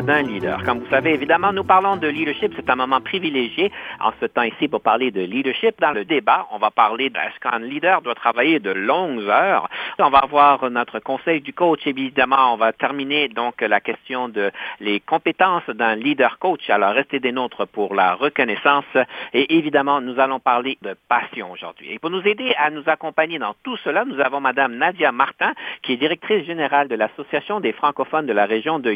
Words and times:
D'un 0.00 0.22
leader. 0.22 0.62
Comme 0.64 0.80
vous 0.80 0.90
savez, 0.90 1.14
évidemment, 1.14 1.52
nous 1.52 1.62
parlons 1.62 1.96
de 1.96 2.08
leadership. 2.08 2.52
C'est 2.56 2.68
un 2.68 2.74
moment 2.74 3.00
privilégié 3.00 3.70
en 4.00 4.10
ce 4.20 4.26
temps 4.26 4.42
ici 4.42 4.66
pour 4.66 4.80
parler 4.80 5.10
de 5.10 5.20
leadership. 5.20 5.80
Dans 5.80 5.92
le 5.92 6.04
débat, 6.04 6.46
on 6.50 6.58
va 6.58 6.70
parler 6.70 7.10
de 7.10 7.16
est-ce 7.16 7.38
qu'un 7.40 7.60
leader 7.60 8.02
doit 8.02 8.14
travailler 8.14 8.58
de 8.58 8.70
longues 8.70 9.28
heures. 9.28 9.68
On 9.98 10.10
va 10.10 10.18
avoir 10.18 10.68
notre 10.70 10.98
conseil 10.98 11.40
du 11.40 11.52
coach. 11.52 11.86
Évidemment, 11.86 12.54
on 12.54 12.56
va 12.56 12.72
terminer 12.72 13.28
donc 13.28 13.60
la 13.60 13.80
question 13.80 14.28
de 14.28 14.50
les 14.80 15.00
compétences 15.00 15.68
d'un 15.68 15.94
leader 15.94 16.38
coach. 16.38 16.68
Alors, 16.70 16.92
restez 16.92 17.20
des 17.20 17.32
nôtres 17.32 17.66
pour 17.66 17.94
la 17.94 18.14
reconnaissance. 18.14 18.84
Et 19.32 19.56
évidemment, 19.56 20.00
nous 20.00 20.18
allons 20.18 20.40
parler 20.40 20.76
de 20.82 20.96
passion 21.08 21.52
aujourd'hui. 21.52 21.92
Et 21.92 21.98
pour 21.98 22.10
nous 22.10 22.26
aider 22.26 22.54
à 22.58 22.70
nous 22.70 22.82
accompagner 22.86 23.38
dans 23.38 23.54
tout 23.62 23.76
cela, 23.78 24.04
nous 24.04 24.20
avons 24.20 24.40
Madame 24.40 24.74
Nadia 24.74 25.12
Martin, 25.12 25.52
qui 25.82 25.92
est 25.92 25.96
directrice 25.96 26.44
générale 26.44 26.88
de 26.88 26.96
l'Association 26.96 27.60
des 27.60 27.72
francophones 27.72 28.26
de 28.26 28.32
la 28.32 28.46
région 28.46 28.78
de 28.78 28.90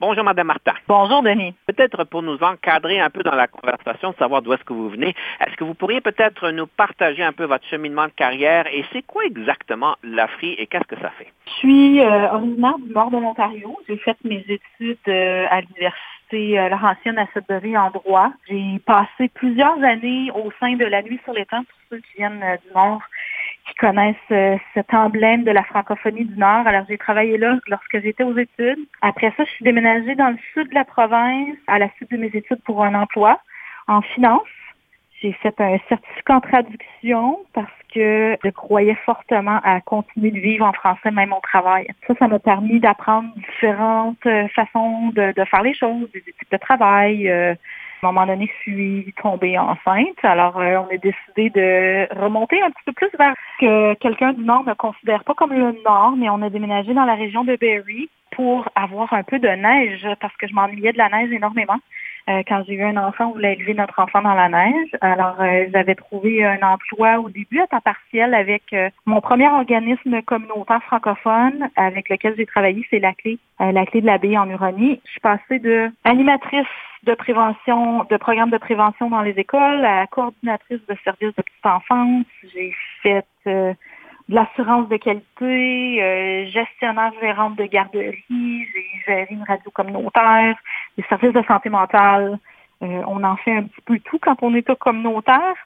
Bonjour, 0.00 0.24
Madame 0.24 0.48
Martin. 0.48 0.72
Bonjour, 0.88 1.22
Denis. 1.22 1.54
Peut-être 1.66 2.04
pour 2.04 2.22
nous 2.22 2.38
encadrer 2.42 3.00
un 3.00 3.10
peu 3.10 3.22
dans 3.22 3.34
la 3.34 3.46
conversation, 3.46 4.14
savoir 4.18 4.42
d'où 4.42 4.52
est-ce 4.52 4.64
que 4.64 4.72
vous 4.72 4.88
venez, 4.88 5.14
est-ce 5.40 5.56
que 5.56 5.64
vous 5.64 5.74
pourriez 5.74 6.00
peut-être 6.00 6.50
nous 6.50 6.66
partager 6.66 7.22
un 7.22 7.32
peu 7.32 7.44
votre 7.44 7.66
cheminement 7.66 8.06
de 8.06 8.12
carrière 8.12 8.66
et 8.66 8.84
c'est 8.92 9.02
quoi 9.02 9.24
exactement 9.24 9.96
l'AFRI 10.02 10.54
et 10.58 10.66
qu'est-ce 10.66 10.86
que 10.86 11.00
ça 11.00 11.10
fait? 11.10 11.28
Je 11.46 11.52
suis 11.52 12.00
euh, 12.00 12.32
originaire 12.32 12.78
du 12.78 12.92
nord 12.92 13.10
de 13.10 13.18
l'Ontario. 13.18 13.78
J'ai 13.88 13.96
fait 13.98 14.16
mes 14.24 14.44
études 14.48 14.98
euh, 15.08 15.46
à 15.50 15.60
l'université 15.60 16.58
euh, 16.58 16.68
Laurentienne 16.68 17.18
à 17.18 17.26
Sudbury 17.32 17.76
en 17.76 17.90
droit. 17.90 18.32
J'ai 18.48 18.78
passé 18.86 19.28
plusieurs 19.34 19.82
années 19.82 20.30
au 20.34 20.50
sein 20.60 20.74
de 20.76 20.84
la 20.84 21.02
nuit 21.02 21.20
sur 21.24 21.32
les 21.32 21.46
temps 21.46 21.62
pour 21.64 21.78
ceux 21.90 21.98
qui 21.98 22.18
viennent 22.18 22.44
du 22.66 22.74
nord 22.74 23.02
qui 23.66 23.74
connaissent 23.74 24.16
euh, 24.30 24.56
cet 24.74 24.92
emblème 24.92 25.44
de 25.44 25.50
la 25.50 25.62
francophonie 25.64 26.24
du 26.24 26.36
Nord. 26.36 26.66
Alors, 26.66 26.84
j'ai 26.88 26.98
travaillé 26.98 27.38
là 27.38 27.58
lorsque 27.68 28.00
j'étais 28.00 28.24
aux 28.24 28.36
études. 28.36 28.78
Après 29.00 29.32
ça, 29.36 29.44
je 29.44 29.50
suis 29.50 29.64
déménagée 29.64 30.14
dans 30.14 30.30
le 30.30 30.38
sud 30.52 30.68
de 30.68 30.74
la 30.74 30.84
province 30.84 31.56
à 31.66 31.78
la 31.78 31.88
suite 31.96 32.10
de 32.10 32.16
mes 32.16 32.30
études 32.34 32.62
pour 32.64 32.82
un 32.84 32.94
emploi 32.94 33.40
en 33.88 34.02
finance. 34.02 34.42
J'ai 35.20 35.32
fait 35.34 35.54
un 35.60 35.78
certificat 35.88 36.34
en 36.34 36.40
traduction 36.40 37.38
parce 37.52 37.70
que 37.94 38.36
je 38.42 38.50
croyais 38.50 38.96
fortement 39.04 39.60
à 39.62 39.80
continuer 39.80 40.32
de 40.32 40.40
vivre 40.40 40.66
en 40.66 40.72
français 40.72 41.12
même 41.12 41.32
au 41.32 41.40
travail. 41.40 41.86
Ça, 42.08 42.14
ça 42.18 42.26
m'a 42.26 42.40
permis 42.40 42.80
d'apprendre 42.80 43.28
différentes 43.36 44.26
euh, 44.26 44.48
façons 44.48 45.10
de, 45.10 45.32
faire 45.44 45.62
les 45.62 45.74
choses, 45.74 46.10
des 46.12 46.22
types 46.22 46.50
de 46.50 46.56
travail, 46.56 47.28
euh, 47.28 47.54
à 48.02 48.08
un 48.08 48.12
moment 48.12 48.26
donné, 48.26 48.46
je 48.46 48.62
suis 48.62 49.14
tombée 49.22 49.56
enceinte. 49.56 50.18
Alors, 50.24 50.58
euh, 50.58 50.78
on 50.78 50.92
a 50.92 50.96
décidé 50.96 51.50
de 51.50 52.20
remonter 52.20 52.60
un 52.60 52.70
petit 52.70 52.82
peu 52.86 52.92
plus 52.92 53.10
vers 53.16 53.34
que 53.60 53.94
quelqu'un 53.94 54.32
du 54.32 54.42
Nord 54.42 54.64
ne 54.66 54.74
considère 54.74 55.22
pas 55.22 55.34
comme 55.34 55.52
le 55.52 55.72
Nord, 55.84 56.14
mais 56.16 56.28
on 56.28 56.42
a 56.42 56.50
déménagé 56.50 56.94
dans 56.94 57.04
la 57.04 57.14
région 57.14 57.44
de 57.44 57.54
Berry 57.56 58.08
pour 58.32 58.68
avoir 58.74 59.12
un 59.12 59.22
peu 59.22 59.38
de 59.38 59.48
neige 59.48 60.06
parce 60.20 60.36
que 60.36 60.48
je 60.48 60.54
m'ennuyais 60.54 60.92
de 60.92 60.98
la 60.98 61.10
neige 61.10 61.30
énormément. 61.30 61.78
Euh, 62.28 62.42
quand 62.46 62.62
j'ai 62.66 62.74
eu 62.74 62.82
un 62.82 62.96
enfant, 62.96 63.28
on 63.28 63.32
voulait 63.32 63.54
élever 63.54 63.74
notre 63.74 63.98
enfant 63.98 64.22
dans 64.22 64.34
la 64.34 64.48
neige. 64.48 64.90
Alors, 65.00 65.40
euh, 65.40 65.66
j'avais 65.72 65.94
trouvé 65.94 66.44
un 66.44 66.60
emploi 66.62 67.18
au 67.18 67.28
début 67.28 67.60
à 67.60 67.66
temps 67.66 67.80
partiel 67.80 68.34
avec 68.34 68.74
mon 69.06 69.20
premier 69.20 69.48
organisme 69.48 70.22
communautaire 70.22 70.82
francophone 70.84 71.68
avec 71.76 72.08
lequel 72.08 72.34
j'ai 72.36 72.46
travaillé, 72.46 72.86
c'est 72.90 72.98
la 72.98 73.12
clé, 73.12 73.38
la 73.58 73.86
clé 73.86 74.00
de 74.00 74.06
la 74.06 74.18
baie 74.18 74.36
en 74.36 74.48
Uronie. 74.48 75.00
Je 75.04 75.10
suis 75.10 75.20
passée 75.20 75.58
de 75.58 75.90
animatrice 76.04 76.66
de 77.04 77.14
prévention, 77.14 78.04
de 78.04 78.16
programmes 78.16 78.50
de 78.50 78.58
prévention 78.58 79.10
dans 79.10 79.22
les 79.22 79.32
écoles, 79.32 79.80
la 79.80 80.06
coordinatrice 80.06 80.80
de 80.88 80.96
services 81.02 81.34
de 81.36 81.42
petite 81.42 81.66
enfance. 81.66 82.24
J'ai 82.54 82.72
fait 83.02 83.24
euh, 83.46 83.74
l'assurance 84.32 84.88
de 84.88 84.96
qualité, 84.96 86.02
euh, 86.02 86.46
gestionnaire 86.46 87.12
gérante 87.20 87.56
de 87.56 87.64
garderie, 87.64 88.24
j'ai 88.30 88.86
géré 89.06 89.26
une 89.30 89.44
radio 89.44 89.70
communautaire, 89.70 90.56
des 90.96 91.04
services 91.04 91.34
de 91.34 91.42
santé 91.42 91.68
mentale. 91.68 92.38
Euh, 92.82 93.02
on 93.06 93.22
en 93.22 93.36
fait 93.36 93.52
un 93.52 93.64
petit 93.64 93.80
peu 93.84 93.98
tout 94.00 94.18
quand 94.18 94.36
on 94.42 94.54
est 94.54 94.68
au 94.70 94.76
communautaire. 94.76 95.56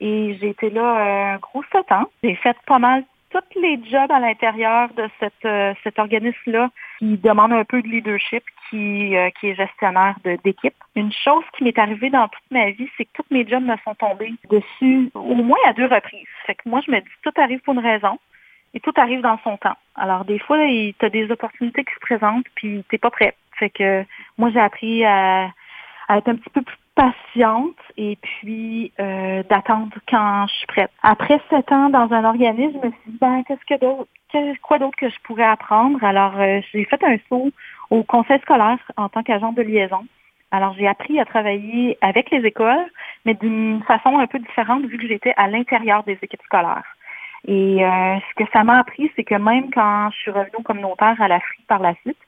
Et 0.00 0.36
j'ai 0.40 0.50
été 0.50 0.70
là 0.70 1.34
un 1.34 1.36
gros 1.38 1.62
sept 1.72 1.90
ans. 1.92 2.06
J'ai 2.22 2.34
fait 2.36 2.56
pas 2.66 2.78
mal 2.78 3.04
tous 3.50 3.60
les 3.60 3.80
jobs 3.90 4.10
à 4.10 4.20
l'intérieur 4.20 4.88
de 4.94 5.08
euh, 5.44 5.74
cet 5.82 5.98
organisme-là 5.98 6.70
qui 6.98 7.16
demande 7.18 7.52
un 7.52 7.64
peu 7.64 7.82
de 7.82 7.88
leadership, 7.88 8.42
qui, 8.68 9.16
euh, 9.16 9.30
qui 9.38 9.48
est 9.48 9.54
gestionnaire 9.54 10.16
d'équipe. 10.44 10.74
Une 10.94 11.12
chose 11.12 11.44
qui 11.56 11.64
m'est 11.64 11.78
arrivée 11.78 12.10
dans 12.10 12.28
toute 12.28 12.50
ma 12.50 12.70
vie, 12.70 12.88
c'est 12.96 13.04
que 13.04 13.10
tous 13.14 13.26
mes 13.30 13.46
jobs 13.46 13.62
me 13.62 13.76
sont 13.84 13.94
tombés 13.94 14.34
dessus 14.50 15.10
au 15.14 15.34
moins 15.34 15.58
à 15.66 15.72
deux 15.72 15.86
reprises. 15.86 16.26
Fait 16.46 16.54
que 16.54 16.68
moi, 16.68 16.80
je 16.86 16.90
me 16.90 17.00
dis, 17.00 17.06
tout 17.22 17.32
arrive 17.36 17.60
pour 17.60 17.74
une 17.74 17.80
raison 17.80 18.18
et 18.74 18.80
tout 18.80 18.92
arrive 18.96 19.20
dans 19.20 19.38
son 19.44 19.56
temps. 19.56 19.76
Alors, 19.94 20.24
des 20.24 20.38
fois, 20.38 20.58
tu 20.58 20.94
as 21.04 21.10
des 21.10 21.30
opportunités 21.30 21.84
qui 21.84 21.94
se 21.94 22.00
présentent, 22.00 22.46
puis 22.54 22.84
t'es 22.90 22.98
pas 22.98 23.10
prêt. 23.10 23.34
Fait 23.58 23.70
que 23.70 24.04
moi, 24.36 24.50
j'ai 24.50 24.60
appris 24.60 25.04
à 25.04 25.48
être 26.10 26.28
un 26.28 26.36
petit 26.36 26.50
peu 26.50 26.62
plus 26.62 26.76
patiente 26.94 27.76
et 27.96 28.16
puis 28.16 28.92
euh, 29.00 29.42
d'attendre 29.44 29.96
quand 30.08 30.46
je 30.48 30.54
suis 30.54 30.66
prête. 30.66 30.90
Après 31.02 31.40
sept 31.50 31.70
ans 31.72 31.88
dans 31.88 32.12
un 32.12 32.24
organisme, 32.24 32.78
je 32.82 32.88
me 32.88 32.92
suis 32.92 33.10
dit, 33.10 33.18
ben, 33.20 33.42
qu'est-ce 33.46 33.64
que 33.64 33.80
d'autre, 33.80 34.08
quoi 34.62 34.78
d'autre 34.78 34.96
que 34.96 35.08
je 35.08 35.18
pourrais 35.24 35.44
apprendre? 35.44 36.02
Alors, 36.04 36.38
euh, 36.38 36.60
j'ai 36.72 36.84
fait 36.84 37.02
un 37.02 37.16
saut 37.28 37.50
au 37.90 38.02
conseil 38.02 38.38
scolaire 38.40 38.78
en 38.96 39.08
tant 39.08 39.22
qu'agent 39.22 39.52
de 39.52 39.62
liaison. 39.62 40.04
Alors, 40.50 40.74
j'ai 40.78 40.86
appris 40.86 41.18
à 41.18 41.24
travailler 41.24 41.98
avec 42.00 42.30
les 42.30 42.44
écoles, 42.46 42.86
mais 43.24 43.34
d'une 43.34 43.82
façon 43.86 44.18
un 44.18 44.26
peu 44.26 44.38
différente 44.38 44.84
vu 44.84 44.98
que 44.98 45.06
j'étais 45.06 45.34
à 45.36 45.48
l'intérieur 45.48 46.04
des 46.04 46.18
équipes 46.22 46.42
scolaires. 46.44 46.96
Et 47.48 47.84
euh, 47.84 48.16
ce 48.18 48.44
que 48.44 48.50
ça 48.52 48.64
m'a 48.64 48.80
appris, 48.80 49.10
c'est 49.16 49.24
que 49.24 49.34
même 49.34 49.70
quand 49.72 50.10
je 50.10 50.16
suis 50.18 50.30
revenue 50.30 50.56
au 50.58 50.62
communautaire 50.62 51.20
à 51.20 51.28
la 51.28 51.40
FRI 51.40 51.62
par 51.68 51.80
la 51.80 51.94
suite, 52.02 52.18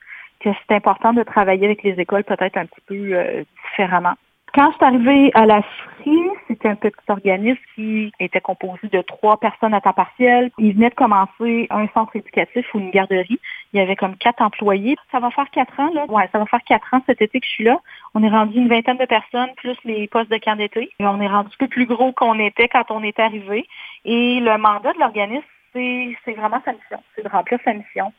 que 0.41 0.50
c'est 0.50 0.75
important 0.75 1.12
de 1.12 1.23
travailler 1.25 1.65
avec 1.65 1.83
les 1.83 1.99
écoles 2.00 2.23
peut-être 2.23 2.56
un 2.56 2.67
petit 2.67 2.81
peu 2.87 3.45
différemment. 3.71 4.15
Quand 4.54 4.70
je 4.70 4.76
suis 4.76 4.84
arrivée 4.84 5.31
à 5.34 5.44
la 5.44 5.62
FRI, 5.62 6.19
c'était 6.47 6.69
un 6.69 6.75
petit 6.75 6.97
organisme 7.09 7.60
qui 7.75 8.12
était 8.19 8.41
composé 8.41 8.88
de 8.88 9.03
trois 9.03 9.38
personnes 9.38 9.75
à 9.75 9.81
temps 9.81 9.92
partiel. 9.92 10.50
Il 10.59 10.75
venait 10.75 10.88
de 10.88 10.94
commencer 10.94 11.66
un 11.70 11.86
centre 11.88 12.16
éducatif 12.16 12.66
ou 12.75 12.78
une 12.78 12.91
garderie. 12.91 13.38
Il 13.72 13.78
y 13.78 13.82
avait 13.82 13.97
comme 13.97 14.16
quatre 14.16 14.41
employés. 14.41 14.97
Ça 15.12 15.20
va 15.20 15.31
faire 15.31 15.50
quatre 15.50 15.78
ans, 15.78 15.91
là. 15.92 16.06
Ouais, 16.08 16.28
ça 16.32 16.38
va 16.38 16.47
faire 16.47 16.62
quatre 16.66 16.92
ans 16.94 17.03
cet 17.06 17.20
été 17.20 17.41
que 17.41 17.47
je 17.47 17.50
suis 17.50 17.64
là. 17.64 17.78
On 18.14 18.22
est 18.22 18.31
rendu 18.31 18.58
une 18.58 18.69
vingtaine 18.69 18.97
de 18.97 19.04
personnes, 19.04 19.50
plus 19.56 19.76
les 19.84 20.08
postes 20.08 20.31
de 20.31 20.38
camp 20.38 20.56
d'été. 20.56 20.91
On 21.00 21.20
est 21.20 21.28
rendu 21.28 21.54
plus 21.70 21.87
gros 21.87 22.12
qu'on 22.12 22.38
était 22.38 22.69
quand 22.69 22.91
on 22.91 23.03
est 23.03 23.19
arrivé. 23.19 23.66
Et 24.06 24.41
le 24.41 24.56
mandat 24.56 24.94
de 24.94 24.98
l'organisme, 24.98 25.44
c'est 25.75 26.32
vraiment 26.32 26.60
sa 26.64 26.72
mission. 26.72 27.03
C'est 27.14 27.22
de 27.22 27.28
remplir 27.28 27.58
sa 27.64 27.75
mission, 27.75 28.12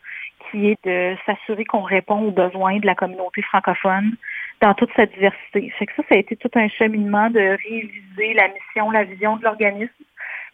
qui 0.50 0.70
est 0.70 0.86
de 0.86 1.18
s'assurer 1.26 1.66
qu'on 1.66 1.82
répond 1.82 2.20
aux 2.22 2.32
besoins 2.32 2.78
de 2.78 2.86
la 2.86 2.96
communauté 2.96 3.42
francophone 3.42 4.16
dans 4.62 4.74
toute 4.74 4.92
sa 4.96 5.06
diversité. 5.06 5.74
C'est 5.78 5.86
que 5.86 5.94
ça, 5.96 6.04
ça 6.10 6.16
a 6.16 6.18
été 6.18 6.36
tout 6.36 6.52
un 6.56 6.68
cheminement 6.68 7.30
de 7.30 7.40
réviser 7.40 8.34
la 8.34 8.48
mission, 8.50 8.92
la 8.92 9.04
vision 9.04 9.38
de 9.38 9.44
l'organisme 9.44 9.94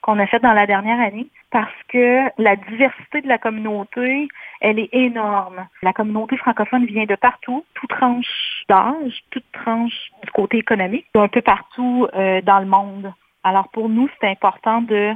qu'on 0.01 0.19
a 0.19 0.27
fait 0.27 0.39
dans 0.39 0.53
la 0.53 0.67
dernière 0.67 0.99
année 0.99 1.27
parce 1.49 1.73
que 1.87 2.25
la 2.37 2.55
diversité 2.55 3.21
de 3.21 3.27
la 3.27 3.39
communauté, 3.39 4.27
elle 4.61 4.77
est 4.77 4.89
énorme. 4.93 5.67
La 5.81 5.93
communauté 5.93 6.37
francophone 6.37 6.85
vient 6.85 7.05
de 7.05 7.15
partout, 7.15 7.65
toute 7.73 7.89
tranche 7.89 8.63
d'âge, 8.69 9.23
toute 9.31 9.51
tranche 9.51 10.11
du 10.23 10.31
côté 10.31 10.57
économique, 10.57 11.07
un 11.15 11.27
peu 11.27 11.41
partout 11.41 12.07
euh, 12.13 12.41
dans 12.41 12.59
le 12.59 12.67
monde. 12.67 13.11
Alors 13.43 13.69
pour 13.69 13.89
nous, 13.89 14.07
c'est 14.19 14.29
important 14.29 14.81
de 14.81 15.13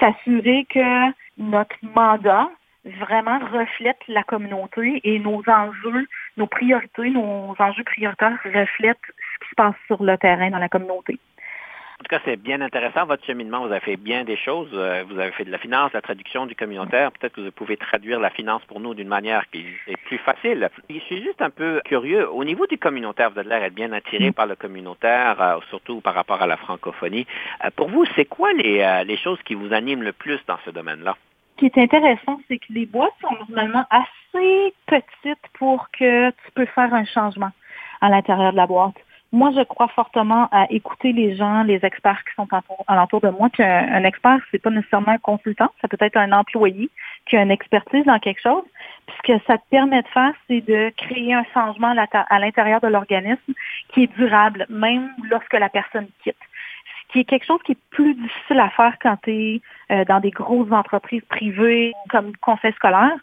s'assurer 0.00 0.66
que 0.68 1.10
notre 1.38 1.76
mandat 1.82 2.48
vraiment 2.84 3.38
reflète 3.52 4.00
la 4.08 4.24
communauté 4.24 5.00
et 5.04 5.18
nos 5.20 5.42
enjeux, 5.46 6.06
nos 6.36 6.46
priorités, 6.46 7.10
nos 7.10 7.54
enjeux 7.58 7.84
prioritaires 7.84 8.38
reflètent 8.44 8.98
ce 9.06 9.44
qui 9.44 9.50
se 9.50 9.54
passe 9.56 9.74
sur 9.86 10.02
le 10.02 10.16
terrain 10.18 10.50
dans 10.50 10.58
la 10.58 10.68
communauté. 10.68 11.18
En 12.02 12.02
tout 12.02 12.16
cas, 12.16 12.22
c'est 12.24 12.36
bien 12.36 12.60
intéressant, 12.60 13.06
votre 13.06 13.24
cheminement. 13.24 13.64
Vous 13.64 13.70
avez 13.70 13.78
fait 13.78 13.96
bien 13.96 14.24
des 14.24 14.36
choses. 14.36 14.70
Euh, 14.72 15.04
vous 15.08 15.20
avez 15.20 15.30
fait 15.30 15.44
de 15.44 15.52
la 15.52 15.58
finance, 15.58 15.92
la 15.92 16.00
traduction 16.00 16.46
du 16.46 16.56
communautaire. 16.56 17.12
Peut-être 17.12 17.34
que 17.34 17.42
vous 17.42 17.52
pouvez 17.52 17.76
traduire 17.76 18.18
la 18.18 18.30
finance 18.30 18.60
pour 18.64 18.80
nous 18.80 18.92
d'une 18.92 19.06
manière 19.06 19.48
qui 19.52 19.64
est 19.86 19.96
plus 20.06 20.18
facile. 20.18 20.68
Je 20.90 20.98
suis 20.98 21.22
juste 21.22 21.40
un 21.40 21.50
peu 21.50 21.80
curieux. 21.84 22.28
Au 22.28 22.42
niveau 22.42 22.66
du 22.66 22.76
communautaire, 22.76 23.30
vous 23.30 23.38
avez 23.38 23.48
l'air 23.48 23.60
d'être 23.60 23.74
bien 23.74 23.92
attiré 23.92 24.30
mm. 24.30 24.32
par 24.32 24.46
le 24.46 24.56
communautaire, 24.56 25.40
euh, 25.40 25.60
surtout 25.70 26.00
par 26.00 26.14
rapport 26.14 26.42
à 26.42 26.48
la 26.48 26.56
francophonie. 26.56 27.24
Euh, 27.64 27.70
pour 27.76 27.88
vous, 27.88 28.04
c'est 28.16 28.24
quoi 28.24 28.52
les, 28.52 29.04
les 29.06 29.16
choses 29.16 29.38
qui 29.44 29.54
vous 29.54 29.72
animent 29.72 30.02
le 30.02 30.12
plus 30.12 30.40
dans 30.48 30.58
ce 30.64 30.70
domaine-là? 30.70 31.16
Ce 31.52 31.60
qui 31.60 31.66
est 31.66 31.78
intéressant, 31.78 32.40
c'est 32.48 32.58
que 32.58 32.72
les 32.72 32.86
boîtes 32.86 33.12
sont 33.20 33.34
normalement 33.48 33.84
assez 33.90 34.74
petites 34.86 35.46
pour 35.54 35.88
que 35.90 36.30
tu 36.30 36.52
peux 36.54 36.66
faire 36.66 36.92
un 36.92 37.04
changement 37.04 37.50
à 38.00 38.08
l'intérieur 38.08 38.52
de 38.52 38.56
la 38.56 38.66
boîte 38.66 38.96
moi, 39.32 39.50
je 39.56 39.62
crois 39.62 39.88
fortement 39.88 40.46
à 40.52 40.66
écouter 40.70 41.12
les 41.12 41.34
gens, 41.36 41.62
les 41.62 41.80
experts 41.82 42.22
qui 42.28 42.34
sont 42.34 42.46
alentour 42.86 43.22
de 43.22 43.30
moi. 43.30 43.48
Puis 43.50 43.62
un, 43.62 44.04
expert, 44.04 44.38
c'est 44.50 44.60
pas 44.60 44.68
nécessairement 44.68 45.12
un 45.12 45.18
consultant, 45.18 45.70
ça 45.80 45.88
peut 45.88 45.96
être 46.00 46.18
un 46.18 46.32
employé 46.32 46.90
qui 47.26 47.38
a 47.38 47.42
une 47.42 47.50
expertise 47.50 48.04
dans 48.04 48.18
quelque 48.18 48.42
chose. 48.42 48.62
Puis 49.06 49.16
ce 49.16 49.32
que 49.32 49.44
ça 49.46 49.56
te 49.56 49.62
permet 49.70 50.02
de 50.02 50.08
faire, 50.08 50.32
c'est 50.48 50.60
de 50.60 50.92
créer 50.98 51.32
un 51.32 51.44
changement 51.54 51.94
à 52.12 52.38
l'intérieur 52.38 52.80
de 52.82 52.88
l'organisme 52.88 53.54
qui 53.88 54.02
est 54.02 54.16
durable, 54.18 54.66
même 54.68 55.10
lorsque 55.30 55.54
la 55.54 55.70
personne 55.70 56.08
quitte. 56.22 56.36
Qui 57.12 57.20
est 57.20 57.24
quelque 57.24 57.46
chose 57.46 57.60
qui 57.64 57.72
est 57.72 57.78
plus 57.90 58.14
difficile 58.14 58.58
à 58.58 58.70
faire 58.70 58.96
quand 59.02 59.16
tu 59.22 59.30
es 59.30 59.60
euh, 59.90 60.04
dans 60.06 60.20
des 60.20 60.30
grosses 60.30 60.72
entreprises 60.72 61.24
privées 61.28 61.92
comme 62.10 62.34
conseil 62.36 62.72
scolaire 62.72 63.18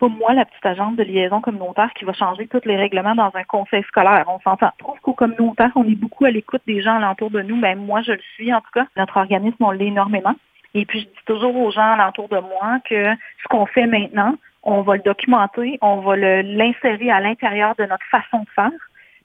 pas 0.00 0.08
moi, 0.08 0.32
la 0.32 0.46
petite 0.46 0.64
agence 0.64 0.96
de 0.96 1.04
liaison 1.04 1.40
communautaire, 1.40 1.92
qui 1.94 2.04
va 2.06 2.14
changer 2.14 2.48
tous 2.48 2.62
les 2.64 2.76
règlements 2.76 3.14
dans 3.14 3.30
un 3.34 3.44
conseil 3.44 3.82
scolaire. 3.84 4.24
On 4.28 4.40
s'entend. 4.40 4.70
Je 4.78 4.84
trouve 4.84 4.98
qu'au 5.00 5.12
communautaire, 5.12 5.70
on 5.76 5.84
est 5.84 5.94
beaucoup 5.94 6.24
à 6.24 6.30
l'écoute 6.30 6.62
des 6.66 6.80
gens 6.80 6.96
alentour 6.96 7.30
de 7.30 7.42
nous. 7.42 7.60
Ben, 7.60 7.78
moi, 7.78 8.00
je 8.00 8.12
le 8.12 8.22
suis, 8.34 8.52
en 8.52 8.60
tout 8.60 8.70
cas. 8.72 8.86
Notre 8.96 9.18
organisme, 9.18 9.62
on 9.62 9.70
l'est 9.70 9.88
énormément. 9.88 10.34
Et 10.74 10.86
puis, 10.86 11.00
je 11.00 11.04
dis 11.04 11.24
toujours 11.26 11.54
aux 11.54 11.70
gens 11.70 11.92
alentour 11.92 12.28
de 12.28 12.38
moi 12.38 12.78
que 12.88 13.14
ce 13.42 13.48
qu'on 13.50 13.66
fait 13.66 13.86
maintenant, 13.86 14.34
on 14.62 14.80
va 14.80 14.96
le 14.96 15.02
documenter, 15.02 15.78
on 15.82 15.96
va 15.96 16.16
l'insérer 16.16 17.10
à 17.10 17.20
l'intérieur 17.20 17.74
de 17.76 17.84
notre 17.84 18.06
façon 18.10 18.40
de 18.40 18.50
faire. 18.54 18.70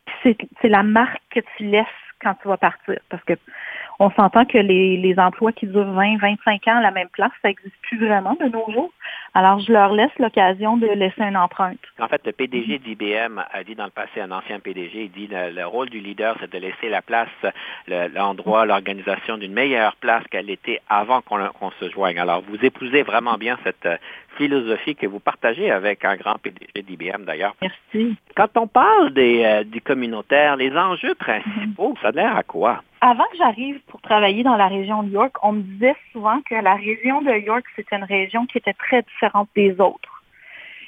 Puis 0.06 0.38
c'est 0.62 0.70
la 0.70 0.84
marque 0.84 1.22
que 1.30 1.40
tu 1.56 1.66
laisses 1.66 1.86
quand 2.22 2.36
tu 2.42 2.48
vas 2.48 2.58
partir. 2.58 3.00
Parce 3.10 3.24
que 3.24 3.34
on 4.00 4.10
s'entend 4.12 4.46
que 4.46 4.58
les, 4.58 4.98
les 4.98 5.20
emplois 5.20 5.52
qui 5.52 5.68
durent 5.68 5.92
20, 5.92 6.18
25 6.18 6.68
ans 6.68 6.78
à 6.78 6.82
la 6.82 6.92
même 6.92 7.10
place, 7.10 7.32
ça 7.42 7.50
n'existe 7.50 7.76
plus 7.82 7.98
vraiment 7.98 8.36
de 8.40 8.46
nos 8.46 8.72
jours. 8.72 8.92
Alors, 9.34 9.60
je 9.60 9.72
leur 9.72 9.94
laisse 9.94 10.18
l'occasion 10.20 10.78
de 10.78 10.88
laisser 10.88 11.22
une 11.22 11.38
empreinte. 11.38 11.80
En 12.00 12.08
fait, 12.08 12.22
le 12.26 12.32
PDG 12.32 12.80
d'IBM 12.80 13.42
a 13.52 13.64
dit 13.64 13.76
dans 13.76 13.86
le 13.86 13.92
passé, 13.92 14.22
un 14.22 14.32
ancien 14.32 14.60
PDG, 14.60 15.04
il 15.04 15.12
dit 15.12 15.28
le, 15.28 15.52
le 15.52 15.66
rôle 15.66 15.90
du 15.90 16.00
leader, 16.00 16.38
c'est 16.40 16.52
de 16.52 16.58
laisser 16.58 16.90
la 16.90 17.02
place, 17.02 17.30
l'endroit, 17.88 18.66
l'organisation 18.66 19.38
d'une 19.38 19.54
meilleure 19.54 19.96
place 19.98 20.24
qu'elle 20.32 20.50
était 20.50 20.82
avant 20.90 21.22
qu'on 21.22 21.72
se 21.80 21.90
joigne. 21.90 22.20
Alors, 22.20 22.44
vous 22.48 22.64
épousez 22.64 23.04
vraiment 23.04 23.36
bien 23.36 23.58
cette 23.64 23.86
euh, 23.86 23.98
philosophie 24.38 24.96
que 24.96 25.08
vous 25.08 25.20
partagez 25.20 25.72
avec 25.72 26.06
un 26.06 26.16
grand 26.16 26.36
PDG 26.36 26.82
d'IBM 26.84 27.24
d'ailleurs. 27.26 27.56
Merci. 27.62 28.16
Quand 28.36 28.56
on 28.56 28.68
parle 28.68 29.14
des, 29.14 29.44
euh, 29.44 29.64
du 29.64 29.82
communautaire, 29.82 30.56
les 30.56 30.76
enjeux 30.76 31.16
principaux, 31.16 31.96
ça 32.02 32.10
a 32.10 32.12
l'air 32.12 32.36
à 32.36 32.44
quoi? 32.44 32.84
Avant 33.06 33.26
que 33.32 33.38
j'arrive 33.38 33.80
pour 33.88 34.02
travailler 34.02 34.42
dans 34.42 34.56
la 34.56 34.68
région 34.68 35.04
de 35.04 35.12
York, 35.12 35.36
on 35.44 35.52
me 35.52 35.62
disait 35.62 35.96
souvent 36.12 36.42
que 36.42 36.56
la 36.56 36.74
région 36.74 37.22
de 37.22 37.32
York, 37.34 37.64
c'était 37.76 37.96
une 37.96 38.04
région 38.04 38.48
qui 38.48 38.58
était 38.58 38.74
très 38.74 39.04
différente 39.04 39.48
des 39.56 39.80
autres. 39.80 40.24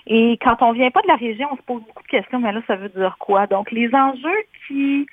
Et 0.08 0.40
quand 0.42 0.64
on 0.64 0.72
vient 0.72 0.90
pas 0.90 1.04
de 1.04 1.08
la 1.08 1.16
région, 1.16 1.48
on 1.52 1.58
se 1.58 1.62
pose 1.62 1.84
beaucoup 1.84 2.02
de 2.02 2.08
questions, 2.08 2.40
mais 2.40 2.52
là, 2.52 2.62
ça 2.66 2.76
veut 2.76 2.90
dire 2.90 3.18
quoi? 3.20 3.46
Donc, 3.46 3.70
les 3.70 3.94
enjeux 3.94 4.44
qui 4.68 5.06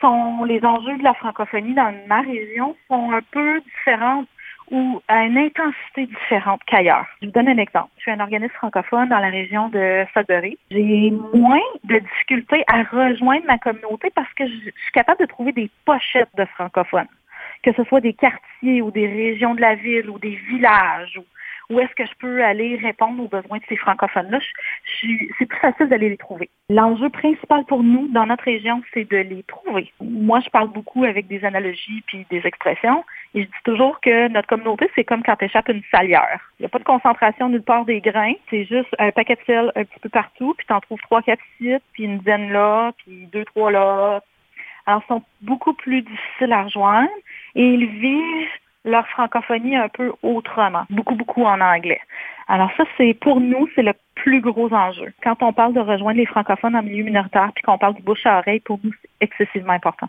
sont 0.00 0.42
les 0.42 0.64
enjeux 0.64 0.98
de 0.98 1.04
la 1.04 1.14
francophonie 1.14 1.74
dans 1.74 1.94
ma 2.08 2.22
région 2.22 2.74
sont 2.88 3.12
un 3.12 3.22
peu 3.30 3.60
différents 3.60 4.24
ou 4.72 5.02
à 5.06 5.26
une 5.26 5.36
intensité 5.36 6.06
différente 6.06 6.62
qu'ailleurs. 6.66 7.06
Je 7.20 7.26
vous 7.26 7.32
donne 7.32 7.48
un 7.48 7.58
exemple. 7.58 7.90
Je 7.98 8.02
suis 8.02 8.10
un 8.10 8.20
organisme 8.20 8.54
francophone 8.54 9.10
dans 9.10 9.18
la 9.18 9.28
région 9.28 9.68
de 9.68 10.04
Sudbury. 10.14 10.58
J'ai 10.70 11.12
moins 11.34 11.60
de 11.84 11.98
difficultés 11.98 12.64
à 12.66 12.82
rejoindre 12.82 13.44
ma 13.46 13.58
communauté 13.58 14.10
parce 14.14 14.32
que 14.32 14.46
je 14.46 14.70
suis 14.70 14.92
capable 14.94 15.20
de 15.20 15.26
trouver 15.26 15.52
des 15.52 15.70
pochettes 15.84 16.30
de 16.38 16.46
francophones, 16.46 17.06
que 17.62 17.72
ce 17.74 17.84
soit 17.84 18.00
des 18.00 18.14
quartiers 18.14 18.80
ou 18.80 18.90
des 18.90 19.06
régions 19.06 19.54
de 19.54 19.60
la 19.60 19.74
ville 19.74 20.08
ou 20.08 20.18
des 20.18 20.36
villages 20.48 21.18
ou 21.18 21.24
où 21.70 21.80
est-ce 21.80 21.94
que 21.94 22.04
je 22.04 22.14
peux 22.18 22.44
aller 22.44 22.76
répondre 22.76 23.22
aux 23.22 23.28
besoins 23.28 23.58
de 23.58 23.64
ces 23.68 23.76
francophones-là, 23.76 24.38
c'est 25.38 25.46
plus 25.46 25.58
facile 25.58 25.88
d'aller 25.88 26.08
les 26.08 26.16
trouver. 26.16 26.50
L'enjeu 26.68 27.08
principal 27.10 27.64
pour 27.64 27.82
nous 27.82 28.08
dans 28.08 28.26
notre 28.26 28.44
région, 28.44 28.82
c'est 28.92 29.08
de 29.08 29.16
les 29.16 29.42
trouver. 29.44 29.92
Moi, 30.00 30.40
je 30.40 30.50
parle 30.50 30.68
beaucoup 30.68 31.04
avec 31.04 31.26
des 31.28 31.44
analogies 31.44 32.02
puis 32.06 32.26
des 32.30 32.46
expressions 32.46 33.04
et 33.34 33.42
je 33.42 33.46
dis 33.46 33.62
toujours 33.64 34.00
que 34.00 34.28
notre 34.28 34.48
communauté, 34.48 34.90
c'est 34.94 35.04
comme 35.04 35.22
quand 35.22 35.36
tu 35.36 35.46
échappes 35.46 35.68
une 35.68 35.82
salière. 35.90 36.40
Il 36.58 36.62
n'y 36.62 36.66
a 36.66 36.68
pas 36.68 36.78
de 36.78 36.84
concentration 36.84 37.48
nulle 37.48 37.62
part 37.62 37.84
des 37.84 38.00
grains, 38.00 38.34
c'est 38.50 38.64
juste 38.64 38.94
un 38.98 39.10
paquet 39.10 39.36
de 39.36 39.40
sel 39.46 39.72
un 39.74 39.84
petit 39.84 40.00
peu 40.00 40.08
partout, 40.08 40.54
puis 40.56 40.66
tu 40.66 40.72
en 40.72 40.80
trouves 40.80 41.00
trois, 41.02 41.22
quatre 41.22 41.42
sites, 41.58 41.82
puis 41.92 42.04
une 42.04 42.18
dizaine 42.18 42.52
là, 42.52 42.92
puis 42.98 43.26
deux, 43.32 43.44
trois 43.44 43.70
là. 43.70 44.20
Alors, 44.86 45.02
ils 45.04 45.08
sont 45.08 45.22
beaucoup 45.40 45.74
plus 45.74 46.02
difficiles 46.02 46.52
à 46.52 46.64
rejoindre 46.64 47.10
et 47.54 47.64
ils 47.64 47.86
vivent 47.86 48.48
leur 48.84 49.06
francophonie 49.08 49.76
un 49.76 49.88
peu 49.88 50.12
autrement, 50.22 50.84
beaucoup, 50.90 51.14
beaucoup 51.14 51.44
en 51.44 51.60
anglais. 51.60 52.00
Alors 52.48 52.70
ça, 52.76 52.84
c'est 52.96 53.14
pour 53.14 53.40
nous, 53.40 53.68
c'est 53.74 53.82
le 53.82 53.94
plus 54.14 54.40
gros 54.40 54.72
enjeu. 54.72 55.12
Quand 55.22 55.42
on 55.42 55.52
parle 55.52 55.74
de 55.74 55.80
rejoindre 55.80 56.18
les 56.18 56.26
francophones 56.26 56.76
en 56.76 56.82
milieu 56.82 57.04
minoritaire, 57.04 57.50
puis 57.54 57.62
qu'on 57.62 57.78
parle 57.78 57.94
du 57.94 58.02
bouche 58.02 58.26
à 58.26 58.38
oreille, 58.38 58.60
pour 58.60 58.78
nous, 58.82 58.92
c'est 59.00 59.10
excessivement 59.20 59.72
important. 59.72 60.08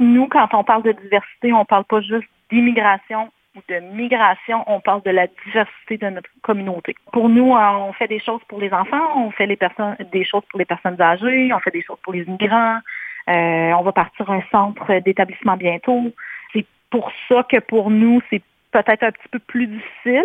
Nous, 0.00 0.26
quand 0.28 0.48
on 0.54 0.64
parle 0.64 0.82
de 0.82 0.92
diversité, 0.92 1.52
on 1.52 1.64
parle 1.64 1.84
pas 1.84 2.00
juste 2.00 2.28
d'immigration 2.50 3.30
ou 3.54 3.60
de 3.68 3.80
migration, 3.94 4.62
on 4.66 4.80
parle 4.80 5.02
de 5.02 5.10
la 5.10 5.26
diversité 5.44 5.96
de 5.96 6.08
notre 6.08 6.28
communauté. 6.42 6.94
Pour 7.12 7.28
nous, 7.28 7.52
on 7.52 7.92
fait 7.94 8.08
des 8.08 8.20
choses 8.20 8.42
pour 8.48 8.60
les 8.60 8.72
enfants, 8.72 9.16
on 9.16 9.30
fait 9.30 9.46
les 9.46 9.56
personnes, 9.56 9.96
des 10.12 10.24
choses 10.24 10.42
pour 10.50 10.58
les 10.58 10.66
personnes 10.66 11.00
âgées, 11.00 11.52
on 11.54 11.58
fait 11.60 11.70
des 11.70 11.82
choses 11.82 11.98
pour 12.02 12.12
les 12.12 12.22
immigrants. 12.22 12.78
Euh, 13.28 13.72
on 13.72 13.82
va 13.82 13.92
partir 13.92 14.30
un 14.30 14.42
centre 14.52 15.00
d'établissement 15.00 15.56
bientôt 15.56 16.12
pour 16.90 17.10
ça 17.28 17.42
que 17.42 17.58
pour 17.58 17.90
nous, 17.90 18.20
c'est 18.30 18.42
peut-être 18.72 19.02
un 19.02 19.12
petit 19.12 19.28
peu 19.30 19.38
plus 19.38 19.66
difficile, 19.66 20.24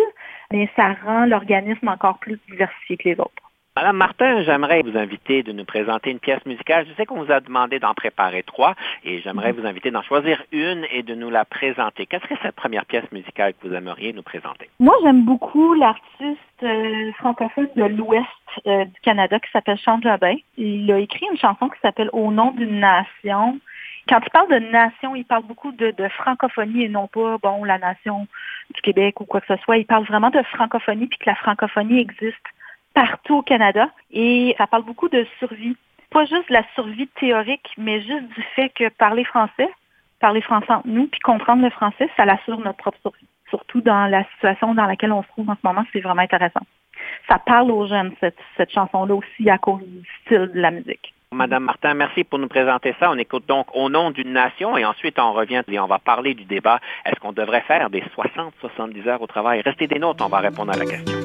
mais 0.52 0.68
ça 0.76 0.94
rend 1.04 1.26
l'organisme 1.26 1.88
encore 1.88 2.18
plus 2.18 2.38
diversifié 2.48 2.96
que 2.96 3.08
les 3.08 3.20
autres. 3.20 3.42
Madame 3.74 3.96
Martin, 3.96 4.42
j'aimerais 4.42 4.82
vous 4.82 4.98
inviter 4.98 5.42
de 5.42 5.50
nous 5.50 5.64
présenter 5.64 6.10
une 6.10 6.18
pièce 6.18 6.44
musicale. 6.44 6.86
Je 6.86 6.92
sais 6.94 7.06
qu'on 7.06 7.24
vous 7.24 7.32
a 7.32 7.40
demandé 7.40 7.78
d'en 7.78 7.94
préparer 7.94 8.42
trois 8.42 8.74
et 9.02 9.20
j'aimerais 9.22 9.52
vous 9.52 9.64
inviter 9.64 9.90
d'en 9.90 10.02
choisir 10.02 10.42
une 10.52 10.84
et 10.92 11.02
de 11.02 11.14
nous 11.14 11.30
la 11.30 11.46
présenter. 11.46 12.04
Quelle 12.04 12.20
serait 12.20 12.36
cette 12.42 12.54
première 12.54 12.84
pièce 12.84 13.10
musicale 13.12 13.54
que 13.54 13.66
vous 13.66 13.74
aimeriez 13.74 14.12
nous 14.12 14.22
présenter? 14.22 14.68
Moi, 14.78 14.94
j'aime 15.02 15.24
beaucoup 15.24 15.72
l'artiste 15.72 16.38
euh, 16.62 17.12
francophone 17.12 17.68
de 17.74 17.84
l'Ouest 17.84 18.26
euh, 18.66 18.84
du 18.84 19.00
Canada 19.00 19.40
qui 19.40 19.50
s'appelle 19.52 19.78
Sean 19.78 20.02
Jobin. 20.02 20.36
Il 20.58 20.92
a 20.92 20.98
écrit 20.98 21.24
une 21.32 21.38
chanson 21.38 21.70
qui 21.70 21.80
s'appelle 21.80 22.10
Au 22.12 22.30
nom 22.30 22.50
d'une 22.50 22.78
nation. 22.78 23.58
Quand 24.08 24.20
il 24.24 24.30
parle 24.30 24.50
de 24.50 24.58
nation, 24.70 25.14
il 25.14 25.24
parle 25.24 25.44
beaucoup 25.44 25.72
de, 25.72 25.94
francophonie 26.08 26.84
et 26.84 26.88
non 26.88 27.06
pas, 27.06 27.38
bon, 27.38 27.64
la 27.64 27.78
nation 27.78 28.26
du 28.74 28.80
Québec 28.80 29.20
ou 29.20 29.24
quoi 29.24 29.40
que 29.40 29.54
ce 29.54 29.62
soit. 29.62 29.78
Il 29.78 29.86
parle 29.86 30.04
vraiment 30.04 30.30
de 30.30 30.42
francophonie 30.42 31.06
puis 31.06 31.18
que 31.18 31.30
la 31.30 31.36
francophonie 31.36 32.00
existe 32.00 32.44
partout 32.94 33.36
au 33.36 33.42
Canada 33.42 33.88
et 34.10 34.54
ça 34.58 34.66
parle 34.66 34.84
beaucoup 34.84 35.08
de 35.08 35.26
survie. 35.38 35.76
Pas 36.10 36.24
juste 36.24 36.48
de 36.48 36.54
la 36.54 36.64
survie 36.74 37.08
théorique, 37.20 37.70
mais 37.78 38.02
juste 38.02 38.28
du 38.34 38.42
fait 38.54 38.68
que 38.70 38.88
parler 38.90 39.24
français, 39.24 39.70
parler 40.20 40.42
français 40.42 40.72
entre 40.72 40.88
nous 40.88 41.06
puis 41.06 41.20
comprendre 41.20 41.62
le 41.62 41.70
français, 41.70 42.10
ça 42.16 42.24
l'assure 42.24 42.58
notre 42.58 42.78
propre 42.78 42.98
survie. 43.00 43.26
Surtout 43.48 43.80
dans 43.80 44.06
la 44.06 44.24
situation 44.32 44.74
dans 44.74 44.86
laquelle 44.86 45.12
on 45.12 45.22
se 45.22 45.28
trouve 45.28 45.48
en 45.48 45.54
ce 45.54 45.66
moment, 45.66 45.84
c'est 45.92 46.00
vraiment 46.00 46.22
intéressant. 46.22 46.62
Ça 47.28 47.38
parle 47.38 47.70
aux 47.70 47.86
jeunes, 47.86 48.12
cette, 48.20 48.38
cette 48.56 48.72
chanson-là 48.72 49.14
aussi, 49.14 49.48
à 49.48 49.58
cause 49.58 49.82
du 49.82 50.06
style 50.24 50.50
de 50.52 50.60
la 50.60 50.70
musique. 50.70 51.14
Madame 51.32 51.64
Martin, 51.64 51.94
merci 51.94 52.24
pour 52.24 52.38
nous 52.38 52.48
présenter 52.48 52.94
ça. 53.00 53.10
On 53.10 53.16
écoute 53.16 53.44
donc 53.48 53.66
au 53.74 53.88
nom 53.88 54.10
d'une 54.10 54.32
nation 54.32 54.76
et 54.76 54.84
ensuite 54.84 55.18
on 55.18 55.32
revient 55.32 55.62
et 55.66 55.78
on 55.80 55.86
va 55.86 55.98
parler 55.98 56.34
du 56.34 56.44
débat. 56.44 56.78
Est-ce 57.06 57.18
qu'on 57.20 57.32
devrait 57.32 57.62
faire 57.62 57.88
des 57.90 58.02
60-70 58.62 59.08
heures 59.08 59.22
au 59.22 59.26
travail? 59.26 59.62
Restez 59.62 59.86
des 59.86 59.98
notes, 59.98 60.20
on 60.20 60.28
va 60.28 60.38
répondre 60.38 60.72
à 60.72 60.76
la 60.76 60.84
question. 60.84 61.18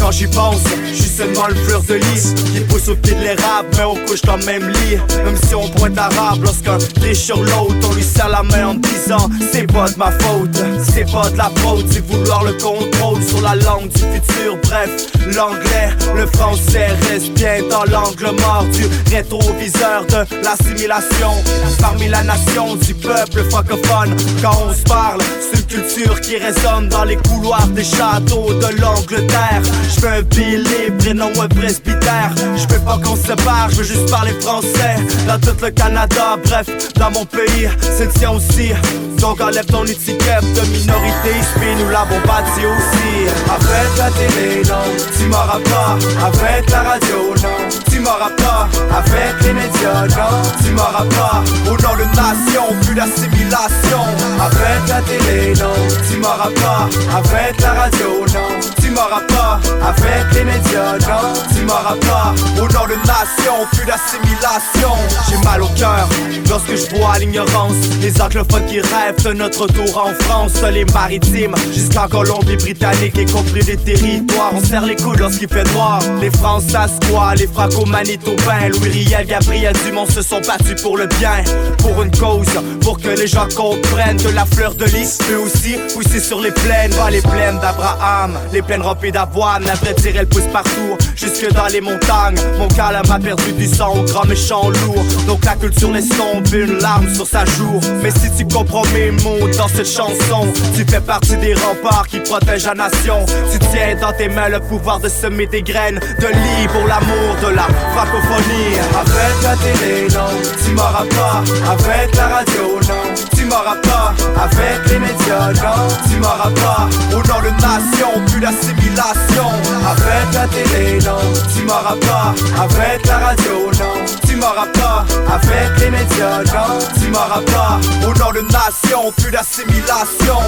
Quand 0.00 0.10
j'y 0.10 0.26
pense, 0.26 0.89
seulement 1.20 1.48
le 1.48 1.54
fleur 1.54 1.82
de 1.82 1.94
lys 1.94 2.34
Qui 2.52 2.60
pousse 2.60 2.88
au 2.88 2.96
pied 2.96 3.14
de 3.14 3.20
l'érable, 3.20 3.68
mais 3.76 3.84
on 3.84 3.94
couche 4.06 4.22
dans 4.22 4.36
le 4.36 4.44
même 4.44 4.68
lit 4.68 4.96
Même 5.24 5.36
si 5.46 5.54
on 5.54 5.68
pointe 5.68 5.98
arabe, 5.98 6.42
lorsqu'un 6.42 6.78
déchire 7.00 7.36
l'autre 7.36 7.74
On 7.90 7.94
lui 7.94 8.02
serre 8.02 8.28
la 8.28 8.42
main 8.42 8.68
en 8.68 8.74
disant 8.74 9.28
C'est 9.52 9.70
pas 9.70 9.88
de 9.88 9.98
ma 9.98 10.10
faute, 10.12 10.62
c'est 10.82 11.10
pas 11.10 11.28
de 11.30 11.36
la 11.36 11.50
faute. 11.56 11.84
C'est 11.90 12.06
vouloir 12.06 12.44
le 12.44 12.52
contrôle 12.52 13.22
sur 13.22 13.40
la 13.42 13.54
langue 13.56 13.88
du 13.88 14.00
futur. 14.00 14.56
Bref, 14.62 14.90
l'anglais, 15.34 15.90
le 16.14 16.26
français 16.26 16.88
reste 17.08 17.32
bien 17.32 17.58
dans 17.68 17.84
l'angle 17.84 18.30
mort 18.40 18.64
Du 18.72 18.86
rétroviseur 19.14 20.06
de 20.06 20.24
l'assimilation. 20.42 21.32
Parmi 21.80 22.08
la 22.08 22.22
nation 22.22 22.76
du 22.76 22.94
peuple 22.94 23.44
francophone 23.50 24.16
Quand 24.42 24.56
on 24.68 24.72
se 24.72 24.82
parle, 24.82 25.20
c'est 25.40 25.60
une 25.60 25.66
culture 25.66 26.20
qui 26.20 26.36
résonne 26.36 26.88
dans 26.88 27.04
les 27.04 27.16
couloirs 27.16 27.68
des 27.68 27.84
châteaux 27.84 28.52
de 28.54 28.80
l'Angleterre. 28.80 29.62
Je 29.94 30.00
veux 30.00 30.08
un 30.08 30.22
billet, 30.22 30.90
prénom 31.10 31.30
un 31.42 31.48
presbytère. 31.48 32.32
Je 32.56 32.72
veux 32.72 32.80
pas 32.84 32.98
qu'on 33.02 33.16
se 33.16 33.26
sépare, 33.26 33.68
je 33.70 33.76
veux 33.76 33.84
juste 33.84 34.08
parler 34.08 34.32
français. 34.40 34.94
Dans 35.26 35.40
tout 35.40 35.56
le 35.60 35.70
Canada, 35.70 36.36
bref, 36.44 36.66
dans 36.94 37.10
mon 37.10 37.24
pays, 37.24 37.68
c'est 37.80 38.04
le 38.04 38.12
tien 38.12 38.30
aussi. 38.30 38.70
Donc 39.18 39.40
enlève 39.40 39.66
ton 39.66 39.84
étiquette 39.84 40.46
de 40.54 40.60
minorité, 40.78 41.34
puis 41.56 41.74
nous 41.78 41.90
l'avons 41.90 42.20
bâti 42.26 42.62
aussi. 42.64 43.26
Avec 43.50 43.90
la 43.98 44.10
télé, 44.10 44.62
non, 44.68 44.86
tu 45.18 45.26
m'auras 45.26 45.60
pas. 45.72 45.98
Avec 46.26 46.70
la 46.70 46.82
radio, 46.82 47.34
non, 47.42 47.68
tu 47.90 47.98
m'auras 47.98 48.30
pas. 48.36 48.68
Avec 48.96 49.42
les 49.42 49.52
médias, 49.52 50.06
non, 50.16 50.42
tu 50.64 50.70
m'auras 50.70 51.06
pas. 51.10 51.42
Au 51.66 51.70
nom 51.70 51.94
de 51.98 52.06
nation, 52.14 52.66
plus 52.86 52.94
d'assimilation. 52.94 54.04
Avec 54.38 54.88
la 54.88 55.02
télé, 55.02 55.54
non, 55.58 55.74
tu 56.08 56.18
m'auras 56.18 56.50
pas. 56.62 56.88
Avec 57.18 57.60
la 57.60 57.72
radio, 57.72 58.24
non, 58.32 58.60
tu 58.90 58.94
m'auras 58.94 59.20
pas. 59.28 59.60
Avec 59.86 60.34
les 60.34 60.44
médias, 60.44 60.92
non, 60.92 61.32
tu 61.54 61.62
m'auras 61.64 61.96
pas. 62.00 62.34
Au 62.56 62.66
nom 62.66 62.86
de 62.86 62.96
nation, 63.06 63.66
plus 63.72 63.84
d'assimilation. 63.86 64.94
J'ai 65.28 65.36
mal 65.44 65.62
au 65.62 65.68
cœur 65.68 66.08
lorsque 66.48 66.74
je 66.74 66.96
vois 66.96 67.18
l'ignorance. 67.18 67.74
Les 68.00 68.20
anglophones 68.20 68.66
qui 68.66 68.80
rêvent 68.80 69.22
de 69.24 69.32
notre 69.32 69.66
tour 69.66 69.96
en 69.96 70.12
France. 70.24 70.60
Les 70.72 70.84
maritimes, 70.86 71.54
jusqu'en 71.72 72.08
Colombie-Britannique, 72.08 73.16
y 73.16 73.26
compris 73.26 73.62
les 73.62 73.76
territoires. 73.76 74.52
On 74.54 74.60
serre 74.60 74.86
les 74.86 74.96
coudes 74.96 75.18
lorsqu'il 75.20 75.48
fait 75.48 75.64
noir. 75.72 76.00
Les 76.20 76.30
Français, 76.30 76.78
quoi 77.10 77.34
Les 77.34 77.46
Franco-Manitobains, 77.46 78.68
Louis 78.70 78.90
Riel, 78.90 79.26
Gabriel 79.26 79.74
Dumont 79.84 80.06
se 80.06 80.22
sont 80.22 80.40
battus 80.40 80.80
pour 80.82 80.96
le 80.96 81.06
bien, 81.06 81.44
pour 81.78 82.02
une 82.02 82.10
cause, 82.10 82.46
pour 82.80 82.98
que 82.98 83.08
les 83.08 83.26
gens 83.26 83.48
comprennent 83.56 84.20
que 84.20 84.28
la 84.28 84.46
fleur 84.46 84.74
de 84.74 84.84
lys 84.84 85.18
peut 85.18 85.36
aussi 85.36 85.76
pousser 85.94 86.20
sur 86.20 86.40
les 86.40 86.50
plaines, 86.50 86.94
pas 86.94 87.10
les 87.10 87.22
plaines 87.22 87.58
d'Abraham, 87.60 88.38
les 88.52 88.62
plaines 88.62 88.79
remplies 88.82 89.12
d'avoine. 89.12 89.64
La 89.64 89.74
vraie 89.74 89.94
tire, 89.94 90.14
elle 90.16 90.26
pousse 90.26 90.46
partout, 90.52 90.96
jusque 91.14 91.50
dans 91.52 91.66
les 91.66 91.80
montagnes. 91.80 92.38
Mon 92.58 92.68
calme 92.68 93.10
a 93.10 93.18
perdu 93.18 93.52
du 93.52 93.66
sang 93.66 94.04
grand 94.04 94.26
méchant 94.26 94.68
lourd. 94.68 95.04
Donc 95.26 95.44
la 95.44 95.54
culture 95.56 95.90
laisse 95.92 96.08
tomber 96.08 96.60
une 96.60 96.78
larme 96.78 97.12
sur 97.12 97.26
sa 97.26 97.44
joue. 97.44 97.80
Mais 98.02 98.10
si 98.10 98.30
tu 98.36 98.46
comprends 98.46 98.84
mes 98.92 99.10
mots 99.10 99.48
dans 99.56 99.68
cette 99.68 99.88
chanson, 99.88 100.46
tu 100.74 100.84
fais 100.84 101.00
partie 101.00 101.36
des 101.36 101.54
remparts 101.54 102.06
qui 102.08 102.20
protègent 102.20 102.66
la 102.66 102.74
nation. 102.74 103.24
Tu 103.52 103.58
tiens 103.70 103.96
dans 104.00 104.12
tes 104.12 104.28
mains 104.28 104.48
le 104.48 104.60
pouvoir 104.60 105.00
de 105.00 105.08
semer 105.08 105.46
des 105.46 105.62
graines 105.62 106.00
de 106.18 106.26
lit 106.26 106.68
pour 106.72 106.86
l'amour 106.86 107.36
de 107.42 107.54
la 107.54 107.68
francophonie. 107.94 108.76
Avec 109.00 109.42
la 109.42 109.56
télé, 109.56 110.08
non, 110.08 110.30
tu 110.64 110.70
m'auras 110.72 111.06
pas. 111.10 111.42
Avec 111.70 112.14
la 112.16 112.28
radio, 112.28 112.80
non, 112.88 113.14
m'auras 113.50 113.76
pas. 113.82 114.14
Avec 114.42 114.90
les 114.90 114.98
médias, 114.98 115.52
non, 115.62 115.88
tu 116.08 116.16
m'auras 116.18 116.50
pas. 116.54 116.88
Au 117.12 117.22
nom 117.28 117.40
de 117.42 117.50
nation, 117.60 118.24
plus 118.26 118.40
d'assimilation. 118.40 119.48
Avec 119.92 120.32
la 120.32 120.46
télé, 120.48 120.98
non, 121.04 121.18
tu 121.52 121.64
m'auras 121.64 121.96
pas. 122.00 122.34
Avec 122.62 123.06
la 123.06 123.18
radio, 123.18 123.70
non, 123.78 124.04
tu 124.26 124.36
m'auras 124.36 124.68
pas. 124.72 125.04
Avec 125.34 125.80
les 125.80 125.90
médias, 125.90 126.38
non, 126.54 126.78
tu 126.98 127.10
m'auras 127.10 127.42
pas. 127.52 127.80
Au 128.06 128.14
nom 128.14 128.32
de 128.32 128.40
nation, 128.52 129.12
plus 129.16 129.30
d'assimilation. 129.30 130.40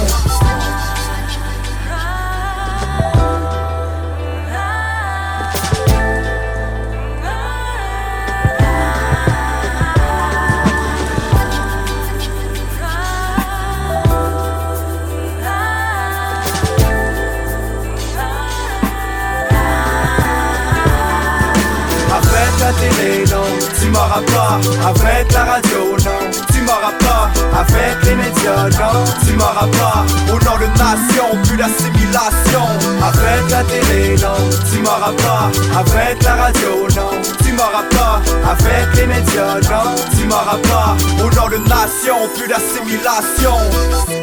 Non, 23.31 23.43
tu 23.79 23.89
m'auras 23.89 24.21
pas. 24.21 24.59
Avec 24.87 25.31
la 25.33 25.43
radio, 25.43 25.97
non, 26.05 26.31
tu 26.51 26.61
m'auras 26.61 26.93
pas. 26.99 27.31
Avec 27.59 28.03
les 28.05 28.15
médias, 28.15 28.69
non, 28.79 29.03
tu 29.25 29.33
m'auras 29.33 29.67
pas. 29.67 30.05
Au 30.29 30.39
nom 30.39 30.57
de 30.57 30.67
nation, 30.77 31.25
plus 31.43 31.57
d'assimilation. 31.57 32.65
Avec 33.01 33.49
la 33.49 33.63
télé, 33.63 34.15
non, 34.21 34.49
tu 34.71 34.79
m'auras 34.79 35.13
pas. 35.17 35.51
Avec 35.79 36.23
la 36.23 36.35
radio, 36.35 36.87
non, 36.95 37.21
tu 37.43 37.53
m'auras 37.53 37.83
pas. 37.89 38.21
Avec 38.51 38.95
les 38.95 39.07
médias, 39.07 39.55
non, 39.69 39.95
tu 40.15 40.25
m'auras 40.25 40.59
pas. 40.63 40.95
Au 41.19 41.29
nom 41.35 41.47
de 41.49 41.57
nation, 41.67 42.29
plus 42.37 42.47
d'assimilation. 42.47 44.22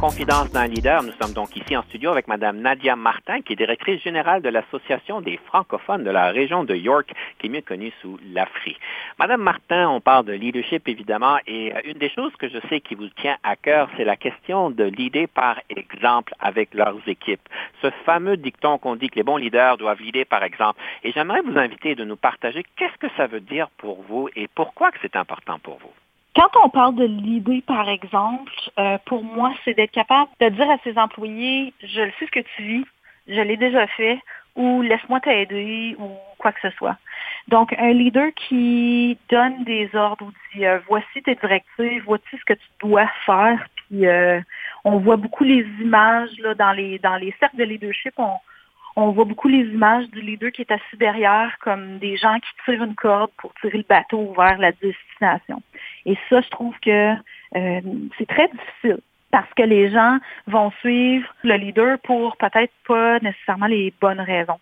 Confidence 0.00 0.52
d'un 0.52 0.68
leader, 0.68 1.02
nous 1.02 1.12
sommes 1.20 1.32
donc 1.32 1.56
ici 1.56 1.76
en 1.76 1.82
studio 1.82 2.12
avec 2.12 2.28
Mme 2.28 2.60
Nadia 2.60 2.94
Martin, 2.94 3.40
qui 3.42 3.54
est 3.54 3.56
directrice 3.56 4.00
générale 4.00 4.42
de 4.42 4.48
l'Association 4.48 5.20
des 5.20 5.38
francophones 5.38 6.04
de 6.04 6.10
la 6.10 6.30
région 6.30 6.62
de 6.62 6.76
York, 6.76 7.12
qui 7.38 7.48
est 7.48 7.50
mieux 7.50 7.62
connue 7.62 7.92
sous 8.00 8.16
l'AFRI. 8.32 8.76
Madame 9.18 9.42
Martin, 9.42 9.88
on 9.88 10.00
parle 10.00 10.26
de 10.26 10.34
leadership 10.34 10.86
évidemment, 10.86 11.38
et 11.48 11.74
euh, 11.74 11.80
une 11.84 11.98
des 11.98 12.10
choses 12.10 12.32
que 12.36 12.48
je 12.48 12.58
sais 12.68 12.80
qui 12.80 12.94
vous 12.94 13.08
tient 13.08 13.38
à 13.42 13.56
cœur, 13.56 13.90
c'est 13.96 14.04
la 14.04 14.14
question 14.14 14.70
de 14.70 14.84
l'idée 14.84 15.26
par 15.26 15.60
exemple 15.68 16.32
avec 16.38 16.74
leurs 16.74 16.96
équipes. 17.08 17.48
Ce 17.82 17.90
fameux 18.06 18.36
dicton 18.36 18.78
qu'on 18.78 18.94
dit 18.94 19.10
que 19.10 19.16
les 19.16 19.24
bons 19.24 19.36
leaders 19.36 19.78
doivent 19.78 20.00
leader 20.00 20.26
par 20.26 20.44
exemple. 20.44 20.80
Et 21.02 21.10
j'aimerais 21.10 21.40
vous 21.40 21.58
inviter 21.58 21.96
de 21.96 22.04
nous 22.04 22.16
partager 22.16 22.62
qu'est-ce 22.76 22.98
que 22.98 23.12
ça 23.16 23.26
veut 23.26 23.40
dire 23.40 23.68
pour 23.78 24.02
vous 24.02 24.28
et 24.36 24.46
pourquoi 24.46 24.92
que 24.92 24.98
c'est 25.02 25.16
important 25.16 25.58
pour 25.58 25.78
vous. 25.78 25.92
Quand 26.36 26.50
on 26.64 26.68
parle 26.68 26.94
de 26.94 27.04
l'idée, 27.04 27.62
par 27.66 27.88
exemple, 27.88 28.52
euh, 28.78 28.98
pour 29.06 29.24
moi, 29.24 29.52
c'est 29.64 29.74
d'être 29.74 29.90
capable 29.90 30.30
de 30.40 30.48
dire 30.50 30.70
à 30.70 30.78
ses 30.84 30.96
employés, 30.96 31.72
je 31.82 32.02
le 32.02 32.12
sais 32.18 32.26
ce 32.26 32.30
que 32.30 32.46
tu 32.56 32.62
vis, 32.62 32.84
je 33.26 33.40
l'ai 33.40 33.56
déjà 33.56 33.86
fait, 33.88 34.18
ou 34.54 34.82
laisse-moi 34.82 35.20
t'aider, 35.20 35.96
ou 35.98 36.10
quoi 36.38 36.52
que 36.52 36.60
ce 36.60 36.70
soit. 36.76 36.96
Donc, 37.48 37.74
un 37.78 37.92
leader 37.92 38.30
qui 38.34 39.18
donne 39.30 39.64
des 39.64 39.88
ordres 39.94 40.26
ou 40.26 40.32
dit, 40.54 40.66
euh, 40.66 40.78
voici 40.86 41.22
tes 41.22 41.34
directives, 41.34 42.02
voici 42.04 42.24
ce 42.32 42.44
que 42.44 42.54
tu 42.54 42.68
dois 42.80 43.08
faire, 43.24 43.66
puis 43.74 44.06
euh, 44.06 44.40
on 44.84 44.98
voit 44.98 45.16
beaucoup 45.16 45.44
les 45.44 45.66
images 45.80 46.30
là, 46.38 46.54
dans 46.54 46.72
les 46.72 46.98
dans 46.98 47.16
les 47.16 47.34
cercles 47.40 47.56
de 47.56 47.64
leadership, 47.64 48.14
on 49.00 49.12
voit 49.12 49.26
beaucoup 49.26 49.46
les 49.46 49.62
images 49.62 50.10
du 50.10 50.20
leader 50.20 50.50
qui 50.50 50.62
est 50.62 50.72
assis 50.72 50.96
derrière 50.98 51.56
comme 51.60 51.98
des 51.98 52.16
gens 52.16 52.34
qui 52.40 52.50
tirent 52.64 52.82
une 52.82 52.96
corde 52.96 53.30
pour 53.38 53.54
tirer 53.60 53.78
le 53.78 53.84
bateau 53.88 54.34
vers 54.36 54.58
la 54.58 54.72
destination. 54.72 55.62
Et 56.04 56.18
ça, 56.28 56.40
je 56.40 56.48
trouve 56.48 56.74
que 56.80 57.12
euh, 57.54 57.80
c'est 58.18 58.26
très 58.26 58.48
difficile 58.48 58.98
parce 59.30 59.48
que 59.54 59.62
les 59.62 59.88
gens 59.90 60.18
vont 60.48 60.72
suivre 60.80 61.32
le 61.44 61.54
leader 61.54 62.00
pour 62.00 62.36
peut-être 62.38 62.72
pas 62.88 63.20
nécessairement 63.20 63.68
les 63.68 63.94
bonnes 64.00 64.20
raisons. 64.20 64.58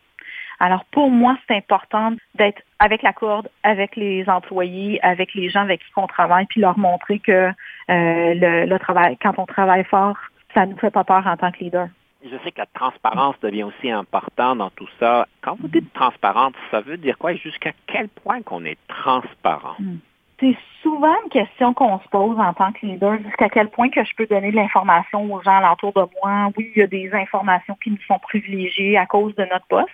Alors 0.60 0.84
pour 0.90 1.10
moi, 1.10 1.38
c'est 1.48 1.56
important 1.56 2.12
d'être 2.34 2.60
avec 2.78 3.00
la 3.00 3.14
corde, 3.14 3.48
avec 3.62 3.96
les 3.96 4.28
employés, 4.28 5.02
avec 5.02 5.32
les 5.32 5.48
gens 5.48 5.62
avec 5.62 5.80
qui 5.80 5.92
on 5.96 6.06
travaille, 6.06 6.44
puis 6.44 6.60
leur 6.60 6.78
montrer 6.78 7.20
que 7.20 7.32
euh, 7.32 7.52
le, 7.88 8.66
le 8.66 8.78
travail, 8.78 9.16
quand 9.16 9.38
on 9.38 9.46
travaille 9.46 9.84
fort, 9.84 10.18
ça 10.52 10.66
nous 10.66 10.76
fait 10.76 10.90
pas 10.90 11.04
peur 11.04 11.26
en 11.26 11.38
tant 11.38 11.52
que 11.52 11.60
leader. 11.60 11.88
Je 12.30 12.36
sais 12.42 12.50
que 12.50 12.58
la 12.58 12.66
transparence 12.66 13.38
devient 13.40 13.64
aussi 13.64 13.90
importante 13.90 14.58
dans 14.58 14.70
tout 14.70 14.88
ça. 14.98 15.26
Quand 15.42 15.56
vous 15.60 15.68
dites 15.68 15.92
transparente, 15.92 16.54
ça 16.70 16.80
veut 16.80 16.96
dire 16.96 17.18
quoi? 17.18 17.34
Jusqu'à 17.34 17.72
quel 17.86 18.08
point 18.08 18.42
qu'on 18.42 18.64
est 18.64 18.78
transparent? 18.88 19.76
Hmm. 19.78 19.98
C'est 20.38 20.56
souvent 20.82 21.14
une 21.24 21.30
question 21.30 21.72
qu'on 21.72 21.98
se 21.98 22.08
pose 22.08 22.38
en 22.38 22.52
tant 22.52 22.70
que 22.72 22.84
leader, 22.84 23.18
jusqu'à 23.24 23.48
quel 23.48 23.70
point 23.70 23.88
que 23.88 24.04
je 24.04 24.14
peux 24.16 24.26
donner 24.26 24.50
de 24.50 24.56
l'information 24.56 25.32
aux 25.32 25.40
gens 25.40 25.56
alentour 25.56 25.92
de 25.94 26.04
moi. 26.20 26.50
Oui, 26.56 26.72
il 26.74 26.80
y 26.80 26.82
a 26.82 26.86
des 26.86 27.10
informations 27.14 27.76
qui 27.82 27.90
nous 27.90 28.02
sont 28.06 28.18
privilégiées 28.18 28.98
à 28.98 29.06
cause 29.06 29.34
de 29.36 29.44
notre 29.44 29.66
poste. 29.66 29.88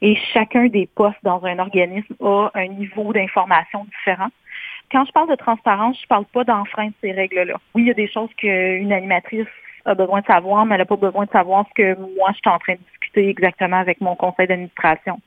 Et 0.00 0.16
chacun 0.32 0.66
des 0.66 0.86
postes 0.86 1.22
dans 1.22 1.44
un 1.44 1.58
organisme 1.60 2.14
a 2.20 2.50
un 2.54 2.66
niveau 2.68 3.12
d'information 3.12 3.84
différent. 3.84 4.30
Quand 4.90 5.04
je 5.04 5.12
parle 5.12 5.30
de 5.30 5.36
transparence, 5.36 6.00
je 6.00 6.06
parle 6.08 6.24
pas 6.26 6.44
d'enfreindre 6.44 6.92
ces 7.00 7.12
règles-là. 7.12 7.54
Oui, 7.74 7.82
il 7.82 7.88
y 7.88 7.90
a 7.90 7.94
des 7.94 8.08
choses 8.08 8.30
qu'une 8.36 8.92
animatrice 8.92 9.46
a 9.84 9.94
besoin 9.94 10.20
de 10.20 10.26
savoir, 10.26 10.64
mais 10.64 10.74
elle 10.74 10.80
n'a 10.80 10.86
pas 10.86 10.96
besoin 10.96 11.24
de 11.24 11.30
savoir 11.30 11.66
ce 11.68 11.74
que 11.74 11.98
moi, 12.16 12.30
je 12.30 12.38
suis 12.38 12.48
en 12.48 12.58
train 12.58 12.74
de 12.74 12.78
discuter 12.90 13.28
exactement 13.28 13.78
avec 13.78 14.00
mon 14.00 14.16
conseil 14.16 14.46
d'administration. 14.46 15.20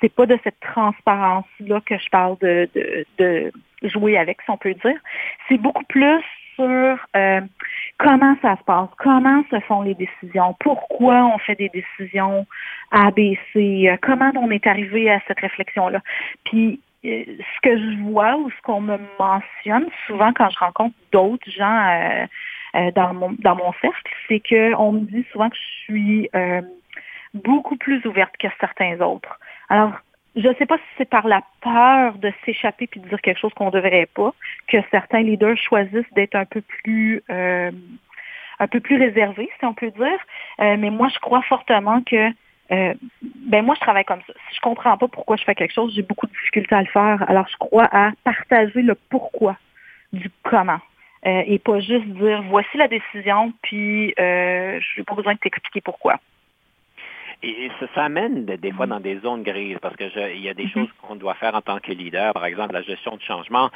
C'est 0.00 0.12
pas 0.12 0.26
de 0.26 0.38
cette 0.44 0.60
transparence-là 0.60 1.80
que 1.86 1.98
je 1.98 2.08
parle 2.10 2.36
de, 2.40 2.68
de, 2.74 3.04
de 3.18 3.52
jouer 3.82 4.18
avec, 4.18 4.42
si 4.42 4.50
on 4.50 4.56
peut 4.56 4.74
dire. 4.74 4.98
C'est 5.48 5.58
beaucoup 5.58 5.84
plus 5.84 6.22
sur 6.56 6.98
euh, 7.16 7.40
comment 7.98 8.36
ça 8.42 8.56
se 8.56 8.64
passe, 8.64 8.88
comment 8.98 9.42
se 9.50 9.58
font 9.60 9.82
les 9.82 9.94
décisions, 9.94 10.54
pourquoi 10.60 11.24
on 11.24 11.38
fait 11.38 11.54
des 11.54 11.70
décisions 11.70 12.46
A, 12.90 13.10
B, 13.10 13.34
C, 13.52 13.88
euh, 13.88 13.96
comment 14.02 14.30
on 14.36 14.50
est 14.50 14.66
arrivé 14.66 15.10
à 15.10 15.20
cette 15.26 15.40
réflexion-là. 15.40 16.00
Puis 16.44 16.80
euh, 17.04 17.24
ce 17.26 17.60
que 17.62 17.78
je 17.78 18.02
vois 18.02 18.36
ou 18.36 18.50
ce 18.50 18.62
qu'on 18.62 18.80
me 18.80 18.98
mentionne 19.18 19.86
souvent 20.06 20.32
quand 20.32 20.50
je 20.50 20.58
rencontre 20.58 20.94
d'autres 21.10 21.50
gens 21.50 22.26
dans 22.94 23.14
mon 23.14 23.36
dans 23.38 23.56
mon 23.56 23.72
cercle, 23.80 24.12
c'est 24.28 24.40
qu'on 24.40 24.92
me 24.92 25.00
dit 25.00 25.26
souvent 25.32 25.50
que 25.50 25.56
je 25.56 25.84
suis 25.84 26.30
beaucoup 27.34 27.76
plus 27.76 28.04
ouverte 28.06 28.36
que 28.38 28.48
certains 28.60 29.00
autres. 29.00 29.38
Alors 29.68 29.92
je 30.36 30.48
ne 30.48 30.54
sais 30.54 30.66
pas 30.66 30.78
si 30.78 30.84
c'est 30.96 31.08
par 31.08 31.26
la 31.26 31.42
peur 31.60 32.14
de 32.14 32.32
s'échapper 32.44 32.86
puis 32.86 33.00
de 33.00 33.08
dire 33.08 33.20
quelque 33.20 33.38
chose 33.38 33.52
qu'on 33.54 33.66
ne 33.66 33.72
devrait 33.72 34.08
pas 34.14 34.32
que 34.66 34.78
certains 34.90 35.22
leaders 35.22 35.58
choisissent 35.58 36.12
d'être 36.14 36.34
un 36.34 36.46
peu 36.46 36.62
plus 36.62 37.22
euh, 37.30 37.70
un 38.58 38.66
peu 38.68 38.80
plus 38.80 38.96
réservés, 38.96 39.50
si 39.58 39.64
on 39.64 39.74
peut 39.74 39.90
dire. 39.90 40.18
Euh, 40.60 40.76
mais 40.78 40.90
moi, 40.90 41.08
je 41.08 41.18
crois 41.18 41.42
fortement 41.42 42.00
que 42.02 42.30
euh, 42.70 42.94
ben 43.46 43.64
moi, 43.64 43.74
je 43.74 43.80
travaille 43.80 44.04
comme 44.04 44.22
ça. 44.26 44.32
Si 44.48 44.56
je 44.56 44.60
comprends 44.60 44.96
pas 44.96 45.08
pourquoi 45.08 45.36
je 45.36 45.44
fais 45.44 45.54
quelque 45.54 45.74
chose, 45.74 45.92
j'ai 45.94 46.02
beaucoup 46.02 46.26
de 46.26 46.32
difficultés 46.32 46.74
à 46.74 46.80
le 46.80 46.88
faire. 46.88 47.28
Alors, 47.28 47.46
je 47.48 47.56
crois 47.58 47.88
à 47.92 48.12
partager 48.24 48.80
le 48.80 48.94
pourquoi 49.10 49.56
du 50.12 50.30
comment. 50.44 50.78
Et 51.24 51.58
pas 51.58 51.80
juste 51.80 52.06
dire 52.06 52.42
voici 52.48 52.76
la 52.76 52.88
décision, 52.88 53.52
puis 53.62 54.14
euh, 54.18 54.80
je 54.80 55.00
n'ai 55.00 55.04
pas 55.04 55.14
besoin 55.14 55.34
de 55.34 55.38
t'expliquer 55.38 55.80
pourquoi. 55.80 56.18
Et 57.44 57.70
ça, 57.80 57.86
ça 57.94 58.04
amène 58.04 58.44
des, 58.44 58.70
fois 58.70 58.86
dans 58.86 59.00
des 59.00 59.18
zones 59.18 59.42
grises 59.42 59.78
parce 59.82 59.96
que 59.96 60.08
je, 60.08 60.32
il 60.34 60.42
y 60.42 60.48
a 60.48 60.54
des 60.54 60.68
choses 60.68 60.88
qu'on 61.02 61.16
doit 61.16 61.34
faire 61.34 61.56
en 61.56 61.60
tant 61.60 61.80
que 61.80 61.90
leader. 61.90 62.32
Par 62.32 62.44
exemple, 62.44 62.72
la 62.72 62.82
gestion 62.82 63.16
de 63.16 63.22
changement. 63.22 63.68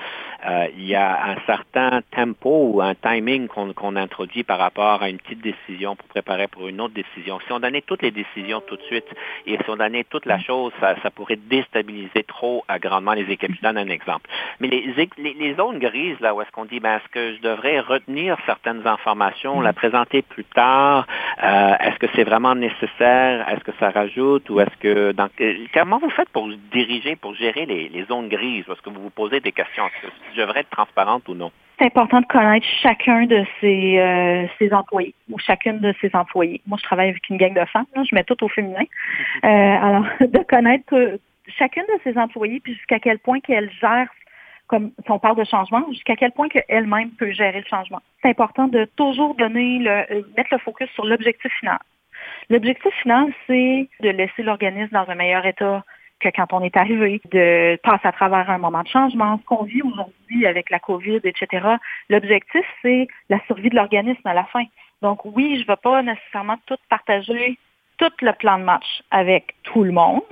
Euh, 0.47 0.69
il 0.77 0.87
y 0.87 0.95
a 0.95 1.31
un 1.31 1.37
certain 1.47 2.01
tempo 2.13 2.71
ou 2.73 2.81
un 2.81 2.95
timing 2.95 3.49
qu'on 3.49 3.97
introduit 3.97 4.45
par 4.45 4.59
rapport 4.59 5.03
à 5.03 5.09
une 5.09 5.19
petite 5.19 5.41
décision 5.41 5.97
pour 5.97 6.07
préparer 6.07 6.47
pour 6.47 6.69
une 6.69 6.81
autre 6.81 6.95
décision. 6.95 7.41
Si 7.45 7.53
on 7.53 7.59
donnait 7.59 7.83
toutes 7.83 8.03
les 8.03 8.13
décisions 8.13 8.61
tout 8.61 8.77
de 8.77 8.83
suite 8.83 9.07
et 9.47 9.57
si 9.57 9.71
on 9.71 9.77
donnait 9.77 10.05
toute 10.05 10.27
la 10.27 10.39
chose, 10.39 10.73
ça, 10.81 10.95
ça 11.03 11.11
pourrait 11.11 11.37
déstabiliser 11.37 12.23
trop 12.23 12.65
euh, 12.71 12.79
grandement 12.79 13.15
les 13.15 13.29
équipes. 13.33 13.55
Je 13.57 13.63
donne 13.63 13.79
un 13.79 13.89
exemple. 13.89 14.31
Mais 14.61 14.69
les, 14.69 14.95
les, 15.19 15.35
les 15.35 15.55
zones 15.55 15.81
grises, 15.81 16.21
là 16.21 16.35
où 16.35 16.41
est-ce 16.41 16.53
qu'on 16.53 16.67
dit, 16.67 16.79
ben, 16.79 16.99
est-ce 16.99 17.09
que 17.09 17.35
je 17.35 17.41
devrais 17.41 17.81
retenir 17.81 18.37
certaines 18.47 18.87
informations, 18.87 19.61
la 19.61 19.73
présenter 19.73 20.23
plus 20.23 20.45
tard? 20.45 21.07
Euh, 21.43 21.75
est-ce 21.81 21.99
que 21.99 22.07
c'est 22.15 22.25
vraiment 22.25 22.55
nécessaire? 22.55 23.56
Est-ce 23.57 23.65
que 23.65 23.79
ça 23.79 23.91
rajoute 23.91 24.51
ou 24.51 24.61
est-ce 24.61 24.77
que 24.79 25.13
dans, 25.13 25.29
euh, 25.41 25.55
comment 25.73 25.99
vous 25.99 26.11
faites 26.11 26.29
pour 26.29 26.49
diriger, 26.73 27.17
pour 27.17 27.35
gérer 27.35 27.65
les, 27.65 28.05
zones 28.05 28.29
grises? 28.29 28.65
Est-ce 28.69 28.83
que 28.83 28.91
vous 28.91 29.01
vous 29.01 29.11
posez 29.11 29.41
des 29.41 29.53
questions? 29.53 29.87
Est-ce 29.87 30.09
que 30.09 30.13
je 30.35 30.41
devrais 30.41 30.61
être 30.61 30.71
transparente 30.71 31.27
ou 31.29 31.35
non? 31.35 31.51
C'est 31.79 31.87
important 31.87 32.21
de 32.21 32.27
connaître 32.27 32.67
chacun 32.83 33.25
de 33.25 33.45
ses, 33.61 33.99
euh, 33.99 34.47
ses 34.59 34.73
employés 34.73 35.15
ou 35.31 35.39
chacune 35.39 35.79
de 35.79 35.95
ses 36.01 36.11
employés. 36.15 36.61
Moi, 36.67 36.79
je 36.81 36.85
travaille 36.85 37.11
avec 37.11 37.29
une 37.31 37.39
gang 37.39 37.55
de 37.55 37.65
femmes, 37.67 37.87
je 37.95 38.15
mets 38.15 38.25
tout 38.25 38.43
au 38.45 38.49
féminin. 38.49 38.85
Euh, 39.45 39.49
alors, 39.49 40.07
de 40.21 40.39
connaître 40.45 41.19
chacune 41.59 41.85
de 41.85 42.01
ses 42.03 42.19
employés, 42.19 42.61
puis 42.61 42.75
jusqu'à 42.75 42.99
quel 42.99 43.19
point 43.19 43.39
qu'elle 43.41 43.71
gère 43.81 44.09
comme 44.67 44.91
si 45.05 45.11
on 45.11 45.19
parle 45.19 45.37
de 45.37 45.45
changement, 45.45 45.85
jusqu'à 45.91 46.17
quel 46.17 46.33
point 46.33 46.49
qu'elle-même 46.49 47.11
peut 47.11 47.31
gérer 47.31 47.61
le 47.61 47.67
changement. 47.67 48.01
C'est 48.23 48.31
important 48.31 48.67
de 48.67 48.85
toujours 48.97 49.35
donner 49.37 49.79
le, 49.79 50.27
mettre 50.37 50.49
le 50.53 50.59
focus 50.59 50.89
sur 50.91 51.05
l'objectif 51.05 51.53
final. 51.61 51.79
L'objectif 52.49 52.95
final, 53.03 53.33
c'est 53.47 53.89
de 54.01 54.11
laisser 54.11 54.43
l'organisme 54.43 54.93
dans 54.93 55.09
un 55.09 55.15
meilleur 55.15 55.45
état 55.47 55.85
que 56.21 56.29
quand 56.29 56.53
on 56.53 56.63
est 56.63 56.77
arrivé, 56.77 57.21
de 57.31 57.77
passer 57.83 58.07
à 58.07 58.13
travers 58.13 58.49
un 58.49 58.59
moment 58.59 58.83
de 58.83 58.89
changement, 58.89 59.39
ce 59.39 59.45
qu'on 59.45 59.65
vit 59.65 59.83
aujourd'hui 59.83 60.47
avec 60.47 60.71
la 60.71 60.79
COVID, 60.79 61.21
etc. 61.25 61.67
L'objectif, 62.09 62.65
c'est 62.83 63.09
la 63.29 63.39
survie 63.47 63.69
de 63.69 63.77
l'organisme 63.77 64.27
à 64.27 64.35
la 64.35 64.45
fin. 64.45 64.65
Donc 65.03 65.25
oui, 65.25 65.57
je 65.57 65.63
ne 65.63 65.67
vais 65.67 65.77
pas 65.77 66.03
nécessairement 66.03 66.57
tout 66.67 66.79
partager 66.89 67.59
tout 67.99 68.13
le 68.23 68.33
plan 68.33 68.59
de 68.59 68.65
match 68.65 69.03
avec 69.11 69.55
tout 69.63 69.83
le 69.83 69.93
monde, 69.93 70.23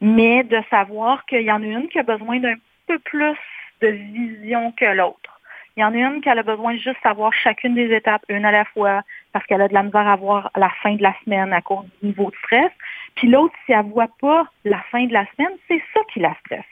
mais 0.00 0.44
de 0.44 0.60
savoir 0.70 1.24
qu'il 1.26 1.42
y 1.42 1.52
en 1.52 1.62
a 1.62 1.66
une 1.66 1.88
qui 1.88 1.98
a 1.98 2.02
besoin 2.02 2.38
d'un 2.38 2.56
peu 2.86 2.98
plus 2.98 3.36
de 3.82 3.88
vision 3.88 4.72
que 4.72 4.84
l'autre. 4.84 5.40
Il 5.76 5.80
y 5.80 5.84
en 5.84 5.94
a 5.94 5.96
une 5.96 6.20
qui 6.20 6.28
a 6.28 6.42
besoin 6.42 6.74
de 6.74 6.78
juste 6.78 7.00
savoir 7.02 7.32
chacune 7.32 7.74
des 7.74 7.94
étapes, 7.94 8.22
une 8.28 8.44
à 8.44 8.50
la 8.50 8.64
fois, 8.66 9.02
parce 9.32 9.46
qu'elle 9.46 9.62
a 9.62 9.68
de 9.68 9.74
la 9.74 9.82
misère 9.82 10.06
à 10.06 10.16
voir 10.16 10.50
la 10.56 10.70
fin 10.82 10.94
de 10.94 11.02
la 11.02 11.14
semaine 11.24 11.52
à 11.52 11.60
cause 11.60 11.84
du 12.00 12.08
niveau 12.08 12.30
de 12.30 12.36
stress. 12.36 12.72
Puis 13.14 13.28
l'autre, 13.28 13.54
si 13.66 13.72
elle 13.72 13.86
ne 13.86 13.90
voit 13.92 14.08
pas 14.20 14.46
la 14.64 14.80
fin 14.90 15.04
de 15.06 15.12
la 15.12 15.26
semaine, 15.34 15.56
c'est 15.68 15.82
ça 15.94 16.00
qui 16.12 16.20
la 16.20 16.34
stresse. 16.44 16.64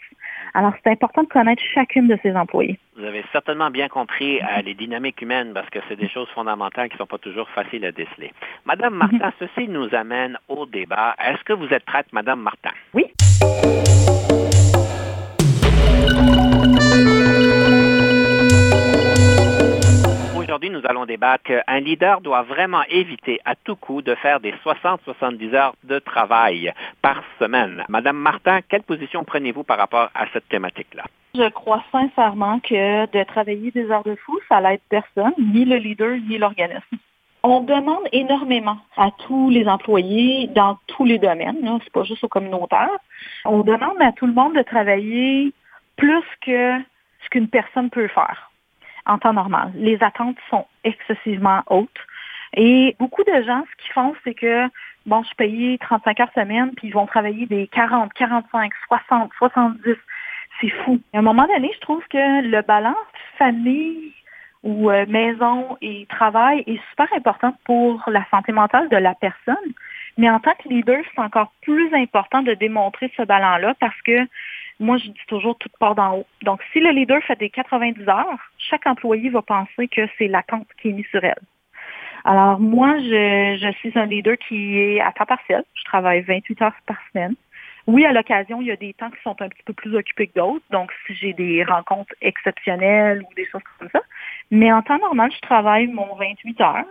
Alors, 0.54 0.72
c'est 0.82 0.90
important 0.90 1.22
de 1.22 1.28
connaître 1.28 1.62
chacune 1.74 2.08
de 2.08 2.18
ses 2.22 2.34
employés. 2.34 2.78
Vous 2.96 3.04
avez 3.04 3.24
certainement 3.32 3.70
bien 3.70 3.88
compris 3.88 4.40
euh, 4.40 4.62
les 4.64 4.74
dynamiques 4.74 5.20
humaines 5.20 5.52
parce 5.52 5.68
que 5.70 5.78
c'est 5.88 5.96
des 5.96 6.08
choses 6.08 6.28
fondamentales 6.30 6.88
qui 6.88 6.94
ne 6.94 6.98
sont 6.98 7.06
pas 7.06 7.18
toujours 7.18 7.48
faciles 7.50 7.84
à 7.84 7.92
déceler. 7.92 8.32
Madame 8.64 8.94
Martin, 8.94 9.26
mhm. 9.26 9.32
ceci 9.38 9.68
nous 9.68 9.94
amène 9.94 10.38
au 10.48 10.66
débat. 10.66 11.14
Est-ce 11.18 11.44
que 11.44 11.52
vous 11.52 11.68
êtes 11.68 11.84
prête, 11.84 12.12
Madame 12.12 12.40
Martin? 12.40 12.72
Oui. 12.94 13.04
Aujourd'hui, 20.58 20.76
nous 20.76 20.90
allons 20.90 21.06
débattre 21.06 21.44
qu'un 21.44 21.78
leader 21.78 22.20
doit 22.20 22.42
vraiment 22.42 22.82
éviter 22.88 23.38
à 23.44 23.54
tout 23.54 23.76
coup 23.76 24.02
de 24.02 24.16
faire 24.16 24.40
des 24.40 24.52
60-70 24.64 25.54
heures 25.54 25.74
de 25.84 26.00
travail 26.00 26.72
par 27.00 27.22
semaine. 27.38 27.84
Madame 27.88 28.16
Martin, 28.16 28.58
quelle 28.68 28.82
position 28.82 29.22
prenez-vous 29.22 29.62
par 29.62 29.78
rapport 29.78 30.10
à 30.16 30.26
cette 30.32 30.48
thématique-là? 30.48 31.04
Je 31.36 31.48
crois 31.50 31.84
sincèrement 31.92 32.58
que 32.58 33.06
de 33.06 33.22
travailler 33.22 33.70
des 33.70 33.88
heures 33.88 34.02
de 34.02 34.16
fou, 34.16 34.36
ça 34.48 34.60
n'aide 34.60 34.80
personne, 34.88 35.32
ni 35.38 35.64
le 35.64 35.76
leader, 35.76 36.16
ni 36.28 36.38
l'organisme. 36.38 36.96
On 37.44 37.60
demande 37.60 38.08
énormément 38.10 38.78
à 38.96 39.10
tous 39.28 39.50
les 39.50 39.68
employés 39.68 40.48
dans 40.48 40.76
tous 40.88 41.04
les 41.04 41.18
domaines, 41.18 41.58
ce 41.62 41.68
n'est 41.68 41.90
pas 41.92 42.02
juste 42.02 42.24
aux 42.24 42.28
communautaires. 42.28 42.98
On 43.44 43.60
demande 43.60 44.00
à 44.00 44.10
tout 44.10 44.26
le 44.26 44.32
monde 44.32 44.56
de 44.56 44.62
travailler 44.62 45.52
plus 45.96 46.24
que 46.40 46.80
ce 47.22 47.28
qu'une 47.30 47.46
personne 47.48 47.90
peut 47.90 48.08
faire 48.08 48.47
en 49.08 49.18
temps 49.18 49.32
normal. 49.32 49.72
Les 49.74 50.02
attentes 50.02 50.36
sont 50.50 50.66
excessivement 50.84 51.62
hautes. 51.66 51.88
Et 52.56 52.94
beaucoup 52.98 53.24
de 53.24 53.42
gens, 53.42 53.64
ce 53.70 53.82
qu'ils 53.82 53.92
font, 53.92 54.14
c'est 54.24 54.34
que, 54.34 54.68
bon, 55.06 55.22
je 55.22 55.28
suis 55.28 55.36
payé 55.36 55.78
35 55.78 56.20
heures 56.20 56.32
semaine, 56.34 56.70
puis 56.76 56.88
ils 56.88 56.94
vont 56.94 57.06
travailler 57.06 57.46
des 57.46 57.66
40, 57.68 58.12
45, 58.12 58.72
60, 58.86 59.30
70. 59.38 59.96
C'est 60.60 60.70
fou. 60.70 61.00
À 61.12 61.18
un 61.18 61.22
moment 61.22 61.46
donné, 61.46 61.70
je 61.74 61.80
trouve 61.80 62.02
que 62.08 62.42
le 62.42 62.62
balance 62.62 62.96
famille 63.36 64.12
ou 64.64 64.90
euh, 64.90 65.06
maison 65.06 65.76
et 65.80 66.06
travail 66.06 66.64
est 66.66 66.80
super 66.90 67.06
important 67.14 67.54
pour 67.64 68.02
la 68.08 68.24
santé 68.30 68.52
mentale 68.52 68.88
de 68.88 68.96
la 68.96 69.14
personne. 69.14 69.56
Mais 70.16 70.28
en 70.28 70.40
tant 70.40 70.52
que 70.54 70.68
leader, 70.68 71.00
c'est 71.14 71.20
encore 71.20 71.52
plus 71.62 71.94
important 71.94 72.42
de 72.42 72.54
démontrer 72.54 73.12
ce 73.16 73.22
balance-là 73.22 73.74
parce 73.78 74.00
que 74.02 74.26
moi, 74.80 74.96
je 74.98 75.06
dis 75.06 75.26
toujours 75.26 75.56
toute 75.58 75.76
part 75.78 75.94
d'en 75.94 76.18
haut. 76.18 76.26
Donc, 76.42 76.60
si 76.72 76.80
le 76.80 76.90
leader 76.90 77.22
fait 77.22 77.38
des 77.38 77.50
90 77.50 78.08
heures, 78.08 78.38
chaque 78.58 78.86
employé 78.86 79.28
va 79.30 79.42
penser 79.42 79.88
que 79.88 80.02
c'est 80.16 80.28
l'attente 80.28 80.68
qui 80.80 80.90
est 80.90 80.92
mise 80.92 81.06
sur 81.06 81.22
elle. 81.24 81.40
Alors, 82.24 82.60
moi, 82.60 82.98
je, 82.98 83.58
je 83.60 83.72
suis 83.78 83.98
un 83.98 84.06
leader 84.06 84.36
qui 84.36 84.78
est 84.78 85.00
à 85.00 85.12
temps 85.12 85.26
partiel. 85.26 85.64
Je 85.74 85.84
travaille 85.84 86.22
28 86.22 86.62
heures 86.62 86.72
par 86.86 86.96
semaine. 87.12 87.34
Oui, 87.86 88.04
à 88.04 88.12
l'occasion, 88.12 88.60
il 88.60 88.66
y 88.66 88.70
a 88.70 88.76
des 88.76 88.92
temps 88.92 89.10
qui 89.10 89.20
sont 89.22 89.40
un 89.40 89.48
petit 89.48 89.62
peu 89.64 89.72
plus 89.72 89.96
occupés 89.96 90.26
que 90.26 90.38
d'autres. 90.38 90.64
Donc, 90.70 90.92
si 91.06 91.14
j'ai 91.14 91.32
des 91.32 91.64
rencontres 91.64 92.14
exceptionnelles 92.20 93.22
ou 93.22 93.34
des 93.34 93.46
choses 93.46 93.62
comme 93.78 93.88
ça. 93.90 94.02
Mais 94.50 94.70
en 94.70 94.82
temps 94.82 94.98
normal, 94.98 95.30
je 95.34 95.40
travaille 95.40 95.86
mon 95.86 96.14
28 96.16 96.60
heures. 96.60 96.84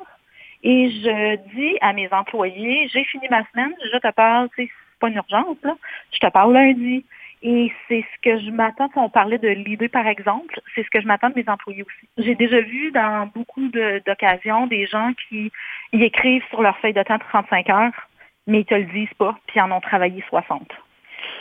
Et 0.63 0.89
je 0.89 1.35
dis 1.55 1.77
à 1.81 1.93
mes 1.93 2.11
employés, 2.11 2.87
j'ai 2.91 3.03
fini 3.03 3.27
ma 3.29 3.45
semaine, 3.51 3.73
je 3.93 3.97
te 3.99 4.11
parle, 4.11 4.49
c'est 4.55 4.69
pas 4.99 5.09
une 5.09 5.15
urgence, 5.15 5.57
là. 5.63 5.75
Je 6.11 6.17
te 6.17 6.27
parle 6.31 6.53
lundi. 6.53 7.05
Et 7.43 7.71
c'est 7.87 8.03
ce 8.15 8.21
que 8.21 8.39
je 8.39 8.49
m'attends, 8.49 8.89
on 8.95 9.09
parlait 9.09 9.37
de 9.37 9.49
l'idée 9.49 9.89
par 9.89 10.07
exemple, 10.07 10.59
c'est 10.73 10.83
ce 10.83 10.89
que 10.89 10.99
je 10.99 11.07
m'attends 11.07 11.29
de 11.29 11.35
mes 11.35 11.47
employés 11.47 11.83
aussi. 11.83 12.09
J'ai 12.17 12.35
déjà 12.35 12.61
vu 12.61 12.91
dans 12.91 13.29
beaucoup 13.33 13.67
d'occasions 13.67 14.65
des 14.65 14.87
gens 14.87 15.13
qui 15.27 15.51
y 15.93 16.03
écrivent 16.03 16.43
sur 16.49 16.61
leur 16.61 16.77
feuille 16.79 16.93
de 16.93 17.03
temps 17.03 17.19
35 17.19 17.69
heures, 17.69 18.09
mais 18.47 18.61
ils 18.61 18.65
te 18.65 18.73
le 18.73 18.85
disent 18.85 19.13
pas, 19.19 19.37
puis 19.47 19.61
en 19.61 19.71
ont 19.71 19.81
travaillé 19.81 20.23
60. 20.29 20.67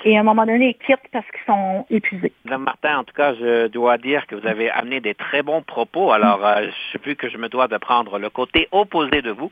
Et 0.04 0.16
à 0.16 0.20
un 0.20 0.22
moment 0.22 0.46
donné, 0.46 0.68
ils 0.68 0.86
quittent 0.86 1.10
parce 1.12 1.26
qu'ils 1.26 1.46
sont 1.46 1.86
épuisés. 1.90 2.32
Madame 2.44 2.64
Martin, 2.64 2.98
en 2.98 3.04
tout 3.04 3.14
cas, 3.14 3.34
je 3.34 3.68
dois 3.68 3.98
dire 3.98 4.26
que 4.26 4.34
vous 4.34 4.46
avez 4.46 4.70
amené 4.70 5.00
des 5.00 5.14
très 5.14 5.42
bons 5.42 5.62
propos. 5.62 6.12
Alors, 6.12 6.44
euh, 6.44 6.62
je 6.62 6.66
ne 6.66 6.72
sais 6.92 6.98
plus 6.98 7.16
que 7.16 7.28
je 7.28 7.38
me 7.38 7.48
dois 7.48 7.68
de 7.68 7.76
prendre 7.76 8.18
le 8.18 8.30
côté 8.30 8.68
opposé 8.72 9.22
de 9.22 9.30
vous. 9.30 9.50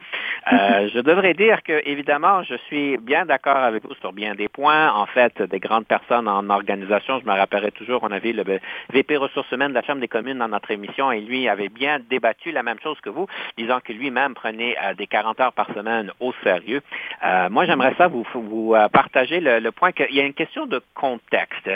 Euh, 0.52 0.88
je 0.94 1.00
devrais 1.00 1.34
dire 1.34 1.62
que, 1.62 1.82
évidemment, 1.86 2.42
je 2.42 2.54
suis 2.66 2.96
bien 2.98 3.26
d'accord 3.26 3.56
avec 3.56 3.84
vous 3.84 3.94
sur 4.00 4.12
bien 4.12 4.34
des 4.34 4.48
points. 4.48 4.92
En 4.92 5.06
fait, 5.06 5.42
des 5.42 5.60
grandes 5.60 5.86
personnes 5.86 6.28
en 6.28 6.48
organisation, 6.50 7.20
je 7.20 7.26
me 7.26 7.32
rappellerai 7.32 7.72
toujours, 7.72 8.00
on 8.02 8.12
avait 8.12 8.32
le 8.32 8.44
VP 8.92 9.16
ressources 9.16 9.50
humaines 9.52 9.70
de 9.70 9.74
la 9.74 9.82
Chambre 9.82 10.00
des 10.00 10.08
communes 10.08 10.38
dans 10.38 10.48
notre 10.48 10.70
émission 10.70 11.10
et 11.12 11.20
lui 11.20 11.48
avait 11.48 11.68
bien 11.68 11.98
débattu 12.10 12.52
la 12.52 12.62
même 12.62 12.78
chose 12.82 13.00
que 13.00 13.10
vous, 13.10 13.26
disant 13.58 13.80
que 13.82 13.92
lui-même 13.92 14.34
prenait 14.34 14.76
euh, 14.82 14.94
des 14.94 15.06
40 15.06 15.40
heures 15.40 15.52
par 15.52 15.66
semaine 15.74 16.10
au 16.20 16.32
sérieux. 16.42 16.82
Euh, 17.24 17.48
moi, 17.50 17.64
j'aimerais 17.66 17.94
ça 17.96 18.08
vous, 18.08 18.24
vous 18.34 18.74
euh, 18.74 18.88
partager 18.88 19.40
le, 19.40 19.70
point 19.70 19.92
qu'il 19.92 20.14
y 20.14 20.20
a 20.20 20.24
une 20.24 20.34
question 20.34 20.43
de 20.66 20.80
contexte. 20.94 21.70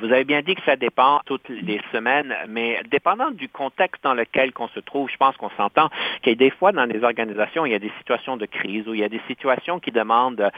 vous 0.00 0.12
avez 0.12 0.24
bien 0.24 0.42
dit 0.42 0.54
que 0.54 0.62
ça 0.62 0.76
dépend 0.76 1.20
toutes 1.24 1.48
les 1.48 1.80
semaines, 1.92 2.34
mais 2.48 2.80
dépendant 2.90 3.30
du 3.30 3.48
contexte 3.48 4.02
dans 4.02 4.14
lequel 4.14 4.52
on 4.58 4.68
se 4.68 4.80
trouve, 4.80 5.08
je 5.10 5.16
pense 5.16 5.36
qu'on 5.36 5.50
s'entend 5.50 5.88
qu'il 6.22 6.32
y 6.32 6.36
a 6.36 6.38
des 6.38 6.50
fois 6.50 6.72
dans 6.72 6.84
les 6.84 7.02
organisations, 7.04 7.64
il 7.64 7.72
y 7.72 7.74
a 7.74 7.78
des 7.78 7.92
situations 7.98 8.36
de 8.36 8.46
crise 8.46 8.86
ou 8.88 8.94
il 8.94 9.00
y 9.00 9.04
a 9.04 9.08
des 9.08 9.20
situations 9.28 9.78
qui 9.78 9.92
demandent 9.92 10.50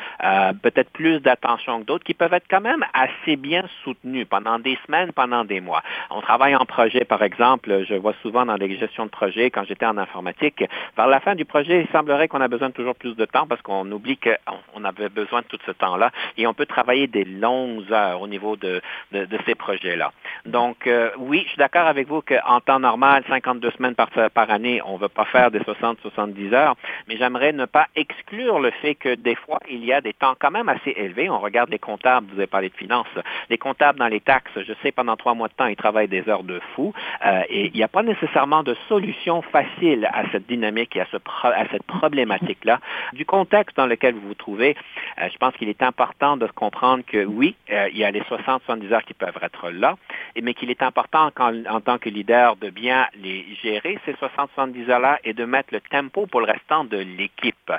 peut-être 0.62 0.90
plus 0.90 1.20
d'attention 1.20 1.80
que 1.80 1.84
d'autres, 1.84 2.04
qui 2.04 2.14
peuvent 2.14 2.32
être 2.32 2.48
quand 2.48 2.60
même 2.60 2.84
assez 2.94 3.36
bien 3.36 3.64
soutenues 3.84 4.26
pendant 4.26 4.58
des 4.58 4.78
semaines, 4.86 5.12
pendant 5.12 5.44
des 5.44 5.60
mois. 5.60 5.82
On 6.10 6.20
travaille 6.20 6.56
en 6.56 6.64
projet, 6.64 7.04
par 7.04 7.22
exemple, 7.22 7.84
je 7.88 7.94
vois 7.94 8.14
souvent 8.22 8.46
dans 8.46 8.56
les 8.56 8.76
gestions 8.76 9.04
de 9.04 9.10
projet, 9.10 9.50
quand 9.50 9.64
j'étais 9.64 9.86
en 9.86 9.98
informatique, 9.98 10.64
vers 10.96 11.06
la 11.06 11.20
fin 11.20 11.34
du 11.34 11.44
projet, 11.44 11.82
il 11.82 11.92
semblerait 11.92 12.28
qu'on 12.28 12.40
a 12.40 12.48
besoin 12.48 12.68
de 12.68 12.74
toujours 12.74 12.94
plus 12.94 13.14
de 13.14 13.24
temps 13.24 13.46
parce 13.46 13.62
qu'on 13.62 13.90
oublie 13.92 14.18
qu'on 14.18 14.84
avait 14.84 15.08
besoin 15.08 15.42
de 15.42 15.46
tout 15.46 15.58
ce 15.66 15.72
temps-là 15.72 16.10
et 16.36 16.46
on 16.46 16.54
peut 16.54 16.66
travailler 16.66 17.06
des 17.06 17.24
longues 17.40 17.90
heures 17.92 18.20
au 18.20 18.28
niveau 18.28 18.56
de, 18.56 18.80
de, 19.12 19.38
ces 19.46 19.54
projets-là. 19.54 20.12
Donc, 20.46 20.86
euh, 20.86 21.10
oui, 21.18 21.42
je 21.44 21.48
suis 21.50 21.58
d'accord 21.58 21.86
avec 21.86 22.08
vous 22.08 22.22
qu'en 22.22 22.60
temps 22.60 22.80
normal, 22.80 23.24
52 23.28 23.70
semaines 23.72 23.94
par, 23.94 24.10
par 24.32 24.50
année, 24.50 24.80
on 24.84 24.94
ne 24.94 24.98
veut 24.98 25.08
pas 25.08 25.24
faire 25.24 25.50
des 25.50 25.60
60-70 25.60 26.54
heures, 26.54 26.76
mais 27.08 27.16
j'aimerais 27.16 27.52
ne 27.52 27.64
pas 27.64 27.86
exclure 27.96 28.60
le 28.60 28.70
fait 28.70 28.94
que 28.94 29.14
des 29.14 29.34
fois, 29.34 29.60
il 29.68 29.84
y 29.84 29.92
a 29.92 30.00
des 30.00 30.12
temps 30.12 30.34
quand 30.38 30.50
même 30.50 30.68
assez 30.68 30.90
élevés. 30.90 31.30
On 31.30 31.38
regarde 31.38 31.70
les 31.70 31.78
comptables, 31.78 32.26
vous 32.32 32.38
avez 32.38 32.46
parlé 32.46 32.68
de 32.68 32.74
finances, 32.74 33.06
les 33.48 33.58
comptables 33.58 33.98
dans 33.98 34.08
les 34.08 34.20
taxes, 34.20 34.52
je 34.56 34.72
sais, 34.82 34.92
pendant 34.92 35.16
trois 35.16 35.34
mois 35.34 35.48
de 35.48 35.54
temps, 35.54 35.66
ils 35.66 35.76
travaillent 35.76 36.08
des 36.08 36.28
heures 36.28 36.44
de 36.44 36.60
fou 36.74 36.92
euh, 37.24 37.42
et 37.48 37.66
il 37.66 37.72
n'y 37.72 37.82
a 37.82 37.88
pas 37.88 38.02
nécessairement 38.02 38.62
de 38.62 38.76
solution 38.88 39.42
facile 39.42 40.08
à 40.12 40.24
cette 40.32 40.46
dynamique 40.46 40.96
et 40.96 41.00
à, 41.00 41.06
ce 41.10 41.16
à 41.44 41.64
cette 41.70 41.84
problématique-là. 41.84 42.80
Du 43.12 43.24
contexte 43.24 43.76
dans 43.76 43.86
lequel 43.86 44.14
vous 44.14 44.28
vous 44.28 44.34
trouvez, 44.34 44.76
euh, 45.20 45.28
je 45.32 45.38
pense 45.38 45.54
qu'il 45.54 45.68
est 45.68 45.82
important 45.82 46.36
de 46.36 46.46
comprendre 46.46 47.04
que 47.06 47.24
oui, 47.34 47.56
euh, 47.70 47.88
il 47.92 47.98
y 47.98 48.04
a 48.04 48.10
les 48.10 48.20
60-70 48.22 48.92
heures 48.92 49.04
qui 49.04 49.14
peuvent 49.14 49.38
être 49.42 49.70
là, 49.70 49.96
mais 50.40 50.54
qu'il 50.54 50.70
est 50.70 50.82
important 50.82 51.30
en 51.38 51.80
tant 51.80 51.98
que 51.98 52.08
leader 52.08 52.56
de 52.56 52.70
bien 52.70 53.06
les 53.22 53.44
gérer, 53.62 53.98
ces 54.04 54.12
60-70 54.14 54.90
heures-là, 54.90 55.18
et 55.24 55.32
de 55.32 55.44
mettre 55.44 55.72
le 55.72 55.80
tempo 55.80 56.26
pour 56.26 56.40
le 56.40 56.46
restant 56.46 56.84
de 56.84 56.98
l'équipe. 56.98 57.72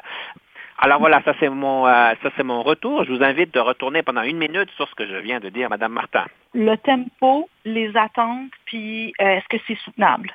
Alors 0.83 0.99
voilà, 0.99 1.21
ça 1.23 1.33
c'est 1.39 1.49
mon 1.49 1.85
ça 1.85 2.29
c'est 2.35 2.43
mon 2.43 2.63
retour. 2.63 3.03
Je 3.03 3.13
vous 3.13 3.23
invite 3.23 3.53
de 3.53 3.59
retourner 3.59 4.01
pendant 4.01 4.23
une 4.23 4.37
minute 4.37 4.69
sur 4.71 4.87
ce 4.89 4.95
que 4.95 5.05
je 5.05 5.17
viens 5.17 5.39
de 5.39 5.49
dire, 5.49 5.69
Madame 5.69 5.93
Martin. 5.93 6.25
Le 6.53 6.75
tempo, 6.77 7.47
les 7.65 7.95
attentes, 7.95 8.51
puis 8.65 9.13
est-ce 9.19 9.47
que 9.47 9.57
c'est 9.67 9.77
soutenable? 9.85 10.31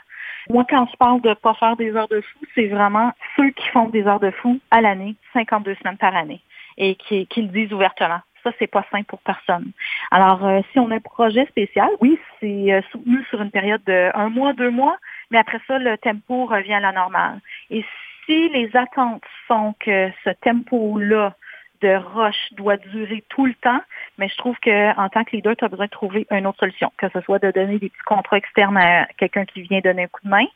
Moi, 0.48 0.64
quand 0.68 0.86
je 0.90 0.96
parle 0.96 1.20
de 1.22 1.30
ne 1.30 1.34
pas 1.34 1.54
faire 1.54 1.76
des 1.76 1.94
heures 1.96 2.08
de 2.08 2.20
fou, 2.20 2.38
c'est 2.54 2.68
vraiment 2.68 3.12
ceux 3.36 3.50
qui 3.50 3.68
font 3.68 3.88
des 3.88 4.06
heures 4.06 4.20
de 4.20 4.30
fou 4.30 4.60
à 4.70 4.80
l'année, 4.80 5.16
52 5.32 5.74
semaines 5.76 5.96
par 5.96 6.14
année, 6.14 6.40
et 6.78 6.94
qui, 6.94 7.26
le 7.36 7.48
disent 7.48 7.72
ouvertement. 7.72 8.20
Ça, 8.46 8.52
c'est 8.60 8.68
pas 8.68 8.86
simple 8.92 9.06
pour 9.06 9.18
personne. 9.22 9.72
Alors, 10.12 10.46
euh, 10.46 10.60
si 10.70 10.78
on 10.78 10.92
a 10.92 10.94
un 10.94 11.00
projet 11.00 11.46
spécial, 11.46 11.88
oui, 12.00 12.16
c'est 12.38 12.72
euh, 12.72 12.80
soutenu 12.92 13.24
sur 13.28 13.42
une 13.42 13.50
période 13.50 13.82
de 13.86 14.12
un 14.14 14.28
mois, 14.28 14.52
deux 14.52 14.70
mois, 14.70 14.98
mais 15.32 15.38
après 15.38 15.60
ça, 15.66 15.80
le 15.80 15.98
tempo 15.98 16.46
revient 16.46 16.74
à 16.74 16.78
la 16.78 16.92
normale. 16.92 17.40
Et 17.70 17.84
si 18.24 18.48
les 18.50 18.70
attentes 18.76 19.24
sont 19.48 19.74
que 19.80 20.10
ce 20.22 20.30
tempo-là 20.30 21.34
de 21.80 21.96
roche 21.96 22.52
doit 22.52 22.76
durer 22.76 23.24
tout 23.28 23.46
le 23.46 23.54
temps, 23.54 23.80
mais 24.16 24.28
je 24.28 24.36
trouve 24.36 24.56
qu'en 24.62 25.08
tant 25.08 25.24
que 25.24 25.34
leader, 25.34 25.56
tu 25.56 25.64
as 25.64 25.68
besoin 25.68 25.86
de 25.86 25.90
trouver 25.90 26.24
une 26.30 26.46
autre 26.46 26.60
solution, 26.60 26.92
que 26.98 27.08
ce 27.08 27.20
soit 27.22 27.40
de 27.40 27.50
donner 27.50 27.80
des 27.80 27.88
petits 27.88 28.04
contrats 28.04 28.38
externes 28.38 28.76
à 28.76 29.06
quelqu'un 29.18 29.44
qui 29.44 29.62
vient 29.62 29.80
donner 29.80 30.04
un 30.04 30.06
coup 30.06 30.20
de 30.22 30.30
main, 30.30 30.46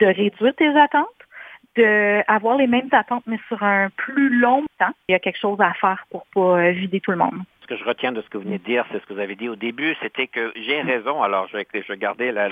de 0.00 0.06
réduire 0.06 0.54
tes 0.56 0.76
attentes, 0.76 1.06
d'avoir 1.76 2.56
les 2.56 2.66
mêmes 2.66 2.88
attentes, 2.92 3.24
mais 3.26 3.38
sur 3.48 3.62
un 3.62 3.90
plus 3.96 4.38
long 4.38 4.64
temps. 4.78 4.92
Il 5.08 5.12
y 5.12 5.14
a 5.14 5.18
quelque 5.18 5.38
chose 5.38 5.60
à 5.60 5.72
faire 5.74 6.06
pour 6.10 6.26
pas 6.34 6.70
vider 6.72 7.00
tout 7.00 7.10
le 7.10 7.18
monde 7.18 7.40
ce 7.66 7.74
que 7.74 7.80
je 7.80 7.84
retiens 7.84 8.12
de 8.12 8.22
ce 8.22 8.28
que 8.28 8.38
vous 8.38 8.44
venez 8.44 8.58
de 8.58 8.64
dire, 8.64 8.84
c'est 8.92 9.00
ce 9.00 9.06
que 9.06 9.12
vous 9.12 9.18
avez 9.18 9.34
dit 9.34 9.48
au 9.48 9.56
début, 9.56 9.96
c'était 10.00 10.28
que 10.28 10.52
j'ai 10.54 10.80
raison. 10.82 11.22
Alors, 11.22 11.48
je 11.48 11.56
vais, 11.56 11.66
je 11.74 11.94
garder 11.94 12.30
la, 12.30 12.48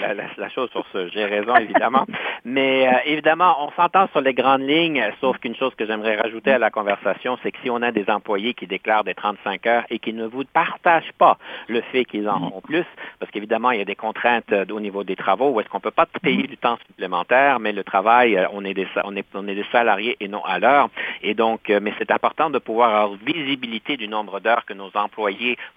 chose 0.48 0.68
sur 0.70 0.84
ce 0.92 1.08
j'ai 1.08 1.24
raison, 1.24 1.54
évidemment. 1.54 2.04
Mais 2.44 2.88
euh, 2.88 2.98
évidemment, 3.06 3.54
on 3.64 3.70
s'entend 3.72 4.08
sur 4.08 4.20
les 4.20 4.34
grandes 4.34 4.68
lignes, 4.68 5.04
sauf 5.20 5.38
qu'une 5.38 5.54
chose 5.54 5.72
que 5.76 5.86
j'aimerais 5.86 6.16
rajouter 6.16 6.50
à 6.50 6.58
la 6.58 6.70
conversation, 6.70 7.38
c'est 7.42 7.52
que 7.52 7.58
si 7.62 7.70
on 7.70 7.80
a 7.82 7.92
des 7.92 8.10
employés 8.10 8.54
qui 8.54 8.66
déclarent 8.66 9.04
des 9.04 9.14
35 9.14 9.66
heures 9.66 9.84
et 9.88 10.00
qui 10.00 10.12
ne 10.12 10.26
vous 10.26 10.44
partagent 10.52 11.12
pas 11.16 11.38
le 11.68 11.80
fait 11.92 12.04
qu'ils 12.04 12.28
en 12.28 12.42
ont 12.42 12.60
plus, 12.60 12.86
parce 13.20 13.30
qu'évidemment, 13.30 13.70
il 13.70 13.78
y 13.78 13.82
a 13.82 13.86
des 13.86 13.96
contraintes 13.96 14.52
euh, 14.52 14.64
au 14.70 14.80
niveau 14.80 15.04
des 15.04 15.16
travaux 15.16 15.50
où 15.50 15.60
est-ce 15.60 15.68
qu'on 15.68 15.78
ne 15.78 15.82
peut 15.82 15.90
pas 15.92 16.06
payer 16.22 16.48
du 16.48 16.56
temps 16.56 16.78
supplémentaire, 16.88 17.60
mais 17.60 17.72
le 17.72 17.84
travail, 17.84 18.36
euh, 18.36 18.46
on 18.52 18.64
est 18.64 18.74
des, 18.74 18.88
on 19.04 19.14
est, 19.14 19.26
on 19.34 19.46
est 19.46 19.54
des 19.54 19.66
salariés 19.70 20.16
et 20.18 20.26
non 20.26 20.44
à 20.44 20.58
l'heure. 20.58 20.88
Et 21.22 21.34
donc, 21.34 21.68
mais 21.68 21.92
c'est 21.98 22.10
important 22.10 22.50
de 22.50 22.58
pouvoir 22.58 22.94
avoir 22.94 23.18
visibilité 23.24 23.96
du 23.96 24.08
nombre 24.08 24.40
d'heures 24.40 24.64
que 24.64 24.74
nos 24.74 24.90
employés 24.94 25.03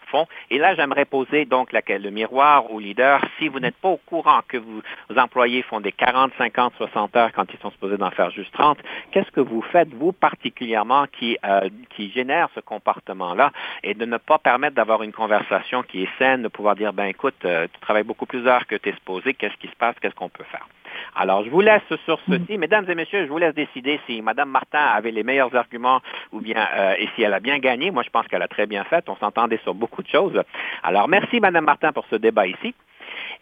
font. 0.09 0.27
Et 0.49 0.57
là, 0.57 0.75
j'aimerais 0.75 1.05
poser 1.05 1.45
donc 1.45 1.71
le 1.73 2.09
miroir 2.09 2.71
au 2.71 2.79
leader. 2.79 3.21
Si 3.37 3.47
vous 3.47 3.59
n'êtes 3.59 3.75
pas 3.75 3.89
au 3.89 3.97
courant 3.97 4.39
que 4.47 4.57
vos 4.57 4.81
employés 5.17 5.61
font 5.63 5.79
des 5.79 5.91
40, 5.91 6.31
50, 6.37 6.73
60 6.77 7.15
heures 7.15 7.31
quand 7.33 7.45
ils 7.53 7.59
sont 7.59 7.71
supposés 7.71 7.97
d'en 7.97 8.11
faire 8.11 8.31
juste 8.31 8.53
30, 8.53 8.77
qu'est-ce 9.11 9.31
que 9.31 9.41
vous 9.41 9.61
faites, 9.61 9.89
vous 9.93 10.11
particulièrement, 10.11 11.05
qui, 11.07 11.37
euh, 11.45 11.69
qui 11.95 12.11
génère 12.11 12.49
ce 12.55 12.59
comportement-là 12.59 13.51
et 13.83 13.93
de 13.93 14.05
ne 14.05 14.17
pas 14.17 14.37
permettre 14.37 14.75
d'avoir 14.75 15.03
une 15.03 15.13
conversation 15.13 15.83
qui 15.83 16.03
est 16.03 16.17
saine, 16.17 16.43
de 16.43 16.47
pouvoir 16.47 16.75
dire, 16.75 16.93
ben 16.93 17.05
écoute, 17.05 17.35
euh, 17.45 17.67
tu 17.71 17.79
travailles 17.79 18.03
beaucoup 18.03 18.25
plus 18.25 18.41
d'heures 18.41 18.67
que 18.67 18.75
tu 18.75 18.89
es 18.89 18.93
supposé, 18.93 19.33
qu'est-ce 19.33 19.57
qui 19.57 19.67
se 19.67 19.75
passe, 19.75 19.95
qu'est-ce 20.01 20.15
qu'on 20.15 20.29
peut 20.29 20.45
faire? 20.45 20.67
Alors, 21.15 21.43
je 21.43 21.49
vous 21.49 21.61
laisse 21.61 21.81
sur 22.05 22.19
ceci. 22.29 22.57
Mesdames 22.57 22.85
et 22.89 22.95
messieurs, 22.95 23.25
je 23.25 23.29
vous 23.29 23.37
laisse 23.37 23.55
décider 23.55 23.99
si 24.05 24.21
Mme 24.21 24.49
Martin 24.49 24.79
avait 24.79 25.11
les 25.11 25.23
meilleurs 25.23 25.55
arguments 25.55 26.01
ou 26.31 26.41
bien, 26.41 26.67
euh, 26.75 26.95
et 26.97 27.07
si 27.15 27.23
elle 27.23 27.33
a 27.33 27.39
bien 27.39 27.59
gagné. 27.59 27.91
Moi, 27.91 28.03
je 28.03 28.09
pense 28.09 28.27
qu'elle 28.27 28.41
a 28.41 28.47
très 28.47 28.67
bien 28.67 28.83
fait. 28.83 29.03
On 29.09 29.15
s'entendait 29.19 29.60
sur 29.63 29.73
beaucoup 29.73 30.03
de 30.03 30.08
choses. 30.08 30.41
Alors, 30.84 31.08
merci, 31.08 31.39
Mme 31.39 31.65
Martin, 31.65 31.91
pour 31.91 32.06
ce 32.10 32.15
débat 32.15 32.47
ici. 32.47 32.73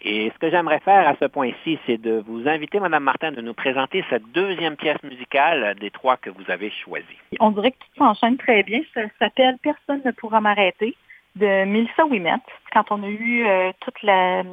Et 0.02 0.32
ce 0.34 0.40
que 0.40 0.50
j'aimerais 0.50 0.80
faire 0.80 1.08
à 1.08 1.16
ce 1.20 1.26
point-ci, 1.26 1.80
c'est 1.86 1.98
de 2.00 2.24
vous 2.28 2.48
inviter, 2.48 2.80
Mme 2.80 3.04
Martin, 3.04 3.32
de 3.32 3.42
nous 3.42 3.54
présenter 3.54 4.04
cette 4.10 4.32
deuxième 4.32 4.76
pièce 4.76 5.02
musicale 5.04 5.76
des 5.80 5.90
trois 5.90 6.18
que 6.18 6.30
vous 6.30 6.44
avez 6.50 6.70
choisies. 6.70 7.06
On 7.40 7.52
dirait 7.52 7.72
que 7.72 7.78
tout 7.78 8.04
s'enchaîne 8.04 8.38
très 8.38 8.64
bien. 8.64 8.82
Ça 8.94 9.02
s'appelle 9.20 9.58
Personne 9.64 10.02
ne 10.06 10.12
pourra 10.12 10.42
m'arrêter 10.42 10.96
de 11.36 11.66
Melissa 11.66 12.06
Wimet, 12.06 12.42
quand 12.72 12.92
on 12.92 13.04
a 13.04 13.08
eu 13.08 13.46
euh, 13.46 13.72
toute 13.82 14.02
la, 14.04 14.44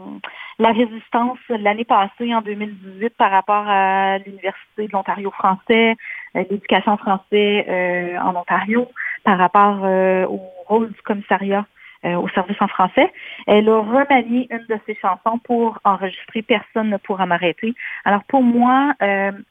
résistance 0.59 1.39
l'année 1.49 1.85
passée, 1.85 2.35
en 2.35 2.41
2018, 2.41 3.11
par 3.17 3.31
rapport 3.31 3.65
à 3.69 4.19
l'Université 4.19 4.87
de 4.87 4.93
l'Ontario 4.93 5.31
français, 5.31 5.97
euh, 6.37 6.45
l'éducation 6.51 6.97
français 6.97 7.67
euh, 7.69 8.19
en 8.19 8.35
Ontario, 8.37 8.89
par 9.25 9.39
rapport 9.39 9.83
au 9.83 10.41
rôle 10.67 10.91
du 10.91 11.03
commissariat 11.03 11.65
au 12.05 12.29
service 12.31 12.61
en 12.61 12.67
français. 12.67 13.13
Elle 13.47 13.69
a 13.69 13.79
remanié 13.79 14.49
une 14.51 14.67
de 14.69 14.77
ses 14.87 14.97
chansons 14.97 15.39
pour 15.45 15.79
enregistrer 15.85 16.43
Personne 16.43 16.91
ne 16.91 16.97
pourra 16.97 17.27
m'arrêter. 17.27 17.75
Alors 18.05 18.25
pour 18.25 18.43
moi, 18.43 18.95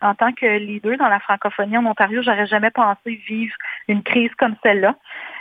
en 0.01 0.15
tant 0.15 0.33
que 0.33 0.57
leader 0.57 0.97
dans 0.97 1.07
la 1.07 1.21
francophonie 1.21 1.77
en 1.77 1.85
Ontario, 1.85 2.21
j'aurais 2.21 2.47
jamais 2.47 2.71
pensé 2.71 3.21
vivre 3.25 3.55
une 3.87 4.03
crise 4.03 4.35
comme 4.37 4.57
celle-là. 4.61 4.95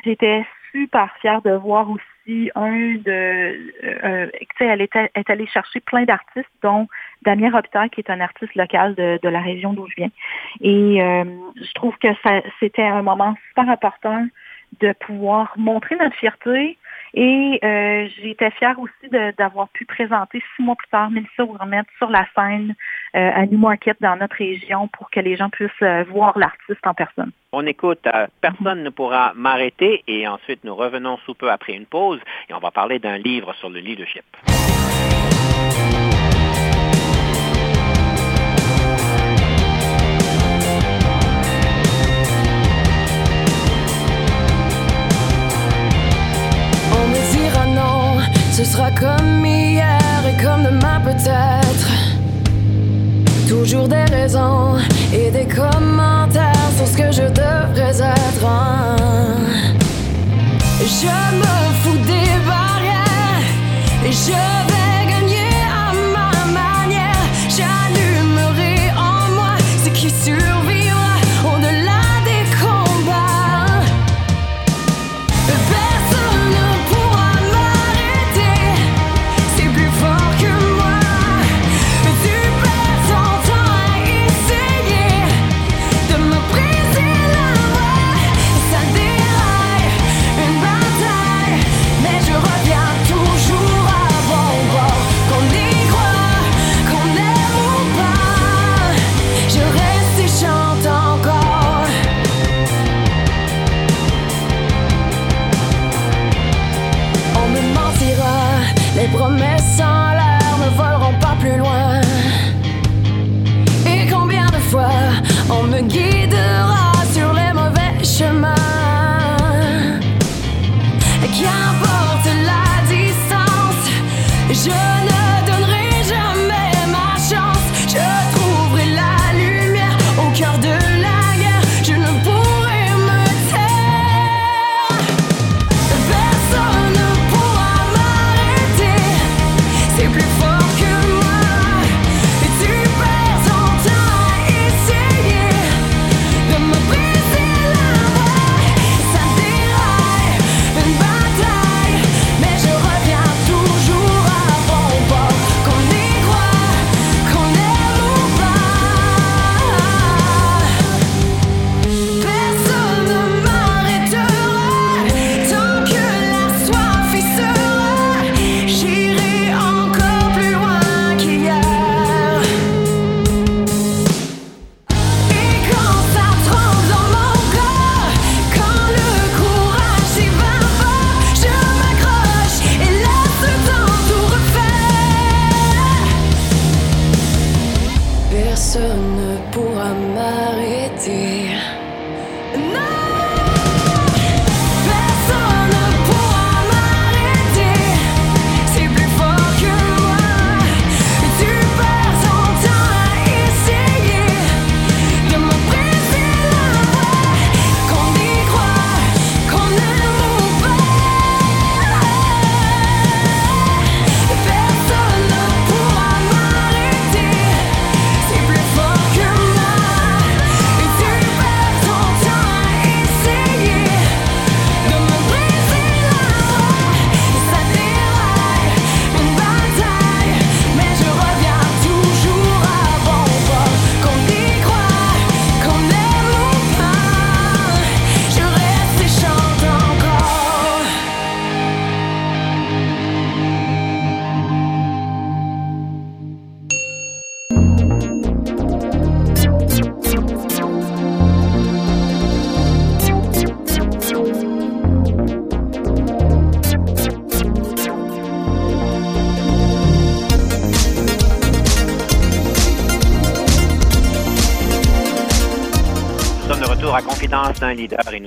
J'étais 0.05 0.47
super 0.73 1.15
fière 1.21 1.43
de 1.43 1.53
voir 1.53 1.91
aussi 1.91 2.51
un 2.55 2.95
de... 2.95 3.73
Euh, 3.85 4.31
elle 4.61 4.83
est, 4.83 4.95
est, 4.97 5.31
allée 5.31 5.47
chercher 5.47 5.81
plein 5.81 6.05
d'artistes, 6.05 6.51
dont 6.63 6.87
Damien 7.23 7.51
Robitaille, 7.51 7.91
qui 7.91 8.01
est 8.01 8.11
un 8.11 8.21
artiste 8.21 8.55
local 8.55 8.95
de, 8.95 9.19
de 9.23 9.29
la 9.29 9.41
région 9.41 9.73
d'où 9.73 9.87
je 9.89 9.95
viens. 9.97 10.11
Et 10.61 11.03
euh, 11.03 11.25
je 11.57 11.73
trouve 11.75 11.97
que 11.99 12.09
c'était 12.61 12.83
un 12.83 13.03
moment 13.03 13.35
super 13.49 13.69
important 13.69 14.27
de 14.81 14.93
pouvoir 14.93 15.53
montrer 15.57 15.97
notre 15.97 16.17
fierté. 16.17 16.79
Et 17.15 17.59
euh, 17.65 18.09
j'étais 18.23 18.51
fière 18.53 18.79
aussi 18.79 19.11
d'avoir 19.37 19.69
pu 19.71 19.85
présenter 19.85 20.43
six 20.55 20.63
mois 20.63 20.77
plus 20.77 20.89
tard 20.89 21.11
Mélissa 21.11 21.43
remettre 21.43 21.91
sur 21.99 22.11
la 22.11 22.27
scène 22.35 22.75
euh, 23.17 23.31
à 23.35 23.47
Newmarket 23.47 23.97
dans 24.01 24.17
notre 24.17 24.37
région 24.37 24.89
pour 24.89 25.11
que 25.11 25.21
les 25.21 25.37
gens 25.37 25.51
puissent 25.51 25.71
euh, 25.83 26.05
voir 26.05 26.39
l'artiste 26.39 26.87
en 26.87 26.95
personne. 26.95 27.33
On 27.53 27.67
écoute 27.67 28.07
Personne 28.41 28.85
ne 28.85 28.91
pourra 28.91 29.33
m'arrêter 29.35 30.05
et 30.07 30.29
ensuite 30.29 30.63
nous 30.63 30.75
revenons 30.75 31.17
sous 31.27 31.35
peu 31.35 31.51
après 31.51 31.73
une 31.73 31.87
pause 31.87 32.21
et 32.49 32.55
on 32.55 32.61
va 32.61 32.71
parler 32.71 32.99
d'un 33.01 33.19
livre 33.19 33.55
sur 33.55 33.71
le 33.71 33.81
leadership. 33.81 34.25
Ce 48.63 48.67
sera 48.67 48.91
comme 48.91 49.47
hier 49.47 50.23
et 50.29 50.43
comme 50.43 50.65
demain 50.65 51.01
peut-être. 51.03 51.89
Toujours 53.49 53.89
des 53.89 54.05
raisons 54.05 54.77
et 55.15 55.31
des 55.31 55.47
commentaires 55.47 56.71
sur 56.77 56.87
ce 56.87 56.95
que 56.95 57.11
je 57.11 57.23
devrais 57.23 57.99
être. 58.01 58.45
Hein. 58.47 58.97
Je 60.79 61.37
me 61.41 61.55
fous 61.81 62.05
des 62.07 62.33
barrières 62.47 63.49
et 64.07 64.13
je 64.13 64.70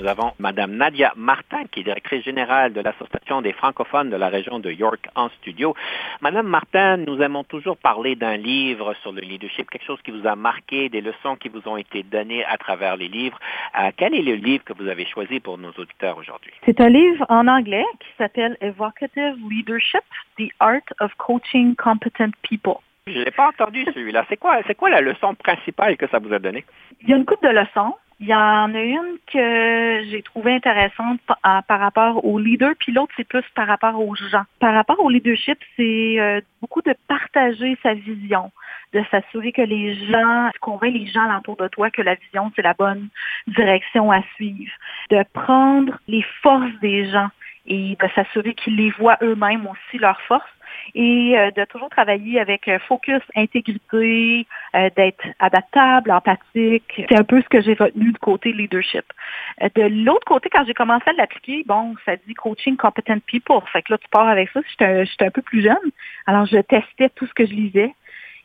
nous 0.03 0.09
avons 0.09 0.33
Madame 0.37 0.75
Nadia 0.75 1.13
Martin, 1.15 1.63
qui 1.71 1.79
est 1.79 1.83
directrice 1.83 2.25
générale 2.25 2.73
de 2.73 2.81
l'Association 2.81 3.41
des 3.41 3.53
francophones 3.53 4.09
de 4.09 4.17
la 4.17 4.27
région 4.27 4.59
de 4.59 4.69
York 4.69 5.07
en 5.15 5.29
studio. 5.29 5.75
Madame 6.19 6.45
Martin, 6.45 6.97
nous 6.97 7.21
aimons 7.21 7.45
toujours 7.45 7.77
parler 7.77 8.17
d'un 8.17 8.35
livre 8.35 8.93
sur 9.01 9.13
le 9.13 9.21
leadership, 9.21 9.69
quelque 9.69 9.85
chose 9.85 10.01
qui 10.03 10.11
vous 10.11 10.27
a 10.27 10.35
marqué, 10.35 10.89
des 10.89 10.99
leçons 10.99 11.37
qui 11.37 11.47
vous 11.47 11.61
ont 11.67 11.77
été 11.77 12.03
données 12.03 12.43
à 12.43 12.57
travers 12.57 12.97
les 12.97 13.07
livres. 13.07 13.39
Euh, 13.79 13.91
quel 13.95 14.13
est 14.13 14.21
le 14.21 14.35
livre 14.35 14.65
que 14.65 14.73
vous 14.73 14.89
avez 14.89 15.05
choisi 15.05 15.39
pour 15.39 15.57
nos 15.57 15.71
auditeurs 15.71 16.17
aujourd'hui? 16.17 16.51
C'est 16.65 16.81
un 16.81 16.89
livre 16.89 17.25
en 17.29 17.47
anglais 17.47 17.85
qui 18.01 18.09
s'appelle 18.17 18.57
Evocative 18.59 19.37
Leadership, 19.49 20.03
The 20.37 20.49
Art 20.59 20.89
of 20.99 21.15
Coaching 21.15 21.77
Competent 21.77 22.35
People. 22.41 22.79
Je 23.05 23.19
n'ai 23.19 23.31
pas 23.31 23.49
entendu 23.49 23.85
celui-là. 23.93 24.25
C'est 24.29 24.37
quoi, 24.37 24.59
c'est 24.65 24.75
quoi 24.75 24.89
la 24.89 25.01
leçon 25.01 25.35
principale 25.35 25.97
que 25.97 26.07
ça 26.07 26.19
vous 26.19 26.33
a 26.33 26.39
donnée? 26.39 26.63
Il 27.01 27.09
y 27.09 27.13
a 27.13 27.17
une 27.17 27.25
couple 27.25 27.47
de 27.47 27.53
leçons. 27.53 27.95
Il 28.19 28.27
y 28.27 28.33
en 28.33 28.73
a 28.73 28.79
une 28.79 29.17
que 29.27 30.03
j'ai 30.09 30.21
trouvée 30.21 30.55
intéressante 30.55 31.19
par 31.67 31.79
rapport 31.79 32.23
aux 32.25 32.39
leaders, 32.39 32.75
puis 32.79 32.91
l'autre, 32.91 33.11
c'est 33.17 33.27
plus 33.27 33.43
par 33.55 33.67
rapport 33.67 33.99
aux 33.99 34.15
gens. 34.15 34.43
Par 34.59 34.73
rapport 34.73 34.99
au 34.99 35.09
leadership, 35.09 35.57
c'est 35.75 36.19
euh, 36.19 36.41
beaucoup 36.61 36.81
de 36.81 36.93
partager 37.07 37.77
sa 37.83 37.93
vision, 37.93 38.51
de 38.93 39.03
s'assurer 39.11 39.51
que 39.51 39.61
les 39.61 39.95
gens, 40.07 40.49
convainc 40.61 40.93
les 40.93 41.07
gens 41.07 41.23
alentour 41.23 41.57
de 41.57 41.67
toi 41.67 41.89
que 41.89 42.01
la 42.01 42.15
vision, 42.15 42.51
c'est 42.55 42.61
la 42.61 42.73
bonne 42.73 43.09
direction 43.47 44.11
à 44.11 44.21
suivre, 44.35 44.71
de 45.09 45.23
prendre 45.33 45.99
les 46.07 46.23
forces 46.41 46.79
des 46.81 47.09
gens 47.09 47.29
et 47.65 47.95
de 47.99 48.07
s'assurer 48.15 48.53
qu'ils 48.55 48.75
les 48.75 48.91
voient 48.91 49.17
eux-mêmes 49.21 49.65
aussi, 49.67 49.97
leurs 49.97 50.21
forces, 50.21 50.43
et 50.95 51.37
euh, 51.37 51.51
de 51.51 51.65
toujours 51.65 51.89
travailler 51.89 52.39
avec 52.39 52.67
euh, 52.67 52.79
focus, 52.87 53.21
intégrité, 53.35 54.45
euh, 54.75 54.89
d'être 54.95 55.25
adaptable, 55.39 56.11
empathique. 56.11 57.05
C'est 57.09 57.17
un 57.17 57.23
peu 57.23 57.41
ce 57.41 57.49
que 57.49 57.61
j'ai 57.61 57.73
retenu 57.73 58.11
du 58.11 58.19
côté 58.19 58.51
leadership. 58.51 59.05
de 59.61 60.03
l'autre 60.03 60.25
côté, 60.25 60.49
quand 60.49 60.65
j'ai 60.65 60.73
commencé 60.73 61.09
à 61.09 61.13
l'appliquer, 61.13 61.63
bon, 61.65 61.95
ça 62.05 62.15
dit 62.27 62.33
coaching 62.33 62.75
competent 62.75 63.23
people. 63.25 63.61
Fait 63.71 63.81
que 63.81 63.93
là, 63.93 63.97
tu 63.97 64.07
pars 64.09 64.27
avec 64.27 64.49
ça. 64.49 64.59
J'étais 64.69 65.25
un, 65.25 65.31
peu 65.31 65.41
plus 65.41 65.63
jeune. 65.63 65.91
Alors, 66.25 66.45
je 66.45 66.57
testais 66.57 67.09
tout 67.15 67.25
ce 67.27 67.33
que 67.33 67.45
je 67.45 67.53
lisais. 67.53 67.93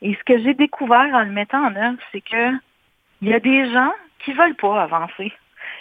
Et 0.00 0.14
ce 0.14 0.24
que 0.24 0.38
j'ai 0.38 0.54
découvert 0.54 1.10
en 1.12 1.24
le 1.24 1.32
mettant 1.32 1.64
en 1.64 1.74
œuvre, 1.74 1.98
c'est 2.12 2.20
que 2.20 2.52
il 3.20 3.28
y 3.28 3.34
a 3.34 3.40
des 3.40 3.70
gens 3.72 3.92
qui 4.20 4.32
veulent 4.32 4.54
pas 4.54 4.82
avancer. 4.82 5.32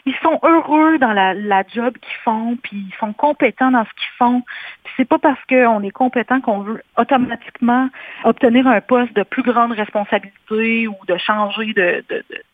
Ils 0.05 0.15
sont 0.23 0.39
heureux 0.43 0.97
dans 0.97 1.13
la, 1.13 1.63
job 1.67 1.97
qu'ils 1.97 2.17
font, 2.23 2.57
puis 2.61 2.87
ils 2.89 2.95
sont 2.99 3.13
compétents 3.13 3.71
dans 3.71 3.83
ce 3.83 3.89
qu'ils 3.89 4.15
font. 4.17 4.41
Puis 4.83 4.93
c'est 4.97 5.05
pas 5.05 5.19
parce 5.19 5.39
qu'on 5.49 5.83
est 5.83 5.91
compétent 5.91 6.39
qu'on 6.41 6.59
veut 6.59 6.81
automatiquement 6.97 7.89
obtenir 8.23 8.67
un 8.67 8.81
poste 8.81 9.13
de 9.13 9.23
plus 9.23 9.43
grande 9.43 9.73
responsabilité 9.73 10.87
ou 10.87 10.95
de 11.07 11.17
changer 11.17 11.73
de, 11.73 12.03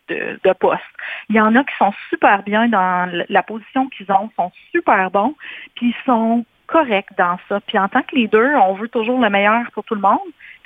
de, 0.10 0.54
poste. 0.54 0.82
Il 1.30 1.36
y 1.36 1.42
en 1.42 1.56
a 1.56 1.64
qui 1.64 1.76
sont 1.78 1.94
super 2.10 2.44
bien 2.44 2.68
dans 2.68 3.10
la 3.30 3.44
position 3.44 3.88
qu'ils 3.90 4.12
ont, 4.12 4.30
sont 4.36 4.52
super 4.72 5.12
bons, 5.12 5.36
puis 5.76 5.88
ils 5.88 6.06
sont 6.06 6.46
corrects 6.68 7.16
dans 7.18 7.38
ça. 7.50 7.60
Puis 7.62 7.78
en 7.78 7.88
tant 7.88 8.02
que 8.02 8.16
leader, 8.16 8.64
on 8.68 8.74
veut 8.74 8.90
toujours 8.90 9.20
le 9.22 9.30
meilleur 9.30 9.70
pour 9.74 9.84
tout 9.84 9.96
le 9.96 10.02
monde. 10.02 10.20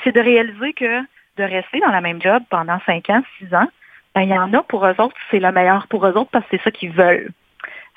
C'est 0.04 0.14
de 0.14 0.22
réaliser 0.22 0.74
que 0.74 1.02
de 1.38 1.44
rester 1.44 1.80
dans 1.80 1.92
la 1.92 2.02
même 2.02 2.22
job 2.22 2.44
pendant 2.50 2.80
cinq 2.86 3.10
ans, 3.10 3.22
six 3.38 3.54
ans, 3.54 3.68
ben, 4.18 4.24
il 4.24 4.30
y 4.30 4.38
en 4.38 4.52
a 4.54 4.64
pour 4.64 4.84
eux 4.86 4.96
autres, 4.98 5.16
c'est 5.30 5.40
le 5.40 5.52
meilleur 5.52 5.88
pour 5.88 6.06
eux 6.08 6.14
autres 6.18 6.32
parce 6.32 6.44
que 6.46 6.58
c'est 6.58 6.64
ça 6.64 6.72
qu'ils 6.72 6.92
veulent. 6.92 7.30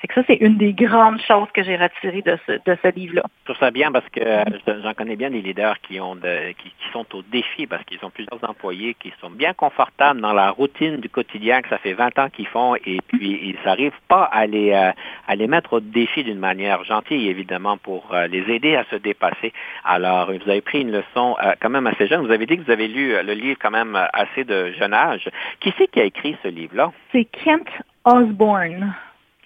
C'est 0.01 0.07
que 0.07 0.15
ça, 0.15 0.23
c'est 0.25 0.37
une 0.37 0.57
des 0.57 0.73
grandes 0.73 1.21
choses 1.21 1.47
que 1.53 1.61
j'ai 1.61 1.75
retirées 1.75 2.23
de 2.23 2.35
ce, 2.47 2.53
de 2.53 2.77
ce 2.81 2.95
livre-là. 2.95 3.21
Je 3.41 3.53
trouve 3.53 3.59
ça 3.59 3.69
bien 3.69 3.91
parce 3.91 4.07
que 4.09 4.19
euh, 4.19 4.43
j'en 4.83 4.93
connais 4.95 5.15
bien 5.15 5.29
des 5.29 5.41
leaders 5.41 5.79
qui 5.81 5.99
ont 5.99 6.15
de, 6.15 6.53
qui, 6.53 6.73
sont 6.91 7.05
au 7.13 7.21
défi 7.21 7.67
parce 7.67 7.83
qu'ils 7.85 8.03
ont 8.03 8.09
plusieurs 8.09 8.43
employés 8.49 8.95
qui 8.95 9.13
sont 9.21 9.29
bien 9.29 9.53
confortables 9.53 10.19
dans 10.19 10.33
la 10.33 10.49
routine 10.49 10.97
du 10.97 11.07
quotidien 11.07 11.61
que 11.61 11.69
ça 11.69 11.77
fait 11.77 11.93
20 11.93 12.17
ans 12.17 12.29
qu'ils 12.29 12.47
font 12.47 12.75
et 12.75 12.99
puis 13.07 13.39
ils 13.43 13.57
n'arrivent 13.63 13.93
pas 14.07 14.23
à 14.23 14.47
les, 14.47 14.71
euh, 14.71 14.91
à 15.27 15.35
les 15.35 15.47
mettre 15.47 15.73
au 15.73 15.79
défi 15.79 16.23
d'une 16.23 16.39
manière 16.39 16.83
gentille, 16.83 17.29
évidemment, 17.29 17.77
pour 17.77 18.13
euh, 18.13 18.25
les 18.27 18.51
aider 18.51 18.75
à 18.75 18.83
se 18.85 18.95
dépasser. 18.95 19.53
Alors, 19.85 20.31
vous 20.31 20.49
avez 20.49 20.61
pris 20.61 20.81
une 20.81 20.91
leçon 20.91 21.35
quand 21.61 21.69
même 21.69 21.85
assez 21.85 22.07
jeune. 22.07 22.25
Vous 22.25 22.31
avez 22.31 22.47
dit 22.47 22.57
que 22.57 22.63
vous 22.63 22.71
avez 22.71 22.87
lu 22.87 23.13
le 23.23 23.33
livre 23.33 23.57
quand 23.61 23.71
même 23.71 23.97
assez 24.13 24.43
de 24.43 24.71
jeune 24.73 24.93
âge. 24.93 25.29
Qui 25.59 25.73
c'est 25.77 25.87
qui 25.87 26.01
a 26.01 26.05
écrit 26.05 26.35
ce 26.41 26.47
livre-là? 26.47 26.91
C'est 27.11 27.25
Kent 27.25 27.69
Osborne. 28.05 28.93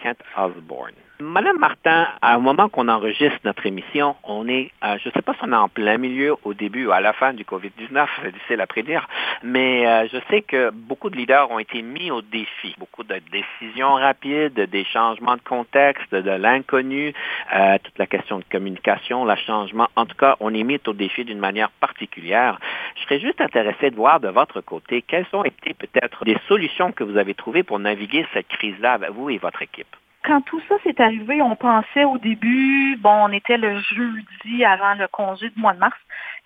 Kent 0.06 0.22
Osborne. 0.38 0.94
Madame 1.22 1.58
Martin, 1.60 2.10
au 2.36 2.42
moment 2.42 2.68
qu'on 2.68 2.90
enregistre 2.90 3.40
notre 3.46 3.66
émission, 3.66 4.18
on 4.26 4.50
est, 4.50 4.72
euh, 4.84 4.98
je 5.02 5.08
ne 5.08 5.14
sais 5.14 5.22
pas 5.22 5.34
si 5.34 5.40
on 5.44 5.54
est 5.54 5.56
en 5.56 5.70
plein 5.70 5.98
milieu, 5.98 6.36
au 6.44 6.54
début 6.54 6.88
ou 6.88 6.92
à 6.92 7.00
la 7.00 7.14
fin 7.14 7.32
du 7.32 7.46
COVID-19, 7.46 8.06
c'est 8.22 8.34
difficile 8.34 8.60
à 8.60 8.68
prédire, 8.68 9.08
mais 9.42 9.88
euh, 9.88 10.10
je 10.12 10.18
sais 10.30 10.42
que 10.42 10.72
beaucoup 10.72 11.10
de 11.10 11.16
leaders 11.16 11.50
ont 11.52 11.60
été 11.60 11.82
mis 11.84 12.12
au 12.12 12.22
défi. 12.22 12.76
Beaucoup 12.78 13.04
de 13.04 13.22
décisions 13.32 13.94
rapides, 13.94 14.60
des 14.60 14.84
changements 14.84 15.38
de 15.38 15.42
contexte, 15.42 16.14
de 16.14 16.32
l'inconnu, 16.32 17.14
euh, 17.56 17.78
toute 17.82 17.98
la 17.98 18.08
question 18.08 18.40
de 18.40 18.46
communication, 18.52 19.24
le 19.24 19.36
changement. 19.38 19.88
En 19.96 20.06
tout 20.06 20.18
cas, 20.18 20.36
on 20.42 20.54
est 20.54 20.64
mis 20.64 20.82
au 20.86 20.92
défi 20.92 21.24
d'une 21.24 21.40
manière 21.40 21.72
particulière. 21.80 22.60
Je 22.98 23.04
serais 23.04 23.22
juste 23.22 23.40
intéressé 23.40 23.90
de 23.90 23.96
voir 23.96 24.20
de 24.20 24.28
votre 24.28 24.60
côté 24.60 25.02
quelles 25.02 25.28
ont 25.32 25.46
été 25.46 25.74
peut-être 25.76 26.26
des 26.26 26.38
solutions 26.50 26.92
que 26.92 27.06
vous 27.06 27.16
avez 27.16 27.36
trouvées 27.36 27.64
pour 27.64 27.80
naviguer 27.80 28.26
cette 28.34 28.50
crise-là, 28.50 29.00
vous 29.14 29.30
et 29.30 29.38
votre 29.38 29.62
équipe? 29.62 29.96
Quand 30.26 30.42
tout 30.42 30.62
ça 30.68 30.76
s'est 30.84 31.00
arrivé, 31.02 31.42
on 31.42 31.56
pensait 31.56 32.04
au 32.04 32.18
début, 32.18 32.98
bon, 32.98 33.28
on 33.28 33.32
était 33.32 33.58
le 33.58 33.80
jeudi 33.80 34.66
avant 34.66 34.96
le 34.96 35.08
congé 35.08 35.50
du 35.50 35.60
mois 35.60 35.74
de 35.74 35.80
mars, 35.80 35.98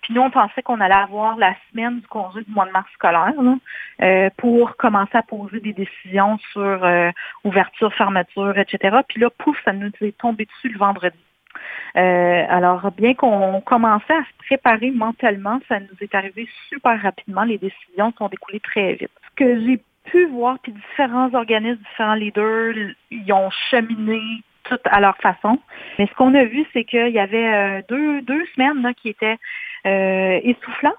puis 0.02 0.14
nous, 0.14 0.22
on 0.22 0.30
pensait 0.30 0.62
qu'on 0.62 0.80
allait 0.80 0.94
avoir 0.94 1.36
la 1.36 1.54
semaine 1.70 2.00
du 2.00 2.06
congé 2.06 2.42
du 2.42 2.50
mois 2.50 2.66
de 2.66 2.72
mars 2.72 2.90
scolaire 2.94 3.34
euh, 4.02 4.30
pour 4.36 4.76
commencer 4.76 5.16
à 5.16 5.22
poser 5.22 5.60
des 5.60 5.72
décisions 5.72 6.38
sur 6.52 6.60
euh, 6.60 7.10
ouverture, 7.44 7.92
fermeture, 7.94 8.56
etc. 8.58 8.98
Puis 9.08 9.20
là, 9.20 9.28
pouf, 9.30 9.56
ça 9.64 9.72
nous 9.72 9.90
est 10.00 10.16
tombé 10.16 10.46
dessus 10.46 10.72
le 10.72 10.78
vendredi. 10.78 11.18
Euh, 11.96 12.44
alors, 12.48 12.90
bien 12.92 13.14
qu'on 13.14 13.60
commençait 13.60 14.14
à 14.14 14.22
se 14.22 14.46
préparer 14.46 14.90
mentalement, 14.90 15.60
ça 15.68 15.80
nous 15.80 15.96
est 16.00 16.14
arrivé 16.14 16.48
super 16.68 17.00
rapidement. 17.02 17.42
Les 17.42 17.58
décisions 17.58 18.12
sont 18.16 18.28
découlées 18.28 18.60
très 18.60 18.94
vite. 18.94 19.10
Que 19.36 19.60
j'ai 19.60 19.82
pu 20.10 20.26
voir, 20.26 20.58
puis 20.62 20.72
différents 20.72 21.32
organismes, 21.34 21.82
différents 21.90 22.14
leaders, 22.14 22.74
ils 23.10 23.32
ont 23.32 23.50
cheminé 23.70 24.20
tout 24.64 24.78
à 24.84 25.00
leur 25.00 25.16
façon. 25.16 25.58
Mais 25.98 26.06
ce 26.06 26.14
qu'on 26.14 26.34
a 26.34 26.44
vu, 26.44 26.66
c'est 26.72 26.84
qu'il 26.84 27.08
y 27.10 27.18
avait 27.18 27.54
euh, 27.54 27.82
deux, 27.88 28.22
deux 28.22 28.44
semaines 28.54 28.82
là, 28.82 28.94
qui 28.94 29.08
étaient 29.08 29.38
euh, 29.86 30.40
essoufflantes. 30.42 30.94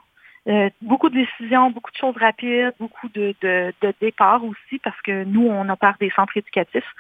Euh, 0.48 0.70
beaucoup 0.82 1.10
de 1.10 1.20
décisions, 1.20 1.70
beaucoup 1.70 1.92
de 1.92 1.98
choses 1.98 2.18
rapides, 2.18 2.74
beaucoup 2.80 3.10
de, 3.10 3.36
de, 3.42 3.72
de 3.82 3.94
départs 4.02 4.44
aussi, 4.44 4.80
parce 4.80 5.00
que 5.02 5.24
nous, 5.24 5.48
on 5.48 5.70
opère 5.70 5.96
des 6.00 6.10
centres 6.10 6.36
éducatifs. 6.36 6.92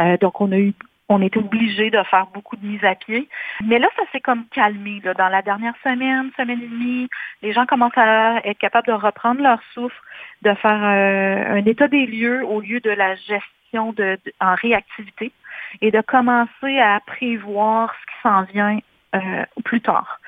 Euh, 0.00 0.16
donc, 0.16 0.40
on 0.40 0.50
a 0.50 0.58
eu 0.58 0.74
on 1.08 1.22
était 1.22 1.38
obligé 1.38 1.90
de 1.90 2.02
faire 2.04 2.26
beaucoup 2.34 2.56
de 2.56 2.66
mises 2.66 2.84
à 2.84 2.94
pied. 2.94 3.28
Mais 3.64 3.78
là, 3.78 3.88
ça 3.96 4.02
s'est 4.12 4.20
comme 4.20 4.44
calmé. 4.48 5.00
Là. 5.02 5.14
Dans 5.14 5.28
la 5.28 5.42
dernière 5.42 5.74
semaine, 5.82 6.30
semaine 6.36 6.60
et 6.62 6.66
demie, 6.66 7.08
les 7.42 7.52
gens 7.52 7.66
commencent 7.66 7.96
à 7.96 8.40
être 8.44 8.58
capables 8.58 8.88
de 8.88 8.92
reprendre 8.92 9.40
leur 9.40 9.60
souffle, 9.72 9.96
de 10.42 10.52
faire 10.54 10.84
euh, 10.84 11.58
un 11.58 11.64
état 11.64 11.88
des 11.88 12.06
lieux 12.06 12.44
au 12.44 12.60
lieu 12.60 12.80
de 12.80 12.90
la 12.90 13.14
gestion 13.14 13.92
de, 13.92 14.18
en 14.40 14.54
réactivité 14.54 15.32
et 15.80 15.90
de 15.90 16.00
commencer 16.00 16.78
à 16.78 17.00
prévoir 17.06 17.94
ce 17.94 18.06
qui 18.06 18.22
s'en 18.22 18.42
vient 18.52 18.78
euh, 19.14 19.44
plus 19.64 19.80
tard. 19.80 20.20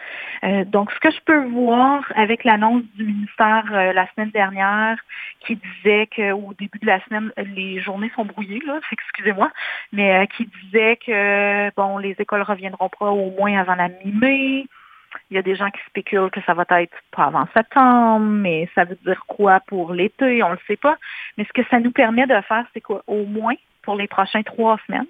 Euh, 0.42 0.64
donc, 0.64 0.90
ce 0.92 0.98
que 1.00 1.10
je 1.10 1.20
peux 1.26 1.44
voir 1.48 2.02
avec 2.14 2.44
l'annonce 2.44 2.82
du 2.94 3.04
ministère 3.04 3.64
euh, 3.72 3.92
la 3.92 4.08
semaine 4.12 4.30
dernière, 4.30 4.96
qui 5.40 5.56
disait 5.56 6.06
qu'au 6.06 6.54
début 6.58 6.78
de 6.78 6.86
la 6.86 7.04
semaine, 7.04 7.30
les 7.36 7.80
journées 7.80 8.10
sont 8.16 8.24
brouillées, 8.24 8.62
là, 8.66 8.80
excusez-moi, 8.92 9.50
mais 9.92 10.26
qui 10.36 10.48
disait 10.64 10.96
que 10.96 11.70
bon, 11.76 11.98
les 11.98 12.16
écoles 12.18 12.42
reviendront 12.42 12.88
pas 12.88 13.10
au 13.10 13.30
moins 13.32 13.58
avant 13.60 13.74
la 13.74 13.88
mi-mai. 13.88 14.66
Il 15.30 15.36
y 15.36 15.38
a 15.38 15.42
des 15.42 15.54
gens 15.54 15.70
qui 15.70 15.80
spéculent 15.86 16.30
que 16.30 16.40
ça 16.42 16.54
va 16.54 16.64
être 16.80 16.96
pas 17.12 17.24
avant 17.24 17.46
septembre, 17.54 18.26
mais 18.26 18.68
ça 18.74 18.84
veut 18.84 18.98
dire 19.04 19.24
quoi 19.26 19.60
pour 19.60 19.92
l'été, 19.92 20.42
on 20.42 20.50
le 20.50 20.58
sait 20.66 20.76
pas. 20.76 20.96
Mais 21.36 21.44
ce 21.44 21.52
que 21.52 21.66
ça 21.68 21.80
nous 21.80 21.92
permet 21.92 22.26
de 22.26 22.40
faire, 22.42 22.64
c'est 22.72 22.80
qu'au 22.80 23.02
moins 23.08 23.54
pour 23.82 23.96
les 23.96 24.08
prochains 24.08 24.42
trois 24.42 24.78
semaines, 24.86 25.06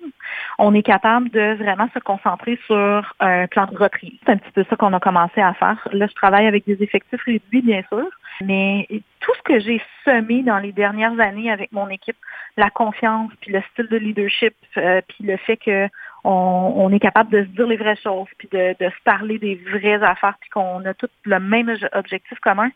on 0.58 0.74
est 0.74 0.82
capable 0.82 1.28
de 1.30 1.54
vraiment 1.54 1.88
se 1.92 1.98
concentrer 1.98 2.58
sur 2.66 3.14
un 3.20 3.46
plan 3.46 3.66
de 3.66 3.76
reprise. 3.76 4.18
C'est 4.24 4.32
un 4.32 4.36
petit 4.36 4.52
peu 4.52 4.64
ça 4.68 4.76
qu'on 4.76 4.92
a 4.92 5.00
commencé 5.00 5.40
à 5.40 5.54
faire. 5.54 5.76
Là, 5.92 6.06
je 6.06 6.14
travaille 6.14 6.46
avec 6.46 6.64
des 6.66 6.82
effectifs 6.82 7.22
réduits, 7.24 7.62
bien 7.62 7.82
sûr, 7.88 8.06
mais 8.40 8.86
tout 9.20 9.32
ce 9.36 9.42
que 9.42 9.60
j'ai 9.60 9.82
semé 10.04 10.42
dans 10.42 10.58
les 10.58 10.72
dernières 10.72 11.18
années 11.18 11.50
avec 11.50 11.72
mon 11.72 11.88
équipe, 11.88 12.16
la 12.56 12.70
confiance, 12.70 13.30
puis 13.40 13.52
le 13.52 13.60
style 13.72 13.88
de 13.88 13.96
leadership, 13.96 14.54
euh, 14.76 15.00
puis 15.08 15.24
le 15.24 15.36
fait 15.36 15.56
que 15.56 15.88
on, 16.24 16.90
est 16.92 16.98
capable 16.98 17.30
de 17.30 17.42
se 17.44 17.48
dire 17.48 17.66
les 17.66 17.76
vraies 17.76 17.96
choses, 18.02 18.28
puis 18.38 18.48
de, 18.52 18.74
de 18.78 18.90
se 18.90 19.02
parler 19.04 19.38
des 19.38 19.54
vraies 19.54 20.02
affaires, 20.02 20.37
puis 20.40 20.50
qu'on 20.50 20.85
a 20.85 20.94
tous 20.94 21.11
le 21.24 21.40
même 21.40 21.74
objectif 21.92 22.38
commun, 22.40 22.70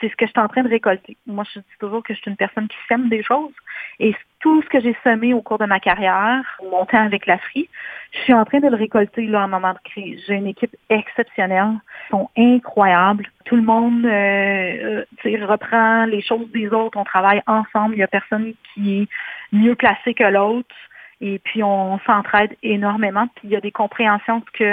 c'est 0.00 0.08
ce 0.10 0.16
que 0.16 0.26
je 0.26 0.30
suis 0.30 0.40
en 0.40 0.48
train 0.48 0.62
de 0.62 0.68
récolter. 0.68 1.16
Moi, 1.26 1.44
je 1.52 1.60
dis 1.60 1.66
toujours 1.78 2.02
que 2.02 2.14
je 2.14 2.20
suis 2.20 2.30
une 2.30 2.36
personne 2.36 2.68
qui 2.68 2.76
sème 2.88 3.08
des 3.08 3.22
choses. 3.22 3.52
Et 3.98 4.14
tout 4.40 4.62
ce 4.62 4.68
que 4.68 4.80
j'ai 4.80 4.96
semé 5.02 5.32
au 5.32 5.40
cours 5.40 5.58
de 5.58 5.64
ma 5.64 5.80
carrière, 5.80 6.44
mon 6.70 6.84
temps 6.84 7.04
avec 7.04 7.26
la 7.26 7.38
je 7.54 8.18
suis 8.22 8.32
en 8.32 8.44
train 8.44 8.60
de 8.60 8.68
le 8.68 8.76
récolter 8.76 9.26
là 9.26 9.44
en 9.44 9.48
moment 9.48 9.72
de 9.72 9.78
crise. 9.90 10.22
J'ai 10.26 10.34
une 10.34 10.46
équipe 10.46 10.74
exceptionnelle. 10.88 11.74
Ils 12.06 12.10
sont 12.10 12.30
incroyables. 12.36 13.26
Tout 13.44 13.56
le 13.56 13.62
monde 13.62 14.04
euh, 14.04 15.04
euh 15.24 15.46
reprend 15.46 16.06
les 16.06 16.22
choses 16.22 16.50
des 16.52 16.68
autres. 16.68 16.98
On 16.98 17.04
travaille 17.04 17.42
ensemble. 17.46 17.94
Il 17.94 17.98
n'y 17.98 18.04
a 18.04 18.08
personne 18.08 18.54
qui 18.72 19.02
est 19.02 19.08
mieux 19.52 19.74
placé 19.74 20.14
que 20.14 20.24
l'autre. 20.24 20.74
Et 21.20 21.38
puis, 21.38 21.62
on 21.62 21.98
s'entraide 22.00 22.56
énormément. 22.62 23.28
Puis, 23.36 23.48
il 23.48 23.50
y 23.50 23.56
a 23.56 23.60
des 23.60 23.72
compréhensions 23.72 24.42
que 24.52 24.64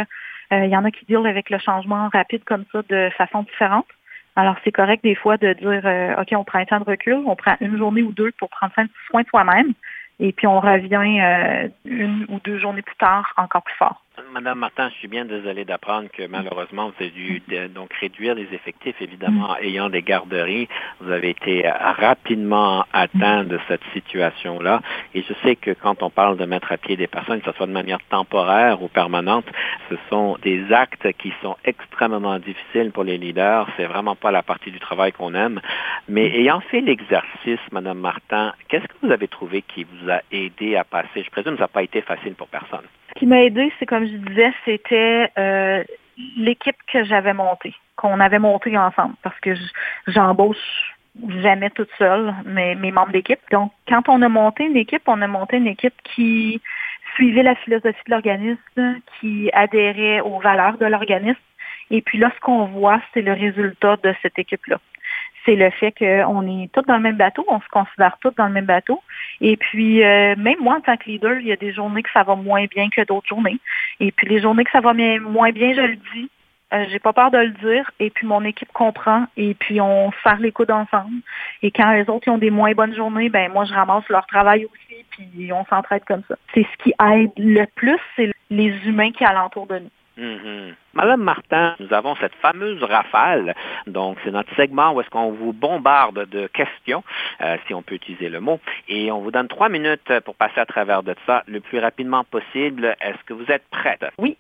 euh, 0.54 0.66
il 0.66 0.70
y 0.70 0.78
en 0.78 0.86
a 0.86 0.92
qui 0.92 1.06
dealent 1.06 1.28
avec 1.28 1.50
le 1.50 1.58
changement 1.58 2.10
rapide 2.12 2.44
comme 2.44 2.66
ça 2.72 2.82
de 2.90 3.10
façon 3.18 3.44
différente. 3.44 3.88
Alors, 4.36 4.56
c'est 4.64 4.72
correct 4.72 5.04
des 5.04 5.16
fois 5.16 5.38
de 5.38 5.54
dire, 5.54 5.82
euh, 5.86 6.22
OK, 6.22 6.30
on 6.36 6.44
prend 6.44 6.60
un 6.60 6.66
temps 6.66 6.80
de 6.80 6.86
recul, 6.86 7.22
on 7.26 7.36
prend 7.36 7.56
une 7.62 7.78
journée 7.78 8.02
ou 8.02 8.12
deux 8.12 8.32
pour 8.40 8.50
prendre 8.50 8.74
soin 9.10 9.22
de 9.22 9.28
soi-même, 9.28 9.74
et 10.20 10.32
puis 10.32 10.48
on 10.48 10.60
revient 10.60 11.22
euh, 11.22 11.68
une 11.86 12.26
ou 12.30 12.40
deux 12.44 12.58
journées 12.58 12.82
plus 12.82 12.96
tard 12.96 13.32
encore 13.38 13.62
plus 13.62 13.76
fort. 13.76 14.04
Madame 14.32 14.60
Martin, 14.60 14.90
je 14.90 14.96
suis 14.96 15.08
bien 15.08 15.26
désolé 15.26 15.66
d'apprendre 15.66 16.08
que 16.08 16.28
malheureusement, 16.28 16.90
vous 16.90 17.04
avez 17.04 17.10
dû 17.10 17.42
donc 17.74 17.92
réduire 17.94 18.36
les 18.36 18.48
effectifs, 18.54 19.02
évidemment, 19.02 19.54
mm. 19.54 19.64
ayant 19.64 19.90
des 19.90 20.04
garderies. 20.04 20.68
Vous 21.00 21.12
avez 21.12 21.32
été 21.32 21.68
rapidement 21.68 22.86
atteint 22.94 23.44
de 23.44 23.60
cette 23.68 23.82
situation-là. 23.92 24.82
Et 25.16 25.24
je 25.24 25.34
sais 25.42 25.56
que 25.56 25.72
quand 25.72 26.04
on 26.04 26.12
parle 26.12 26.38
de 26.38 26.46
mettre 26.46 26.72
à 26.72 26.78
pied 26.78 26.96
des 26.96 27.08
personnes, 27.08 27.42
que 27.42 27.50
ce 27.50 27.58
soit 27.58 27.66
de 27.66 27.72
manière 27.72 27.98
temporaire 28.10 28.84
ou 28.84 28.88
permanente, 28.88 29.46
ce 29.90 29.96
sont 30.12 30.38
des 30.44 30.72
actes 30.72 31.12
qui 31.14 31.34
sont 31.42 31.58
extrêmement 31.66 32.38
difficiles 32.38 32.92
pour 32.92 33.04
les 33.04 33.18
leaders. 33.18 33.68
C'est 33.78 33.86
vraiment 33.86 34.16
pas 34.16 34.30
la 34.30 34.44
partie 34.44 34.70
du 34.70 34.80
travail 34.80 35.12
qu'on 35.12 35.34
aime. 35.34 35.60
Mais 36.08 36.30
mm. 36.30 36.34
ayant 36.34 36.60
fait 36.60 36.82
l'exercice, 36.82 37.60
Madame 37.72 37.98
Martin, 37.98 38.54
qu'est-ce 38.68 38.86
que 38.86 38.94
vous 39.02 39.12
avez 39.12 39.28
trouvé 39.28 39.64
qui 39.64 39.86
vous 39.86 40.12
a 40.12 40.22
aidé 40.32 40.76
à 40.76 40.84
passer? 40.84 41.24
Je 41.24 41.32
présume 41.32 41.54
que 41.54 41.58
ça 41.58 41.64
n'a 41.64 41.68
pas 41.68 41.82
été 41.82 42.02
facile 42.02 42.36
pour 42.36 42.48
personne. 42.48 42.86
Ce 43.14 43.20
qui 43.20 43.28
m'a 43.28 43.44
aidé, 43.44 43.72
c'est 43.80 43.86
comme 43.86 44.03
je 44.06 44.18
disais, 44.18 44.54
c'était 44.66 45.32
euh, 45.38 45.84
l'équipe 46.38 46.78
que 46.92 47.04
j'avais 47.04 47.34
montée, 47.34 47.74
qu'on 47.96 48.20
avait 48.20 48.40
montée 48.40 48.78
ensemble, 48.78 49.16
parce 49.24 49.40
que 49.40 49.54
j'embauche 50.08 50.94
jamais 51.42 51.70
toute 51.70 51.90
seule 51.98 52.34
mes, 52.46 52.76
mes 52.76 52.92
membres 52.92 53.12
d'équipe. 53.12 53.40
Donc, 53.52 53.72
quand 53.88 54.10
on 54.10 54.22
a 54.22 54.30
monté 54.30 54.66
une 54.66 54.78
équipe, 54.78 55.04
on 55.08 55.22
a 55.22 55.28
monté 55.28 55.58
une 55.58 55.68
équipe 55.68 55.94
qui 56.04 56.62
suivait 57.16 57.44
la 57.44 57.56
philosophie 57.56 58.04
de 58.08 58.12
l'organisme, 58.12 59.00
qui 59.20 59.50
adhérait 59.54 60.22
aux 60.22 60.40
valeurs 60.40 60.78
de 60.78 60.86
l'organisme. 60.86 61.40
Et 61.92 62.02
puis 62.02 62.18
là, 62.18 62.32
ce 62.36 62.40
qu'on 62.40 62.66
voit, 62.66 63.02
c'est 63.14 63.22
le 63.22 63.34
résultat 63.34 63.98
de 64.04 64.14
cette 64.22 64.40
équipe-là. 64.40 64.80
C'est 65.46 65.56
le 65.56 65.70
fait 65.72 65.92
qu'on 65.92 66.48
est 66.48 66.72
tous 66.72 66.82
dans 66.84 66.96
le 66.96 67.02
même 67.02 67.18
bateau, 67.18 67.46
on 67.48 67.60
se 67.60 67.68
considère 67.70 68.18
tous 68.22 68.34
dans 68.38 68.48
le 68.48 68.54
même 68.54 68.66
bateau. 68.66 69.02
Et 69.42 69.58
puis, 69.58 70.04
euh, 70.04 70.36
même 70.38 70.60
moi, 70.60 70.78
en 70.78 70.82
tant 70.82 70.98
que 70.98 71.06
leader, 71.06 71.38
il 71.40 71.48
y 71.48 71.52
a 71.52 71.56
des 71.56 71.74
journées 71.74 72.04
que 72.04 72.12
ça 72.12 72.24
va 72.24 72.36
moins 72.36 72.66
bien 72.66 72.90
que 72.90 73.02
d'autres 73.06 73.28
journées. 73.28 73.60
Et 74.00 74.12
puis, 74.12 74.28
les 74.28 74.42
journées 74.42 74.64
que 74.64 74.72
ça 74.72 74.82
va 74.82 74.94
moins 74.94 75.52
bien, 75.52 75.74
je 75.74 75.82
le 75.82 75.96
dis. 76.14 76.30
Euh, 76.74 76.86
j'ai 76.90 77.00
pas 77.00 77.14
peur 77.14 77.30
de 77.30 77.38
le 77.38 77.52
dire. 77.52 77.92
Et 78.00 78.10
puis, 78.10 78.26
mon 78.26 78.44
équipe 78.44 78.72
comprend. 78.74 79.26
Et 79.38 79.54
puis, 79.54 79.80
on 79.82 80.12
serre 80.24 80.40
les 80.40 80.52
coudes 80.52 80.72
ensemble. 80.72 81.22
Et 81.62 81.72
quand 81.72 81.92
les 81.92 82.10
autres 82.10 82.30
ont 82.32 82.38
des 82.38 82.50
moins 82.50 82.74
bonnes 82.74 82.96
journées, 82.96 83.30
ben 83.30 83.52
moi, 83.52 83.66
je 83.66 83.74
ramasse 83.74 84.08
leur 84.10 84.26
travail 84.28 84.66
aussi. 84.66 85.06
Puis, 85.12 85.52
on 85.54 85.66
s'entraide 85.66 86.04
comme 86.06 86.24
ça. 86.28 86.36
C'est 86.54 86.64
ce 86.64 86.84
qui 86.84 86.94
aide 87.02 87.32
le 87.38 87.66
plus, 87.76 88.00
c'est 88.16 88.32
les 88.50 88.74
humains 88.88 89.12
qui 89.12 89.24
alentour 89.24 89.68
de 89.68 89.80
nous. 89.80 89.90
Mhm. 90.18 90.76
Madame 90.94 91.24
Martin, 91.24 91.76
nous 91.80 91.92
avons 91.92 92.16
cette 92.18 92.36
fameuse 92.36 92.84
rafale. 92.84 93.56
Donc, 93.88 94.18
c'est 94.24 94.32
notre 94.32 94.54
segment 94.56 94.94
où 94.94 95.02
est-ce 95.02 95.10
qu'on 95.10 95.32
vous 95.32 95.54
bombarde 95.54 96.30
de 96.30 96.48
questions, 96.48 97.04
euh, 97.42 97.58
si 97.66 97.74
on 97.74 97.82
peut 97.82 97.96
utiliser 97.96 98.30
le 98.30 98.40
mot. 98.40 98.60
Et 98.88 99.12
on 99.12 99.20
vous 99.20 99.32
donne 99.32 99.48
trois 99.48 99.70
minutes 99.70 100.12
pour 100.26 100.36
passer 100.36 100.60
à 100.60 100.66
travers 100.66 101.02
de 101.02 101.16
ça 101.26 101.44
le 101.48 101.60
plus 101.62 101.80
rapidement 101.80 102.24
possible. 102.24 102.96
Est-ce 103.02 103.24
que 103.26 103.34
vous 103.34 103.50
êtes 103.52 103.64
prête? 103.72 104.06
Oui. 104.20 104.38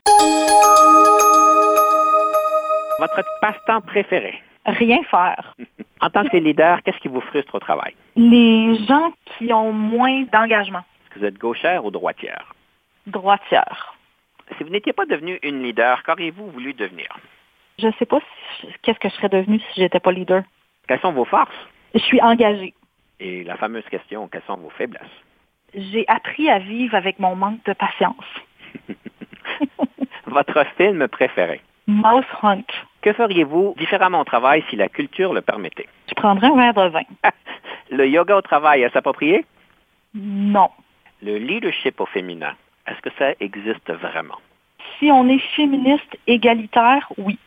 Votre 3.00 3.24
passe-temps 3.42 3.82
préféré? 3.82 4.42
Rien 4.66 5.02
faire. 5.10 5.56
en 6.02 6.10
tant 6.10 6.24
que 6.26 6.38
leader, 6.38 6.84
qu'est-ce 6.84 7.00
qui 7.00 7.08
vous 7.08 7.22
frustre 7.22 7.56
au 7.56 7.60
travail? 7.60 7.96
Les 8.16 8.76
gens 8.86 9.12
qui 9.26 9.52
ont 9.52 9.74
moins 9.74 10.24
d'engagement. 10.32 10.80
Est-ce 10.80 11.16
que 11.16 11.20
vous 11.20 11.26
êtes 11.26 11.38
gauchère 11.40 11.84
ou 11.84 11.92
droitière? 11.92 12.54
Droitière. 13.08 13.93
Si 14.58 14.64
vous 14.64 14.70
n'étiez 14.70 14.94
pas 14.94 15.06
devenu 15.06 15.40
une 15.44 15.64
leader, 15.64 16.04
qu'auriez-vous 16.04 16.52
voulu 16.52 16.74
devenir? 16.74 17.08
Je 17.80 17.88
ne 17.88 17.92
sais 17.94 18.06
pas 18.06 18.20
qu'est-ce 18.82 19.00
que 19.00 19.10
je 19.10 19.14
serais 19.16 19.30
devenue 19.30 19.60
si 19.60 19.82
j'étais 19.82 20.00
pas 20.00 20.12
leader. 20.12 20.44
Quelles 20.88 21.00
sont 21.00 21.14
vos 21.14 21.26
forces? 21.26 21.52
Je 21.94 22.00
suis 22.00 22.22
engagée. 22.22 22.74
Et 23.20 23.44
la 23.44 23.58
fameuse 23.58 23.86
question, 23.90 24.28
quelles 24.28 24.44
sont 24.46 24.58
vos 24.58 24.70
faiblesses? 24.70 25.02
J'ai 25.74 26.06
appris 26.08 26.50
à 26.50 26.60
vivre 26.60 26.96
avec 26.96 27.20
mon 27.20 27.36
manque 27.36 27.64
de 27.66 27.74
patience. 27.74 28.26
Votre 30.28 30.66
film 30.78 31.08
préféré? 31.08 31.62
Mouse 31.88 32.26
Hunt. 32.42 32.64
Que 33.02 33.14
feriez-vous 33.14 33.76
différemment 33.78 34.22
au 34.22 34.24
travail 34.24 34.64
si 34.70 34.76
la 34.76 34.88
culture 34.88 35.34
le 35.34 35.42
permettait? 35.42 35.88
Je 36.08 36.14
prendrais 36.14 36.48
un 36.48 36.56
verre 36.56 36.74
de 36.74 36.90
vin. 36.90 37.04
le 37.92 38.08
yoga 38.08 38.38
au 38.38 38.42
travail, 38.42 38.84
est-ce 38.84 38.98
approprié? 38.98 39.46
Non. 40.14 40.70
Le 41.22 41.38
leadership 41.38 42.00
au 42.00 42.06
féminin, 42.06 42.56
est-ce 42.88 43.02
que 43.02 43.10
ça 43.18 43.34
existe 43.40 43.92
vraiment? 43.92 44.40
Si 45.00 45.12
on 45.12 45.28
est 45.28 45.40
féministe 45.56 46.18
égalitaire, 46.28 47.12
oui. 47.18 47.38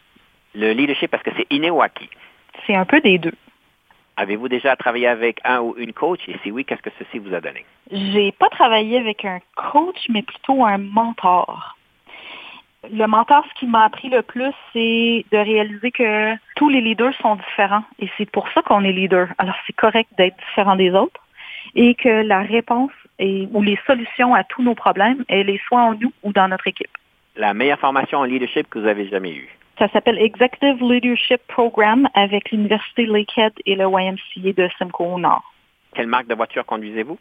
Le 0.55 0.73
leadership, 0.73 1.13
est-ce 1.13 1.23
que 1.23 1.37
c'est 1.37 1.47
inné 1.51 1.71
ou 1.71 1.83
acquis? 1.83 2.09
C'est 2.67 2.75
un 2.75 2.85
peu 2.85 3.01
des 3.01 3.19
deux. 3.19 3.35
Avez-vous 4.17 4.49
déjà 4.49 4.75
travaillé 4.77 5.07
avec 5.07 5.41
un 5.45 5.61
ou 5.61 5.75
une 5.77 5.93
coach? 5.93 6.21
Et 6.29 6.37
si 6.43 6.51
oui, 6.51 6.65
qu'est-ce 6.65 6.81
que 6.81 6.91
ceci 6.99 7.19
vous 7.19 7.35
a 7.35 7.41
donné? 7.41 7.67
J'ai 7.93 8.33
pas 8.33 8.49
travaillé 8.49 8.99
avec 8.99 9.27
un 9.27 9.41
coach, 9.55 10.07
mais 10.09 10.23
plutôt 10.23 10.65
un 10.65 10.79
mentor. 10.79 11.77
Le 12.91 13.07
mentor, 13.07 13.45
ce 13.51 13.61
qui 13.61 13.67
m'a 13.67 13.85
appris 13.85 14.09
le 14.09 14.23
plus, 14.23 14.55
c'est 14.73 15.25
de 15.31 15.37
réaliser 15.37 15.91
que 15.91 16.35
tous 16.55 16.71
les 16.71 16.81
leaders 16.81 17.13
sont 17.21 17.37
différents. 17.37 17.85
Et 17.99 18.09
c'est 18.17 18.31
pour 18.31 18.49
ça 18.53 18.63
qu'on 18.63 18.85
est 18.85 18.93
leader. 18.93 19.29
Alors, 19.37 19.57
c'est 19.67 19.75
correct 19.75 20.09
d'être 20.17 20.37
différent 20.49 20.77
des 20.77 20.93
autres. 20.93 21.21
Et 21.75 21.95
que 21.95 22.09
la 22.09 22.41
réponse 22.41 22.93
et, 23.19 23.49
ou 23.53 23.63
les 23.63 23.79
solutions 23.87 24.35
à 24.35 24.45
tous 24.45 24.63
nos 24.63 24.75
problèmes, 24.75 25.25
elle 25.29 25.51
est 25.51 25.61
soit 25.67 25.81
en 25.81 25.95
nous 25.95 26.13
ou 26.23 26.33
dans 26.33 26.49
notre 26.49 26.67
équipe. 26.67 26.91
La 27.37 27.55
meilleure 27.55 27.79
formation 27.79 28.19
en 28.19 28.25
leadership 28.25 28.69
que 28.69 28.79
vous 28.79 28.87
avez 28.87 29.09
jamais 29.09 29.33
eue? 29.33 29.49
Ça 29.79 29.89
s'appelle 29.89 30.19
Executive 30.19 30.81
Leadership 30.81 31.41
Program 31.49 32.09
avec 32.15 32.51
l'Université 32.51 33.05
Lakehead 33.05 33.53
et 33.67 33.75
le 33.75 33.85
YMCA 33.85 34.53
de 34.57 34.69
Simcoe 34.79 35.19
Nord. 35.19 35.45
Quelle 35.95 36.07
marque 36.07 36.29
de 36.29 36.35
voiture 36.35 36.65
conduisez-vous? 36.65 37.19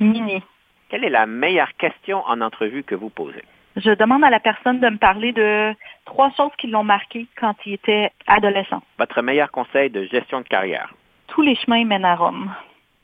Mini. 0.00 0.42
Quelle 0.90 1.04
est 1.04 1.10
la 1.10 1.24
meilleure 1.24 1.72
question 1.78 2.22
en 2.26 2.42
entrevue 2.42 2.82
que 2.82 2.94
vous 2.94 3.08
posez? 3.08 3.42
Je 3.76 3.90
demande 3.90 4.22
à 4.22 4.30
la 4.30 4.38
personne 4.38 4.80
de 4.80 4.88
me 4.88 4.98
parler 4.98 5.32
de 5.32 5.74
trois 6.04 6.30
choses 6.36 6.52
qui 6.58 6.66
l'ont 6.66 6.84
marqué 6.84 7.26
quand 7.36 7.54
il 7.66 7.72
était 7.72 8.10
adolescent. 8.26 8.82
Votre 8.98 9.22
meilleur 9.22 9.50
conseil 9.50 9.90
de 9.90 10.04
gestion 10.04 10.40
de 10.40 10.46
carrière? 10.46 10.92
Tous 11.28 11.42
les 11.42 11.56
chemins 11.56 11.84
mènent 11.84 12.04
à 12.04 12.14
Rome. 12.14 12.52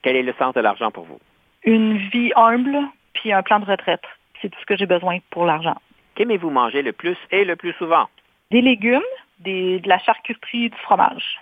Quel 0.02 0.16
est 0.16 0.22
le 0.22 0.34
sens 0.38 0.54
de 0.54 0.60
l'argent 0.60 0.90
pour 0.90 1.04
vous? 1.04 1.18
Une 1.64 1.98
vie 2.08 2.32
humble, 2.36 2.78
puis 3.12 3.32
un 3.32 3.42
plan 3.42 3.60
de 3.60 3.66
retraite. 3.66 4.02
C'est 4.40 4.48
tout 4.48 4.58
ce 4.60 4.66
que 4.66 4.76
j'ai 4.76 4.86
besoin 4.86 5.18
pour 5.30 5.44
l'argent. 5.44 5.76
Qu'aimez-vous 6.14 6.50
manger 6.50 6.82
le 6.82 6.92
plus 6.92 7.16
et 7.30 7.44
le 7.44 7.56
plus 7.56 7.72
souvent? 7.74 8.08
Des 8.50 8.62
légumes, 8.62 9.02
de 9.40 9.86
la 9.86 9.98
charcuterie, 9.98 10.70
du 10.70 10.78
fromage. 10.78 11.40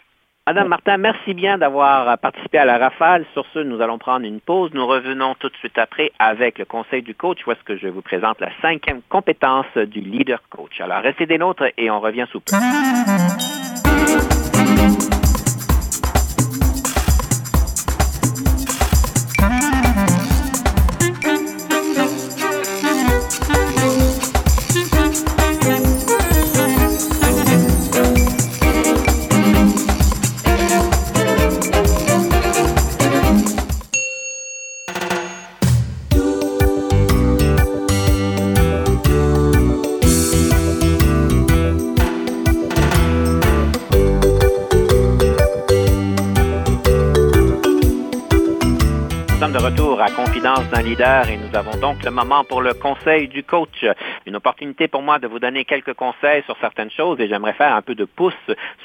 Madame 0.49 0.69
Martin, 0.69 0.97
merci 0.97 1.35
bien 1.35 1.59
d'avoir 1.59 2.17
participé 2.19 2.59
à 2.59 2.65
la 2.65 2.79
rafale. 2.79 3.27
Sur 3.35 3.45
ce, 3.53 3.59
nous 3.59 3.83
allons 3.83 3.99
prendre 3.99 4.25
une 4.25 4.41
pause. 4.41 4.71
Nous 4.73 4.87
revenons 4.87 5.35
tout 5.35 5.51
de 5.51 5.57
suite 5.57 5.77
après 5.77 6.11
avec 6.19 6.59
le 6.59 6.65
conseil 6.65 7.03
du 7.03 7.15
coach, 7.15 7.47
où 7.47 7.53
est-ce 7.53 7.63
que 7.65 7.77
je 7.77 7.87
vous 7.87 8.01
présente 8.03 8.41
la 8.41 8.51
cinquième 8.63 9.03
compétence 9.11 9.67
du 9.77 10.01
leader 10.01 10.41
coach. 10.49 10.81
Alors, 10.81 11.03
restez 11.03 11.27
des 11.27 11.37
nôtres 11.37 11.65
et 11.77 11.91
on 11.91 12.01
revient 12.01 12.27
sous 12.33 12.41
peu. 12.41 12.57
Leader 50.83 51.29
et 51.29 51.37
nous 51.37 51.55
avons 51.57 51.77
donc 51.79 52.05
le 52.05 52.11
moment 52.11 52.45
pour 52.45 52.63
le 52.63 52.75
conseil 52.75 53.29
du 53.29 53.43
coach. 53.43 53.85
Une 54.27 54.37
opportunité 54.37 54.87
pour 54.87 55.03
moi 55.03 55.19
de 55.19 55.27
vous 55.27 55.39
donner 55.39 55.65
quelques 55.65 55.95
conseils 55.95 56.43
sur 56.45 56.57
certaines 56.61 56.91
choses 56.91 57.19
et 57.21 57.29
j'aimerais 57.29 57.55
faire 57.55 57.75
un 57.75 57.83
peu 57.83 57.95
de 57.95 58.05
pouce 58.05 58.35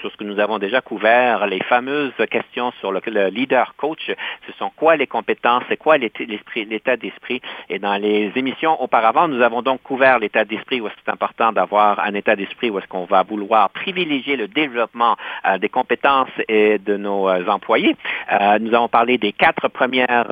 sur 0.01 0.11
ce 0.11 0.17
que 0.17 0.23
nous 0.23 0.39
avons 0.39 0.59
déjà 0.59 0.81
couvert, 0.81 1.45
les 1.45 1.61
fameuses 1.63 2.13
questions 2.31 2.71
sur 2.79 2.91
le, 2.91 3.01
leader 3.29 3.75
coach. 3.77 4.11
Ce 4.47 4.53
sont 4.53 4.71
quoi 4.75 4.95
les 4.95 5.07
compétences, 5.07 5.63
c'est 5.69 5.77
quoi 5.77 5.97
l'état 5.97 6.97
d'esprit? 6.97 7.41
Et 7.69 7.79
dans 7.79 7.95
les 7.95 8.31
émissions 8.35 8.81
auparavant, 8.81 9.27
nous 9.27 9.41
avons 9.41 9.61
donc 9.61 9.81
couvert 9.83 10.19
l'état 10.19 10.45
d'esprit 10.45 10.81
où 10.81 10.87
c'est 10.87 11.11
important 11.11 11.51
d'avoir 11.51 11.99
un 11.99 12.13
état 12.13 12.35
d'esprit 12.35 12.69
où 12.69 12.79
est-ce 12.79 12.87
qu'on 12.87 13.05
va 13.05 13.23
vouloir 13.23 13.69
privilégier 13.69 14.35
le 14.35 14.47
développement 14.47 15.15
euh, 15.45 15.57
des 15.57 15.69
compétences 15.69 16.29
et 16.47 16.79
de 16.79 16.97
nos 16.97 17.29
euh, 17.29 17.45
employés. 17.47 17.95
Euh, 18.31 18.57
nous 18.59 18.73
avons 18.73 18.87
parlé 18.87 19.17
des 19.17 19.33
quatre 19.33 19.67
premières 19.67 20.31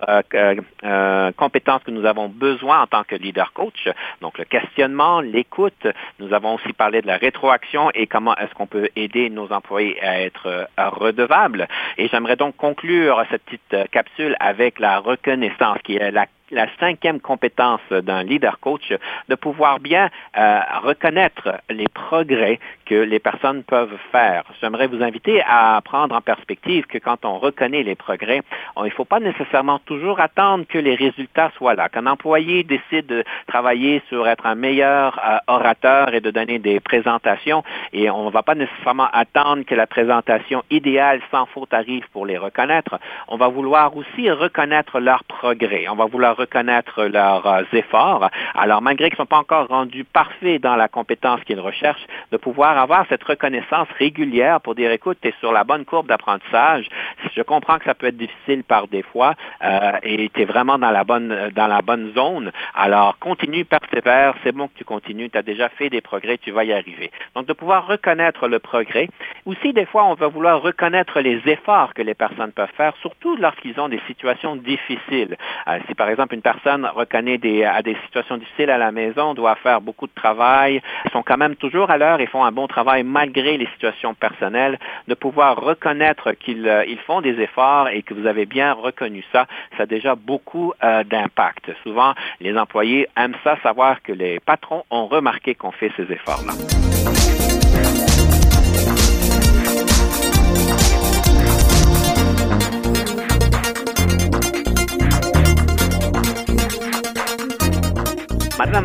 euh, 0.83 1.31
que 1.51 1.91
nous 1.91 2.05
avons 2.05 2.27
besoin 2.27 2.81
en 2.81 2.87
tant 2.87 3.03
que 3.03 3.15
leader 3.15 3.53
coach. 3.53 3.87
Donc 4.21 4.37
le 4.37 4.45
questionnement, 4.45 5.21
l'écoute. 5.21 5.87
Nous 6.19 6.33
avons 6.33 6.55
aussi 6.55 6.73
parlé 6.73 7.01
de 7.01 7.07
la 7.07 7.17
rétroaction 7.17 7.91
et 7.93 8.07
comment 8.07 8.35
est-ce 8.37 8.53
qu'on 8.53 8.67
peut 8.67 8.89
aider 8.95 9.29
nos 9.29 9.51
employés 9.51 10.01
à 10.03 10.21
être 10.21 10.47
euh, 10.47 10.65
redevables. 10.89 11.67
Et 11.97 12.07
j'aimerais 12.07 12.35
donc 12.35 12.55
conclure 12.57 13.23
cette 13.29 13.43
petite 13.43 13.73
euh, 13.73 13.85
capsule 13.91 14.35
avec 14.39 14.79
la 14.79 14.99
reconnaissance 14.99 15.77
qui 15.83 15.97
est 15.97 16.11
la 16.11 16.25
la 16.51 16.67
cinquième 16.79 17.19
compétence 17.19 17.81
d'un 17.91 18.23
leader 18.23 18.59
coach, 18.59 18.93
de 19.29 19.35
pouvoir 19.35 19.79
bien 19.79 20.09
euh, 20.37 20.59
reconnaître 20.83 21.61
les 21.69 21.87
progrès 21.87 22.59
que 22.85 22.95
les 22.95 23.19
personnes 23.19 23.63
peuvent 23.63 23.97
faire. 24.11 24.43
J'aimerais 24.59 24.87
vous 24.87 25.01
inviter 25.01 25.41
à 25.47 25.79
prendre 25.83 26.15
en 26.15 26.21
perspective 26.21 26.85
que 26.85 26.97
quand 26.97 27.25
on 27.25 27.37
reconnaît 27.37 27.83
les 27.83 27.95
progrès, 27.95 28.41
il 28.77 28.83
ne 28.83 28.89
faut 28.89 29.05
pas 29.05 29.19
nécessairement 29.19 29.79
toujours 29.79 30.19
attendre 30.19 30.65
que 30.67 30.77
les 30.77 30.95
résultats 30.95 31.51
soient 31.57 31.75
là. 31.75 31.89
Qu'un 31.89 32.05
employé 32.05 32.63
décide 32.63 33.05
de 33.07 33.23
travailler 33.47 34.01
sur 34.09 34.27
être 34.27 34.45
un 34.45 34.55
meilleur 34.55 35.19
euh, 35.25 35.37
orateur 35.47 36.13
et 36.13 36.21
de 36.21 36.31
donner 36.31 36.59
des 36.59 36.79
présentations, 36.79 37.63
et 37.93 38.09
on 38.09 38.25
ne 38.25 38.31
va 38.31 38.43
pas 38.43 38.55
nécessairement 38.55 39.07
attendre 39.13 39.63
que 39.63 39.75
la 39.75 39.87
présentation 39.87 40.63
idéale 40.69 41.21
sans 41.31 41.45
faute 41.45 41.73
arrive 41.73 42.05
pour 42.11 42.25
les 42.25 42.37
reconnaître. 42.37 42.99
On 43.27 43.37
va 43.37 43.47
vouloir 43.47 43.95
aussi 43.95 44.29
reconnaître 44.29 44.99
leurs 44.99 45.23
progrès. 45.23 45.87
On 45.89 45.95
va 45.95 46.05
vouloir 46.05 46.35
reconnaître 46.41 47.03
leurs 47.05 47.65
efforts. 47.73 48.29
Alors, 48.55 48.81
malgré 48.81 49.09
qu'ils 49.09 49.19
ne 49.19 49.23
sont 49.23 49.25
pas 49.25 49.37
encore 49.37 49.67
rendus 49.67 50.03
parfaits 50.03 50.61
dans 50.61 50.75
la 50.75 50.87
compétence 50.87 51.41
qu'ils 51.45 51.59
recherchent, 51.59 52.05
de 52.31 52.37
pouvoir 52.37 52.77
avoir 52.77 53.05
cette 53.09 53.23
reconnaissance 53.23 53.87
régulière 53.97 54.61
pour 54.61 54.75
dire, 54.75 54.91
écoute, 54.91 55.17
tu 55.21 55.29
es 55.29 55.33
sur 55.39 55.51
la 55.51 55.63
bonne 55.63 55.85
courbe 55.85 56.07
d'apprentissage. 56.07 56.87
Je 57.35 57.41
comprends 57.41 57.77
que 57.77 57.85
ça 57.85 57.95
peut 57.95 58.07
être 58.07 58.17
difficile 58.17 58.63
par 58.63 58.87
des 58.87 59.03
fois 59.03 59.33
euh, 59.63 59.91
et 60.03 60.29
tu 60.33 60.41
es 60.41 60.45
vraiment 60.45 60.77
dans 60.77 60.91
la 60.91 61.03
bonne 61.03 61.51
dans 61.55 61.67
la 61.67 61.81
bonne 61.81 62.13
zone. 62.13 62.51
Alors, 62.75 63.17
continue, 63.19 63.65
persévère, 63.65 64.35
c'est 64.43 64.51
bon 64.51 64.67
que 64.67 64.77
tu 64.77 64.83
continues, 64.83 65.29
tu 65.29 65.37
as 65.37 65.43
déjà 65.43 65.69
fait 65.69 65.89
des 65.89 66.01
progrès, 66.01 66.37
tu 66.37 66.51
vas 66.51 66.63
y 66.63 66.73
arriver. 66.73 67.11
Donc, 67.35 67.45
de 67.47 67.53
pouvoir 67.53 67.87
reconnaître 67.87 68.47
le 68.47 68.59
progrès. 68.59 69.07
Aussi, 69.45 69.73
des 69.73 69.85
fois, 69.85 70.05
on 70.05 70.15
va 70.15 70.27
vouloir 70.27 70.61
reconnaître 70.61 71.19
les 71.19 71.41
efforts 71.45 71.93
que 71.93 72.01
les 72.01 72.13
personnes 72.13 72.51
peuvent 72.51 72.75
faire, 72.75 72.93
surtout 73.01 73.35
lorsqu'ils 73.35 73.79
ont 73.79 73.89
des 73.89 74.01
situations 74.07 74.55
difficiles. 74.55 75.37
Euh, 75.67 75.79
si, 75.87 75.95
par 75.95 76.09
exemple, 76.09 76.30
une 76.31 76.41
personne 76.41 76.85
reconnaît 76.85 77.37
des, 77.37 77.63
à 77.63 77.81
des 77.81 77.95
situations 78.05 78.37
difficiles 78.37 78.69
à 78.69 78.77
la 78.77 78.91
maison, 78.91 79.33
doit 79.33 79.55
faire 79.55 79.81
beaucoup 79.81 80.07
de 80.07 80.13
travail, 80.13 80.81
sont 81.11 81.23
quand 81.23 81.37
même 81.37 81.55
toujours 81.55 81.89
à 81.89 81.97
l'heure 81.97 82.19
et 82.19 82.27
font 82.27 82.43
un 82.43 82.51
bon 82.51 82.67
travail 82.67 83.03
malgré 83.03 83.57
les 83.57 83.67
situations 83.67 84.13
personnelles, 84.13 84.79
de 85.07 85.13
pouvoir 85.13 85.57
reconnaître 85.57 86.31
qu'ils 86.33 86.67
euh, 86.67 86.83
font 87.05 87.21
des 87.21 87.39
efforts 87.39 87.87
et 87.89 88.03
que 88.03 88.13
vous 88.13 88.27
avez 88.27 88.45
bien 88.45 88.73
reconnu 88.73 89.23
ça, 89.31 89.47
ça 89.77 89.83
a 89.83 89.85
déjà 89.85 90.15
beaucoup 90.15 90.73
euh, 90.83 91.03
d'impact. 91.03 91.71
Souvent, 91.83 92.13
les 92.39 92.57
employés 92.57 93.07
aiment 93.17 93.35
ça, 93.43 93.57
savoir 93.63 94.01
que 94.01 94.11
les 94.11 94.39
patrons 94.39 94.83
ont 94.89 95.07
remarqué 95.07 95.55
qu'on 95.55 95.71
fait 95.71 95.91
ces 95.97 96.11
efforts-là. 96.11 96.53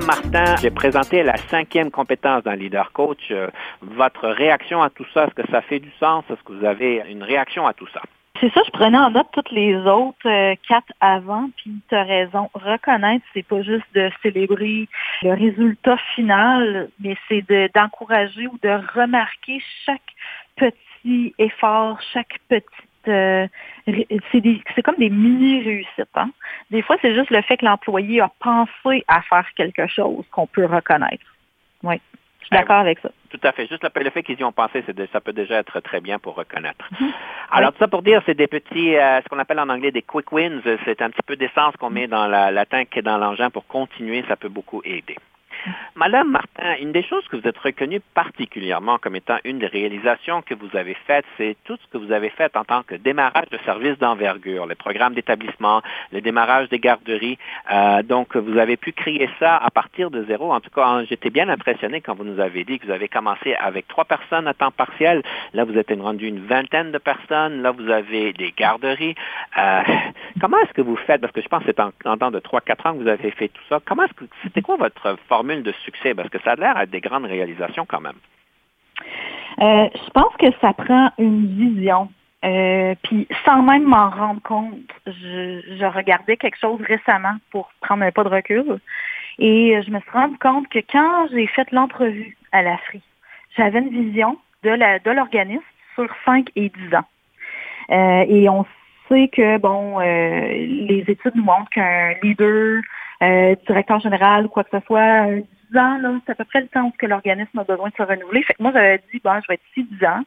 Martin, 0.04 0.56
j'ai 0.60 0.70
présenté 0.70 1.22
la 1.22 1.36
cinquième 1.36 1.90
compétence 1.90 2.42
d'un 2.42 2.56
leader 2.56 2.92
coach. 2.92 3.30
Euh, 3.30 3.48
votre 3.82 4.28
réaction 4.28 4.82
à 4.82 4.90
tout 4.90 5.06
ça, 5.14 5.24
est-ce 5.24 5.34
que 5.34 5.50
ça 5.50 5.62
fait 5.62 5.78
du 5.78 5.90
sens? 6.00 6.24
Est-ce 6.30 6.42
que 6.42 6.52
vous 6.52 6.64
avez 6.64 7.02
une 7.08 7.22
réaction 7.22 7.66
à 7.66 7.72
tout 7.72 7.86
ça? 7.92 8.02
C'est 8.40 8.52
ça, 8.52 8.60
je 8.66 8.70
prenais 8.70 8.98
en 8.98 9.10
note 9.10 9.28
toutes 9.32 9.50
les 9.50 9.74
autres 9.76 10.28
euh, 10.28 10.54
quatre 10.68 10.92
avant, 11.00 11.48
puis 11.56 11.72
tu 11.88 11.94
as 11.94 12.02
raison. 12.02 12.50
Reconnaître, 12.54 13.24
c'est 13.32 13.46
pas 13.46 13.62
juste 13.62 13.86
de 13.94 14.10
célébrer 14.22 14.88
le 15.22 15.32
résultat 15.32 15.96
final, 16.14 16.90
mais 17.00 17.16
c'est 17.28 17.44
d'encourager 17.74 18.46
ou 18.48 18.58
de 18.62 18.78
remarquer 18.94 19.62
chaque 19.86 20.02
petit 20.56 21.34
effort, 21.38 21.98
chaque 22.12 22.38
petite 22.48 22.85
euh, 23.08 23.46
c'est 23.86 24.82
comme 24.82 24.96
des 24.96 25.10
mini-réussites. 25.10 26.16
Hein. 26.16 26.30
Des 26.70 26.82
fois, 26.82 26.96
c'est 27.02 27.14
juste 27.14 27.30
le 27.30 27.42
fait 27.42 27.56
que 27.56 27.64
l'employé 27.64 28.20
a 28.20 28.30
pensé 28.40 29.04
à 29.08 29.22
faire 29.22 29.46
quelque 29.56 29.86
chose 29.86 30.24
qu'on 30.30 30.46
peut 30.46 30.66
reconnaître. 30.66 31.24
Oui. 31.82 32.00
Je 32.40 32.46
suis 32.46 32.62
d'accord 32.62 32.78
avec 32.78 33.00
ça. 33.00 33.10
Tout 33.30 33.40
à 33.42 33.50
fait. 33.50 33.66
Juste 33.66 33.82
le, 33.82 34.10
fait 34.10 34.22
qu'ils 34.22 34.38
y 34.38 34.44
ont 34.44 34.52
pensé, 34.52 34.84
ça 35.12 35.20
peut 35.20 35.32
déjà 35.32 35.56
être 35.56 35.80
très 35.80 36.00
bien 36.00 36.20
pour 36.20 36.36
reconnaître. 36.36 36.88
Mhm. 37.00 37.12
Alors, 37.50 37.72
tout 37.72 37.78
ça 37.80 37.88
pour 37.88 38.02
dire, 38.02 38.22
c'est 38.24 38.36
des 38.36 38.46
petits, 38.46 38.96
euh, 38.96 39.20
ce 39.20 39.28
qu'on 39.28 39.40
appelle 39.40 39.58
en 39.58 39.68
anglais 39.68 39.90
des 39.90 40.02
quick 40.02 40.30
wins. 40.30 40.62
C'est 40.84 41.02
un 41.02 41.10
petit 41.10 41.22
peu 41.26 41.34
d'essence 41.34 41.74
qu'on 41.76 41.90
met 41.90 42.06
dans 42.06 42.28
la, 42.28 42.52
la 42.52 42.64
tank 42.64 42.96
et 42.96 43.02
dans 43.02 43.18
l'engin 43.18 43.50
pour 43.50 43.66
continuer. 43.66 44.24
Ça 44.28 44.36
peut 44.36 44.48
beaucoup 44.48 44.80
aider. 44.84 45.16
Madame 45.94 46.30
Martin, 46.30 46.74
une 46.80 46.92
des 46.92 47.02
choses 47.02 47.26
que 47.28 47.36
vous 47.36 47.48
êtes 47.48 47.58
reconnue 47.58 48.00
particulièrement 48.14 48.98
comme 48.98 49.16
étant 49.16 49.38
une 49.44 49.58
des 49.58 49.66
réalisations 49.66 50.42
que 50.42 50.54
vous 50.54 50.76
avez 50.76 50.94
faites, 51.06 51.24
c'est 51.36 51.56
tout 51.64 51.76
ce 51.82 51.86
que 51.90 51.98
vous 51.98 52.12
avez 52.12 52.30
fait 52.30 52.56
en 52.56 52.64
tant 52.64 52.82
que 52.82 52.94
démarrage 52.94 53.48
de 53.50 53.58
services 53.64 53.98
d'envergure, 53.98 54.66
les 54.66 54.74
programmes 54.74 55.14
d'établissement, 55.14 55.82
le 56.12 56.20
démarrage 56.20 56.68
des 56.68 56.78
garderies. 56.78 57.38
Euh, 57.72 58.02
donc, 58.02 58.36
vous 58.36 58.58
avez 58.58 58.76
pu 58.76 58.92
créer 58.92 59.28
ça 59.38 59.56
à 59.56 59.70
partir 59.70 60.10
de 60.10 60.24
zéro. 60.24 60.52
En 60.52 60.60
tout 60.60 60.70
cas, 60.70 61.04
j'étais 61.04 61.30
bien 61.30 61.48
impressionné 61.48 62.00
quand 62.00 62.14
vous 62.14 62.24
nous 62.24 62.40
avez 62.40 62.64
dit 62.64 62.78
que 62.78 62.86
vous 62.86 62.92
avez 62.92 63.08
commencé 63.08 63.54
avec 63.54 63.88
trois 63.88 64.04
personnes 64.04 64.46
à 64.46 64.54
temps 64.54 64.70
partiel. 64.70 65.22
Là, 65.54 65.64
vous 65.64 65.76
êtes 65.78 65.90
rendu 65.98 66.26
une 66.26 66.46
vingtaine 66.46 66.92
de 66.92 66.98
personnes. 66.98 67.62
Là, 67.62 67.70
vous 67.70 67.88
avez 67.90 68.32
des 68.32 68.52
garderies. 68.52 69.14
Euh, 69.58 69.82
comment 70.40 70.58
est-ce 70.58 70.72
que 70.72 70.82
vous 70.82 70.96
faites? 70.96 71.20
Parce 71.20 71.32
que 71.32 71.40
je 71.40 71.48
pense 71.48 71.64
que 71.64 71.72
c'est 71.74 71.80
en, 71.80 72.16
temps 72.16 72.30
de 72.30 72.40
trois, 72.40 72.60
quatre 72.60 72.86
ans 72.86 72.94
que 72.94 73.02
vous 73.02 73.08
avez 73.08 73.30
fait 73.30 73.48
tout 73.48 73.62
ça. 73.68 73.80
Comment 73.84 74.04
est-ce 74.04 74.14
que 74.14 74.24
c'était 74.42 74.62
quoi 74.62 74.76
votre 74.76 75.16
formule 75.28 75.55
de 75.62 75.72
succès? 75.84 76.14
Parce 76.14 76.28
que 76.28 76.40
ça 76.40 76.52
a 76.52 76.56
l'air 76.56 76.76
à 76.76 76.86
des 76.86 77.00
grandes 77.00 77.26
réalisations 77.26 77.86
quand 77.86 78.00
même. 78.00 78.16
Euh, 79.60 79.88
je 79.94 80.10
pense 80.10 80.34
que 80.38 80.46
ça 80.60 80.72
prend 80.72 81.10
une 81.18 81.46
vision. 81.46 82.10
Euh, 82.44 82.94
puis 83.02 83.26
sans 83.44 83.62
même 83.62 83.84
m'en 83.84 84.10
rendre 84.10 84.42
compte, 84.42 84.78
je, 85.06 85.86
regardais 85.86 86.36
quelque 86.36 86.58
chose 86.58 86.80
récemment 86.82 87.36
pour 87.50 87.70
prendre 87.80 88.04
un 88.04 88.12
pas 88.12 88.24
de 88.24 88.28
recul. 88.28 88.78
Et 89.38 89.80
je 89.84 89.90
me 89.90 90.00
suis 90.00 90.10
rendu 90.10 90.38
compte 90.38 90.68
que 90.68 90.78
quand 90.90 91.28
j'ai 91.32 91.46
fait 91.46 91.70
l'entrevue 91.72 92.36
à 92.52 92.62
l'AFRI, 92.62 93.02
j'avais 93.56 93.80
une 93.80 93.90
vision 93.90 94.38
de 94.62 95.10
l'organisme 95.10 95.62
sur 95.94 96.08
5 96.24 96.48
et 96.56 96.68
10 96.68 96.94
ans. 96.94 97.04
Euh, 97.90 98.24
et 98.28 98.48
on 98.48 98.66
sait 99.08 99.28
que, 99.28 99.58
bon, 99.58 99.98
les 100.00 101.04
études 101.08 101.36
nous 101.36 101.44
montrent 101.44 101.70
qu'un 101.70 102.14
leader 102.22 102.82
euh, 103.22 103.54
directeur 103.66 104.00
général 104.00 104.46
ou 104.46 104.48
quoi 104.48 104.64
que 104.64 104.78
ce 104.78 104.84
soit, 104.86 105.26
10 105.26 105.76
euh, 105.76 105.80
ans, 105.80 106.20
c'est 106.24 106.32
à 106.32 106.34
peu 106.34 106.44
près 106.44 106.60
le 106.60 106.68
temps 106.68 106.92
que 106.98 107.06
l'organisme 107.06 107.58
a 107.58 107.64
besoin 107.64 107.88
de 107.88 107.94
se 107.94 108.02
renouveler. 108.02 108.42
Fait 108.42 108.54
que 108.54 108.62
moi, 108.62 108.72
j'avais 108.72 109.02
dit, 109.12 109.20
bon, 109.24 109.40
je 109.40 109.48
vais 109.48 109.54
être 109.54 109.62
ici 109.74 109.88
10 109.90 110.04
ans. 110.06 110.22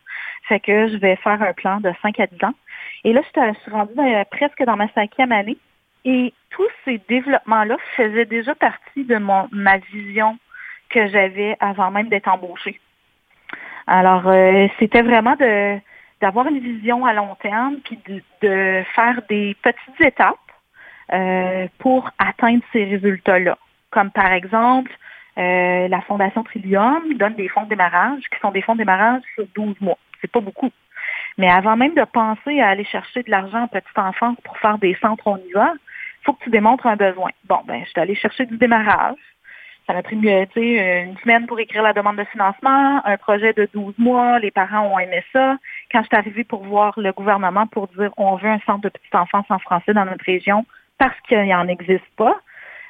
Fait 0.48 0.60
que 0.60 0.88
je 0.88 0.98
vais 0.98 1.16
faire 1.18 1.42
un 1.42 1.54
plan 1.54 1.80
de 1.80 1.92
5 2.02 2.20
à 2.20 2.28
10 2.28 2.44
ans. 2.46 2.54
Et 3.04 3.14
là, 3.14 3.22
je 3.24 3.60
suis 3.62 3.72
rendue 3.72 3.94
euh, 4.00 4.24
presque 4.32 4.64
dans 4.64 4.76
ma 4.76 4.90
cinquième 4.90 5.32
année. 5.32 5.58
Et 6.06 6.34
tous 6.50 6.70
ces 6.86 7.00
développements-là 7.10 7.78
faisaient 7.96 8.26
déjà 8.26 8.56
partie 8.56 9.04
de 9.04 9.18
mon, 9.18 9.48
ma 9.52 9.78
vision 9.78 10.38
que 10.90 11.08
j'avais 11.08 11.56
avant 11.60 11.92
même 11.92 12.08
d'être 12.08 12.30
embauchée. 12.30 12.80
Alors, 13.86 14.32
c'était 14.80 15.02
vraiment 15.02 15.36
de 15.36 15.80
d'avoir 16.22 16.48
une 16.48 16.60
vision 16.60 17.06
à 17.06 17.14
long 17.14 17.36
terme, 17.42 17.78
puis 17.84 17.98
de, 18.08 18.22
de, 18.42 18.84
faire 18.94 19.22
des 19.30 19.56
petites 19.62 20.02
étapes 20.02 20.38
euh, 21.14 21.68
pour 21.80 22.10
atteindre 22.18 22.64
ces 22.72 22.86
résultats-là. 22.86 23.58
Comme 23.92 24.12
par 24.12 24.32
exemple, 24.32 24.92
euh, 25.38 25.88
la 25.88 26.02
Fondation 26.02 26.44
Trillium 26.44 27.14
donne 27.16 27.36
des 27.36 27.48
fonds 27.48 27.64
de 27.64 27.70
démarrage 27.70 28.22
qui 28.32 28.40
sont 28.42 28.52
des 28.52 28.62
fonds 28.62 28.74
de 28.74 28.80
démarrage 28.80 29.22
sur 29.36 29.46
12 29.56 29.76
mois. 29.82 29.98
C'est 30.22 30.32
pas 30.32 30.42
beaucoup. 30.42 30.72
Mais 31.38 31.50
avant 31.50 31.78
même 31.78 31.96
de 31.96 32.04
penser 32.04 32.60
à 32.60 32.70
aller 32.70 32.84
chercher 32.84 33.24
de 33.24 33.32
l'argent 33.32 33.64
en 33.64 33.68
petite 33.68 33.98
enfance 33.98 34.38
pour 34.44 34.58
faire 34.58 34.78
des 34.78 34.96
centres 35.02 35.26
on 35.26 35.38
y 35.38 35.52
va, 35.54 35.74
faut 36.24 36.34
que 36.34 36.44
tu 36.44 36.50
démontres 36.50 36.86
un 36.86 36.98
besoin. 36.98 37.30
Bon, 37.46 37.60
ben, 37.66 37.82
je 37.86 37.90
suis 37.90 38.00
allée 38.00 38.16
chercher 38.16 38.46
du 38.46 38.58
démarrage. 38.58 39.18
Ça 39.88 39.94
m'a 39.94 40.04
pris 40.04 40.18
une 40.18 41.18
semaine 41.24 41.48
pour 41.48 41.60
écrire 41.60 41.82
la 41.82 41.94
demande 41.94 42.18
de 42.18 42.24
financement, 42.26 43.02
un 43.04 43.18
projet 43.18 43.54
de 43.54 43.68
12 43.74 43.96
mois, 43.98 44.38
les 44.38 44.52
parents 44.52 44.86
ont 44.86 45.00
aimé 45.00 45.24
ça. 45.34 45.58
Quand 45.92 46.02
je 46.02 46.08
suis 46.08 46.18
arrivée 46.18 46.44
pour 46.44 46.64
voir 46.64 46.94
le 46.98 47.12
gouvernement 47.12 47.66
pour 47.66 47.88
dire 47.88 48.12
on 48.18 48.36
veut 48.36 48.50
un 48.50 48.60
centre 48.68 48.82
de 48.82 48.90
petite 48.90 49.16
enfance 49.16 49.48
en 49.50 49.58
français 49.58 49.94
dans 49.96 50.06
notre 50.06 50.24
région, 50.26 50.64
parce 51.00 51.20
qu'il 51.22 51.42
n'y 51.42 51.56
en 51.56 51.68
existe 51.68 52.06
pas, 52.16 52.40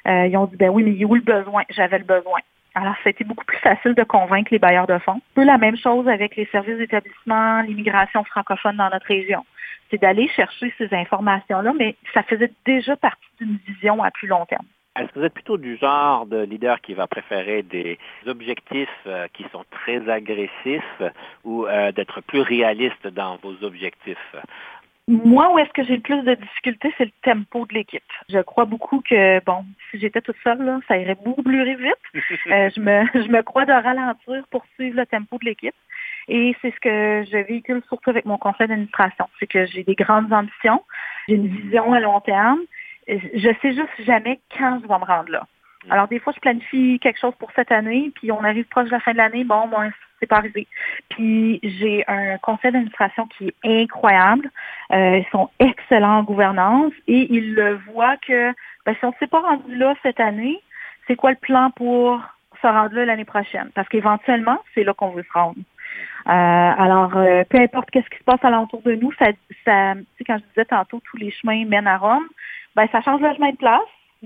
euh, 0.07 0.27
ils 0.27 0.35
ont 0.35 0.45
dit, 0.47 0.57
ben 0.57 0.69
oui, 0.69 0.83
mais 0.83 0.91
il 0.91 0.97
y 0.97 1.03
a 1.03 1.07
où 1.07 1.15
le 1.15 1.21
besoin? 1.21 1.63
J'avais 1.69 1.99
le 1.99 2.03
besoin. 2.03 2.39
Alors, 2.75 2.95
été 3.05 3.23
beaucoup 3.23 3.45
plus 3.45 3.57
facile 3.57 3.95
de 3.95 4.03
convaincre 4.03 4.49
les 4.51 4.59
bailleurs 4.59 4.87
de 4.87 4.97
fonds. 4.99 5.13
Un 5.13 5.35
peu 5.35 5.43
la 5.43 5.57
même 5.57 5.77
chose 5.77 6.07
avec 6.07 6.35
les 6.35 6.45
services 6.47 6.77
d'établissement, 6.77 7.61
l'immigration 7.61 8.23
francophone 8.23 8.77
dans 8.77 8.89
notre 8.89 9.07
région. 9.07 9.45
C'est 9.89 9.99
d'aller 9.99 10.27
chercher 10.29 10.73
ces 10.77 10.93
informations-là, 10.93 11.73
mais 11.77 11.95
ça 12.13 12.23
faisait 12.23 12.51
déjà 12.65 12.95
partie 12.95 13.27
d'une 13.39 13.57
vision 13.67 14.03
à 14.03 14.11
plus 14.11 14.27
long 14.27 14.45
terme. 14.45 14.65
Est-ce 14.99 15.07
que 15.13 15.19
vous 15.19 15.25
êtes 15.25 15.33
plutôt 15.33 15.57
du 15.57 15.77
genre 15.77 16.25
de 16.25 16.43
leader 16.43 16.81
qui 16.81 16.93
va 16.93 17.07
préférer 17.07 17.63
des 17.63 17.97
objectifs 18.27 18.89
euh, 19.07 19.27
qui 19.33 19.45
sont 19.51 19.63
très 19.71 20.09
agressifs 20.09 21.01
ou 21.43 21.65
euh, 21.65 21.91
d'être 21.91 22.21
plus 22.21 22.41
réaliste 22.41 23.07
dans 23.07 23.37
vos 23.37 23.63
objectifs? 23.63 24.35
Moi, 25.09 25.51
où 25.51 25.57
est-ce 25.57 25.71
que 25.71 25.83
j'ai 25.83 25.95
le 25.95 26.01
plus 26.03 26.21
de 26.21 26.35
difficultés, 26.35 26.93
c'est 26.95 27.05
le 27.05 27.11
tempo 27.23 27.65
de 27.65 27.73
l'équipe. 27.73 28.03
Je 28.29 28.37
crois 28.41 28.65
beaucoup 28.65 29.01
que, 29.01 29.43
bon, 29.43 29.65
si 29.89 29.99
j'étais 29.99 30.21
toute 30.21 30.35
seule, 30.43 30.61
là, 30.61 30.79
ça 30.87 30.97
irait 30.97 31.17
beaucoup 31.25 31.41
plus 31.41 31.75
vite. 31.75 31.95
Euh, 32.51 32.69
je, 32.75 32.79
me, 32.79 33.05
je 33.13 33.29
me 33.29 33.41
crois 33.41 33.65
de 33.65 33.71
ralentir 33.71 34.43
pour 34.49 34.63
suivre 34.75 34.97
le 34.97 35.05
tempo 35.05 35.37
de 35.39 35.45
l'équipe. 35.45 35.75
Et 36.27 36.55
c'est 36.61 36.71
ce 36.71 36.79
que 36.79 37.25
je 37.29 37.37
véhicule 37.47 37.81
surtout 37.87 38.11
avec 38.11 38.25
mon 38.25 38.37
conseil 38.37 38.67
d'administration. 38.67 39.27
C'est 39.39 39.47
que 39.47 39.65
j'ai 39.65 39.83
des 39.83 39.95
grandes 39.95 40.31
ambitions, 40.31 40.83
j'ai 41.27 41.35
une 41.35 41.47
vision 41.47 41.91
à 41.93 41.99
long 41.99 42.19
terme. 42.21 42.59
Je 43.07 43.49
sais 43.61 43.73
juste 43.73 44.05
jamais 44.05 44.39
quand 44.57 44.79
je 44.81 44.87
vais 44.87 44.99
me 44.99 45.05
rendre 45.05 45.31
là. 45.31 45.47
Alors, 45.89 46.07
des 46.07 46.19
fois, 46.19 46.33
je 46.35 46.39
planifie 46.39 46.99
quelque 46.99 47.19
chose 47.19 47.33
pour 47.39 47.51
cette 47.55 47.71
année, 47.71 48.11
puis 48.15 48.31
on 48.31 48.43
arrive 48.43 48.65
proche 48.65 48.87
de 48.87 48.91
la 48.91 48.99
fin 48.99 49.13
de 49.13 49.17
l'année, 49.17 49.43
bon, 49.43 49.67
bon, 49.67 49.89
arrivé. 50.29 50.67
Puis 51.09 51.59
j'ai 51.63 52.03
un 52.07 52.37
conseil 52.37 52.71
d'administration 52.71 53.27
qui 53.27 53.47
est 53.47 53.81
incroyable. 53.81 54.49
Euh, 54.91 55.17
ils 55.17 55.29
sont 55.31 55.49
excellents 55.59 56.19
en 56.19 56.23
gouvernance 56.23 56.93
et 57.07 57.27
ils 57.33 57.53
le 57.53 57.79
voient 57.91 58.17
que 58.17 58.53
ben, 58.85 58.95
si 58.97 59.05
on 59.05 59.09
ne 59.09 59.13
s'est 59.19 59.27
pas 59.27 59.41
rendu 59.41 59.75
là 59.75 59.93
cette 60.03 60.19
année, 60.19 60.59
c'est 61.07 61.15
quoi 61.15 61.31
le 61.31 61.37
plan 61.37 61.71
pour 61.71 62.21
se 62.61 62.67
rendre 62.67 62.95
là 62.95 63.05
l'année 63.05 63.25
prochaine? 63.25 63.69
Parce 63.73 63.87
qu'éventuellement, 63.89 64.59
c'est 64.73 64.83
là 64.83 64.93
qu'on 64.93 65.11
veut 65.11 65.23
se 65.23 65.33
rendre. 65.33 65.59
Euh, 66.27 66.31
alors, 66.31 67.15
euh, 67.17 67.43
peu 67.49 67.59
importe 67.59 67.89
qu'est-ce 67.89 68.09
qui 68.09 68.17
se 68.17 68.23
passe 68.23 68.43
alentour 68.43 68.81
de 68.83 68.93
nous, 68.95 69.11
ça, 69.13 69.27
ça 69.65 69.93
quand 70.25 70.37
je 70.37 70.43
disais 70.49 70.65
tantôt 70.65 71.01
tous 71.09 71.17
les 71.17 71.31
chemins 71.31 71.65
mènent 71.65 71.87
à 71.87 71.97
Rome, 71.97 72.27
ben 72.75 72.87
ça 72.91 73.01
change 73.01 73.21
le 73.21 73.33
chemin 73.33 73.51
de 73.51 73.57
place, 73.57 73.81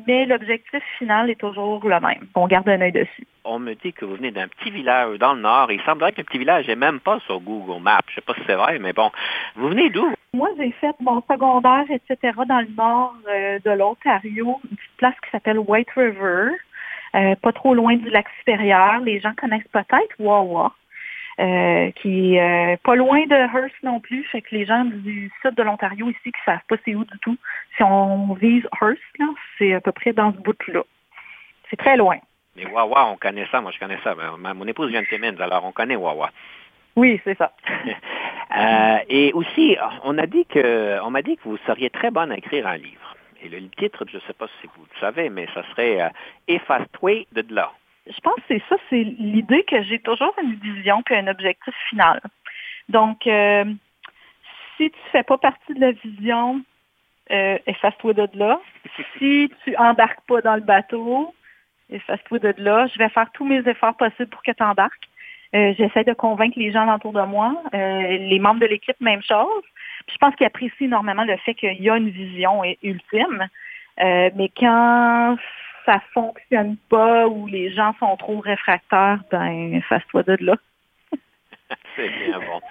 mais 0.08 0.26
l'objectif 0.26 0.84
final 0.98 1.30
est 1.30 1.40
toujours 1.40 1.86
le 1.88 2.00
même. 2.00 2.28
On 2.36 2.48
garde 2.48 2.68
un 2.70 2.82
œil 2.82 2.92
dessus. 2.92 3.28
On 3.46 3.60
me 3.60 3.74
dit 3.76 3.94
que 3.94 4.06
vous 4.06 4.16
venez 4.16 4.32
d'un 4.32 4.48
petit 4.48 4.72
village 4.72 5.20
dans 5.20 5.34
le 5.34 5.42
nord. 5.42 5.72
Il 5.72 5.82
semblerait 5.82 6.12
que 6.14 6.18
le 6.18 6.24
petit 6.24 6.40
village 6.40 6.68
n'est 6.68 6.76
même 6.76 7.00
pas 7.00 7.20
sur 7.22 7.40
Google 7.40 7.82
Maps. 7.82 8.00
Je 8.08 8.12
ne 8.12 8.16
sais 8.16 8.22
pas 8.22 8.34
si 8.34 8.42
c'est 8.48 8.56
vrai, 8.56 8.80
mais 8.80 8.94
bon. 8.94 9.12
Vous 9.56 9.70
venez 9.70 9.90
d'où? 9.90 10.12
Moi, 10.34 10.50
j'ai 10.58 10.72
fait 10.72 10.96
mon 11.00 11.22
secondaire, 11.22 11.86
etc., 11.90 12.34
dans 12.48 12.62
le 12.62 12.76
nord 12.76 13.16
euh, 13.28 13.60
de 13.64 13.72
l'Ontario, 13.72 14.60
une 14.64 14.78
petite 14.78 14.98
place 14.98 15.16
qui 15.24 15.30
s'appelle 15.30 15.60
White 15.60 15.92
River, 15.96 16.50
euh, 17.16 17.36
pas 17.36 17.52
trop 17.52 17.76
loin 17.76 17.96
du 17.96 18.10
lac 18.10 18.26
supérieur. 18.40 19.00
Les 19.02 19.20
gens 19.20 19.34
connaissent 19.38 19.68
peut-être 19.72 20.16
Wawa. 20.18 20.74
Euh, 21.40 21.90
qui 21.96 22.36
est 22.36 22.78
pas 22.84 22.96
loin 22.96 23.26
de 23.26 23.34
Hearst 23.34 23.76
non 23.82 24.00
plus. 24.00 24.24
Fait 24.26 24.42
que 24.42 24.54
les 24.54 24.66
gens 24.66 24.86
du 24.86 25.32
sud 25.42 25.56
de 25.56 25.64
l'Ontario 25.64 26.08
ici 26.10 26.32
qui 26.32 26.40
savent 26.46 26.60
pas 26.68 26.76
c'est 26.86 26.94
où 26.94 27.04
du 27.06 27.20
tout, 27.20 27.38
si 27.76 27.82
on 27.82 28.36
vise 28.36 28.68
Hearst, 28.80 29.02
c'est 29.58 29.74
à 29.74 29.82
peu 29.82 29.92
près 29.92 30.14
dans 30.14 30.32
ce 30.32 30.38
bout-là. 30.38 30.84
C'est 31.72 31.78
très 31.78 31.98
loin. 31.98 32.18
Mais 32.56 32.68
Wawa, 32.68 33.08
on 33.08 33.18
connaît 33.18 33.48
ça. 33.52 33.62
Moi, 33.62 33.72
je 33.72 33.80
connais 33.80 33.98
ça. 34.04 34.16
mon 34.38 34.68
épouse 34.68 34.92
vient 34.92 35.02
de 35.02 35.08
Timmins, 35.08 35.40
alors 35.40 35.66
on 35.66 35.72
connaît 35.72 35.96
Wawa. 35.96 36.30
Oui, 36.96 37.20
c'est 37.24 37.36
ça. 37.36 37.52
euh, 38.56 38.98
et 39.10 39.34
aussi, 39.34 39.76
on 40.04 40.20
a 40.20 40.28
dit 40.28 40.46
que, 40.46 41.00
on 41.02 41.10
m'a 41.10 41.24
dit 41.24 41.38
que 41.38 41.44
vous 41.46 41.58
seriez 41.66 41.90
très 41.90 42.12
bonne 42.12 42.32
à 42.32 42.38
écrire 42.38 42.68
un 42.68 42.78
livre. 42.78 43.16
Et 43.42 43.50
le 43.50 43.68
titre, 43.70 44.06
je 44.08 44.18
ne 44.18 44.22
sais 44.22 44.34
pas 44.34 44.46
si 44.62 44.68
vous 44.68 44.84
le 44.84 45.00
savez, 45.00 45.30
mais 45.30 45.48
ça 45.56 45.64
serait 45.72 46.00
euh, 46.00 46.10
Efface-toi 46.48 47.26
de 47.32 47.44
là 47.50 47.72
je 48.08 48.20
pense 48.22 48.36
que 48.36 48.42
c'est 48.48 48.64
ça, 48.70 48.76
c'est 48.90 49.04
l'idée 49.04 49.64
que 49.64 49.82
j'ai 49.84 50.00
toujours 50.00 50.34
une 50.42 50.56
vision 50.56 51.02
puis 51.04 51.16
un 51.16 51.28
objectif 51.28 51.74
final. 51.90 52.22
Donc, 52.90 53.26
euh, 53.28 53.66
si 54.76 54.90
tu 54.92 55.00
fais 55.12 55.24
pas 55.24 55.38
partie 55.38 55.74
de 55.74 55.80
la 55.80 55.92
vision, 55.92 56.62
euh, 57.32 57.58
efface-toi 57.66 58.14
de 58.14 58.28
là. 58.34 58.60
Si 59.18 59.50
tu 59.64 59.76
embarques 59.78 60.26
pas 60.28 60.42
dans 60.42 60.56
le 60.56 60.62
bateau, 60.62 61.34
efface-toi 61.90 62.40
de 62.40 62.54
là. 62.58 62.88
Je 62.88 62.98
vais 62.98 63.10
faire 63.10 63.32
tous 63.34 63.46
mes 63.46 63.68
efforts 63.68 63.96
possibles 63.96 64.30
pour 64.30 64.44
que 64.44 64.52
tu 64.52 64.64
embarques. 64.64 65.08
Euh, 65.56 65.74
j'essaie 65.78 66.04
de 66.04 66.14
convaincre 66.14 66.60
les 66.60 66.72
gens 66.72 66.94
autour 66.94 67.14
de 67.14 67.22
moi, 67.22 67.56
les 67.74 68.40
membres 68.40 68.60
de 68.60 68.66
l'équipe, 68.66 69.00
même 69.00 69.22
chose. 69.22 69.64
je 70.12 70.18
pense 70.18 70.36
qu'ils 70.36 70.48
apprécient 70.48 70.88
énormément 70.88 71.24
le 71.24 71.38
fait 71.38 71.54
qu'il 71.54 71.82
y 71.82 71.90
a 71.90 71.96
une 71.96 72.10
vision 72.10 72.64
ultime. 72.82 73.48
mais 73.98 74.52
quand 74.58 75.38
ça 75.86 76.00
fonctionne 76.14 76.78
pas 76.90 77.28
ou 77.28 77.48
les 77.48 77.72
gens 77.72 77.94
sont 78.00 78.16
trop 78.18 78.40
réfractaires, 78.40 79.20
ben 79.32 79.82
fasse-toi 79.88 80.24
de 80.24 80.38
là. 80.42 80.56
C'est 81.96 82.10
bien 82.10 82.40
bon. 82.40 82.62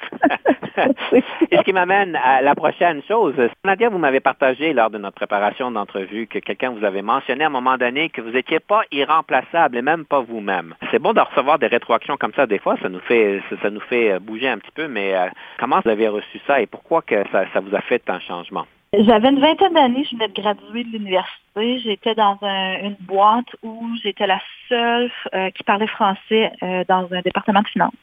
Et 1.50 1.56
ce 1.56 1.62
qui 1.62 1.72
m'amène 1.72 2.16
à 2.16 2.42
la 2.42 2.54
prochaine 2.54 3.02
chose. 3.02 3.34
Nadia, 3.64 3.88
vous 3.88 3.98
m'avez 3.98 4.20
partagé 4.20 4.72
lors 4.72 4.90
de 4.90 4.98
notre 4.98 5.16
préparation 5.16 5.70
d'entrevue 5.70 6.26
que 6.26 6.38
quelqu'un 6.38 6.70
vous 6.70 6.84
avait 6.84 7.02
mentionné 7.02 7.44
à 7.44 7.48
un 7.48 7.50
moment 7.50 7.76
donné 7.76 8.10
que 8.10 8.20
vous 8.20 8.30
n'étiez 8.30 8.60
pas 8.60 8.82
irremplaçable 8.90 9.76
et 9.76 9.82
même 9.82 10.04
pas 10.04 10.20
vous-même. 10.20 10.74
C'est 10.90 10.98
bon 10.98 11.12
de 11.12 11.20
recevoir 11.20 11.58
des 11.58 11.66
rétroactions 11.66 12.16
comme 12.16 12.34
ça 12.34 12.46
des 12.46 12.58
fois, 12.58 12.76
ça 12.82 12.88
nous 12.88 13.00
fait 13.00 13.42
ça, 13.62 13.70
nous 13.70 13.80
fait 13.80 14.18
bouger 14.18 14.48
un 14.48 14.58
petit 14.58 14.72
peu, 14.72 14.88
mais 14.88 15.14
euh, 15.14 15.28
comment 15.58 15.80
vous 15.84 15.90
avez 15.90 16.08
reçu 16.08 16.40
ça 16.46 16.60
et 16.60 16.66
pourquoi 16.66 17.02
que 17.02 17.22
ça, 17.30 17.44
ça 17.52 17.60
vous 17.60 17.74
a 17.74 17.80
fait 17.80 18.02
un 18.08 18.20
changement? 18.20 18.66
J'avais 18.94 19.30
une 19.30 19.40
vingtaine 19.40 19.72
d'années, 19.72 20.04
je 20.04 20.14
venais 20.14 20.28
de 20.28 20.34
graduer 20.34 20.84
de 20.84 20.90
l'université. 20.90 21.78
J'étais 21.78 22.14
dans 22.14 22.38
une 22.42 22.96
boîte 23.00 23.46
où 23.62 23.88
j'étais 24.02 24.26
la 24.26 24.38
seule 24.68 25.10
euh, 25.34 25.48
qui 25.50 25.62
parlait 25.62 25.86
français 25.86 26.52
euh, 26.62 26.84
dans 26.86 27.10
un 27.10 27.22
département 27.22 27.62
de 27.62 27.68
finances. 27.68 27.94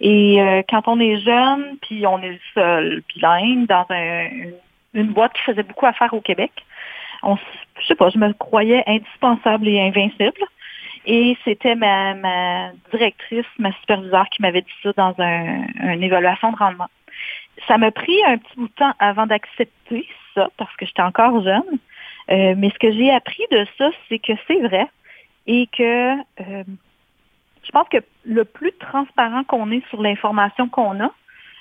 Et 0.00 0.42
euh, 0.42 0.62
quand 0.68 0.88
on 0.88 0.98
est 0.98 1.18
jeune, 1.18 1.78
puis 1.80 2.04
on 2.08 2.20
est 2.22 2.40
seul 2.54 3.04
bilingue 3.14 3.68
dans 3.68 3.86
une 4.94 5.12
boîte 5.12 5.32
qui 5.34 5.42
faisait 5.42 5.62
beaucoup 5.62 5.86
affaire 5.86 6.12
au 6.12 6.20
Québec, 6.20 6.50
on, 7.22 7.36
je 7.80 7.86
sais 7.86 7.94
pas, 7.94 8.10
je 8.10 8.18
me 8.18 8.32
croyais 8.32 8.82
indispensable 8.88 9.68
et 9.68 9.80
invincible. 9.80 10.42
Et 11.06 11.36
c'était 11.44 11.76
ma, 11.76 12.72
directrice, 12.90 13.46
ma 13.60 13.70
superviseure 13.74 14.28
qui 14.30 14.42
m'avait 14.42 14.62
dit 14.62 14.74
ça 14.82 14.92
dans 14.96 15.14
une 15.20 16.02
évaluation 16.02 16.50
de 16.50 16.56
rendement 16.56 16.88
ça 17.66 17.78
m'a 17.78 17.90
pris 17.90 18.16
un 18.26 18.38
petit 18.38 18.56
bout 18.56 18.68
de 18.68 18.72
temps 18.74 18.92
avant 18.98 19.26
d'accepter 19.26 20.06
ça 20.34 20.48
parce 20.56 20.74
que 20.76 20.86
j'étais 20.86 21.02
encore 21.02 21.42
jeune. 21.42 21.78
Euh, 22.30 22.54
mais 22.56 22.70
ce 22.70 22.78
que 22.78 22.92
j'ai 22.92 23.10
appris 23.10 23.44
de 23.50 23.66
ça, 23.78 23.90
c'est 24.08 24.18
que 24.18 24.32
c'est 24.46 24.60
vrai 24.60 24.86
et 25.46 25.68
que 25.68 26.16
euh, 26.40 26.64
je 27.62 27.70
pense 27.70 27.88
que 27.88 27.98
le 28.24 28.44
plus 28.44 28.72
transparent 28.72 29.44
qu'on 29.44 29.70
est 29.70 29.86
sur 29.88 30.02
l'information 30.02 30.68
qu'on 30.68 31.00
a, 31.00 31.10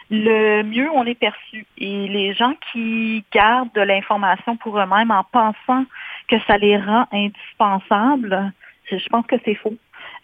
le 0.10 0.64
mieux 0.64 0.90
on 0.92 1.06
est 1.06 1.16
perçu. 1.16 1.66
Et 1.78 2.08
les 2.08 2.34
gens 2.34 2.54
qui 2.72 3.24
gardent 3.32 3.74
de 3.74 3.82
l'information 3.82 4.58
pour 4.58 4.80
eux-mêmes 4.80 5.12
en 5.12 5.24
pensant 5.24 5.86
que 6.28 6.36
ça 6.48 6.58
les 6.58 6.78
rend 6.78 7.06
indispensables, 7.12 8.52
je 8.90 9.10
pense 9.10 9.26
que 9.28 9.36
c'est 9.46 9.56
faux. 9.56 9.76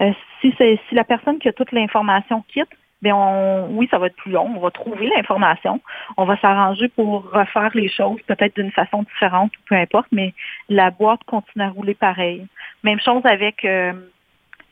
Euh, 0.01 0.11
si, 0.39 0.53
si 0.57 0.95
la 0.95 1.03
personne 1.03 1.39
qui 1.39 1.47
a 1.47 1.53
toute 1.53 1.72
l'information 1.72 2.43
quitte, 2.47 2.69
bien, 3.02 3.16
on, 3.16 3.68
oui, 3.72 3.88
ça 3.89 3.97
va 3.97 4.08
être 4.08 4.16
plus 4.16 4.32
long. 4.32 4.52
On 4.56 4.60
va 4.60 4.72
trouver 4.72 5.10
l'information. 5.16 5.82
On 6.18 6.26
va 6.26 6.38
s'arranger 6.38 6.88
pour 6.89 7.32
refaire 7.32 7.72
les 7.74 7.89
choses 7.89 8.22
peut-être 8.28 8.56
d'une 8.56 8.72
façon 8.72 9.04
différente 9.04 9.52
ou 9.58 9.62
peu 9.68 9.76
importe, 9.76 10.08
mais 10.12 10.34
la 10.70 10.91
boîte 10.91 11.24
continue 11.26 11.64
à 11.64 11.70
rouler 11.70 11.95
pareil. 11.95 12.45
Même 12.84 12.99
chose 12.99 13.22
avec 13.26 13.66
euh, 13.66 13.93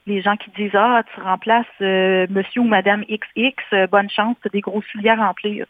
les 0.05 0.21
gens 0.21 0.37
qui 0.37 0.51
disent 0.51 0.75
Ah, 0.75 1.03
tu 1.13 1.21
remplaces 1.21 1.65
euh, 1.81 2.27
monsieur 2.29 2.61
ou 2.61 2.65
madame 2.65 3.03
XX, 3.03 3.53
euh, 3.73 3.87
bonne 3.87 4.09
chance, 4.09 4.35
tu 4.41 4.47
as 4.47 4.51
des 4.51 4.61
gros 4.61 4.81
souliers 4.91 5.09
à 5.09 5.15
remplir. 5.15 5.65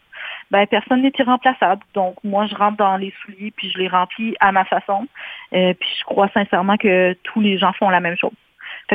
Ben, 0.50 0.66
personne 0.66 1.02
n'est 1.02 1.12
irremplaçable. 1.18 1.82
Donc, 1.94 2.16
moi, 2.24 2.46
je 2.46 2.54
rentre 2.54 2.76
dans 2.76 2.96
les 2.96 3.14
souliers 3.22 3.52
puis 3.56 3.70
je 3.70 3.78
les 3.78 3.88
remplis 3.88 4.36
à 4.40 4.52
ma 4.52 4.64
façon. 4.64 5.06
puis 5.50 5.90
je 5.98 6.04
crois 6.04 6.28
sincèrement 6.34 6.76
que 6.76 7.14
tous 7.22 7.40
les 7.40 7.58
gens 7.58 7.72
font 7.72 7.88
la 7.88 8.00
même 8.00 8.16
chose. 8.16 8.32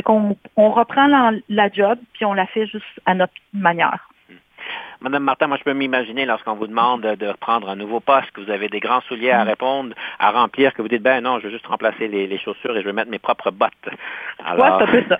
Qu'on 0.02 0.36
on 0.56 0.70
reprend 0.70 1.06
la, 1.48 1.70
job, 1.70 1.98
puis 2.12 2.24
on 2.24 2.34
la 2.34 2.46
fait 2.46 2.66
juste 2.66 2.84
à 3.06 3.14
notre 3.14 3.32
manière. 3.52 4.08
Madame 5.06 5.22
Martin, 5.22 5.46
moi, 5.46 5.56
je 5.56 5.62
peux 5.62 5.72
m'imaginer 5.72 6.26
lorsqu'on 6.26 6.54
vous 6.54 6.66
demande 6.66 7.02
de 7.02 7.26
reprendre 7.28 7.68
un 7.68 7.76
nouveau 7.76 8.00
poste, 8.00 8.28
que 8.32 8.40
vous 8.40 8.50
avez 8.50 8.68
des 8.68 8.80
grands 8.80 9.02
souliers 9.02 9.30
à 9.30 9.44
mm. 9.44 9.48
répondre, 9.48 9.94
à 10.18 10.32
remplir, 10.32 10.74
que 10.74 10.82
vous 10.82 10.88
dites, 10.88 11.00
ben 11.00 11.20
non, 11.20 11.38
je 11.38 11.44
veux 11.44 11.52
juste 11.52 11.68
remplacer 11.68 12.08
les, 12.08 12.38
chaussures 12.38 12.76
et 12.76 12.80
je 12.80 12.86
vais 12.86 12.92
mettre 12.92 13.12
mes 13.12 13.20
propres 13.20 13.52
bottes. 13.52 13.70
Alors, 14.44 14.82
c'est 14.90 15.06
ça. 15.06 15.18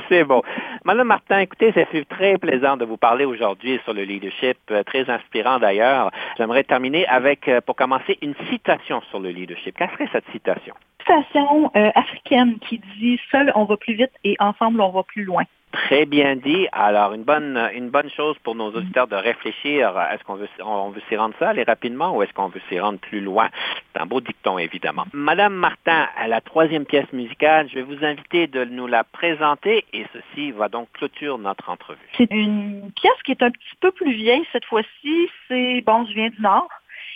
c'est 0.08 0.24
bon. 0.24 0.40
Madame 0.86 1.08
Martin, 1.08 1.40
écoutez, 1.40 1.70
ça 1.72 1.84
fait 1.84 2.06
très 2.06 2.38
plaisant 2.38 2.78
de 2.78 2.86
vous 2.86 2.96
parler 2.96 3.26
aujourd'hui 3.26 3.78
sur 3.84 3.92
le 3.92 4.04
leadership, 4.04 4.56
euh, 4.70 4.82
très 4.84 5.10
inspirant 5.10 5.58
d'ailleurs. 5.58 6.10
J'aimerais 6.38 6.64
terminer 6.64 7.06
avec, 7.06 7.46
euh, 7.48 7.60
pour 7.60 7.76
commencer, 7.76 8.16
une 8.22 8.34
citation 8.48 9.02
sur 9.10 9.20
le 9.20 9.28
leadership. 9.28 9.76
Quelle 9.76 9.90
serait 9.90 10.08
cette 10.12 10.30
citation? 10.32 10.72
citation 11.06 11.70
euh, 11.76 11.90
africaine 11.94 12.58
qui 12.58 12.80
dit 12.98 13.20
Seul 13.30 13.52
on 13.54 13.64
va 13.64 13.76
plus 13.76 13.94
vite 13.94 14.10
et 14.24 14.34
ensemble 14.40 14.80
on 14.80 14.90
va 14.90 15.02
plus 15.02 15.24
loin. 15.24 15.44
Très 15.84 16.06
bien 16.06 16.36
dit. 16.36 16.66
Alors, 16.72 17.12
une 17.12 17.22
bonne, 17.22 17.70
une 17.74 17.90
bonne 17.90 18.08
chose 18.08 18.36
pour 18.42 18.54
nos 18.54 18.70
auditeurs 18.70 19.08
de 19.08 19.14
réfléchir. 19.14 19.94
Est-ce 20.10 20.24
qu'on 20.24 20.36
veut, 20.36 20.48
s'y 20.56 21.16
rendre 21.16 21.34
ça 21.38 21.50
aller 21.50 21.64
rapidement 21.64 22.16
ou 22.16 22.22
est-ce 22.22 22.32
qu'on 22.32 22.48
veut 22.48 22.62
s'y 22.68 22.80
rendre 22.80 22.98
plus 22.98 23.20
loin? 23.20 23.50
C'est 23.92 24.00
un 24.00 24.06
beau 24.06 24.22
dicton, 24.22 24.56
évidemment. 24.58 25.04
Madame 25.12 25.54
Martin, 25.54 26.08
à 26.16 26.28
la 26.28 26.40
troisième 26.40 26.86
pièce 26.86 27.12
musicale, 27.12 27.68
je 27.68 27.74
vais 27.74 27.82
vous 27.82 28.02
inviter 28.04 28.46
de 28.46 28.64
nous 28.64 28.86
la 28.86 29.04
présenter 29.04 29.84
et 29.92 30.06
ceci 30.14 30.50
va 30.50 30.70
donc 30.70 30.88
clôturer 30.94 31.38
notre 31.38 31.68
entrevue. 31.68 32.08
C'est 32.16 32.30
une 32.30 32.90
pièce 32.92 33.22
qui 33.24 33.32
est 33.32 33.42
un 33.42 33.50
petit 33.50 33.76
peu 33.80 33.90
plus 33.90 34.12
vieille 34.12 34.46
cette 34.52 34.64
fois-ci. 34.64 35.28
C'est, 35.46 35.82
bon, 35.82 36.06
je 36.06 36.14
viens 36.14 36.30
du 36.30 36.40
Nord. 36.40 36.68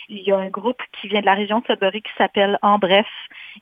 Il 0.07 0.19
y 0.19 0.31
a 0.31 0.37
un 0.37 0.49
groupe 0.49 0.81
qui 0.93 1.07
vient 1.07 1.21
de 1.21 1.25
la 1.25 1.33
région 1.33 1.59
de 1.59 1.65
Sudbury 1.65 2.03
qui 2.03 2.11
s'appelle 2.17 2.59
En 2.61 2.77
Bref. 2.77 3.07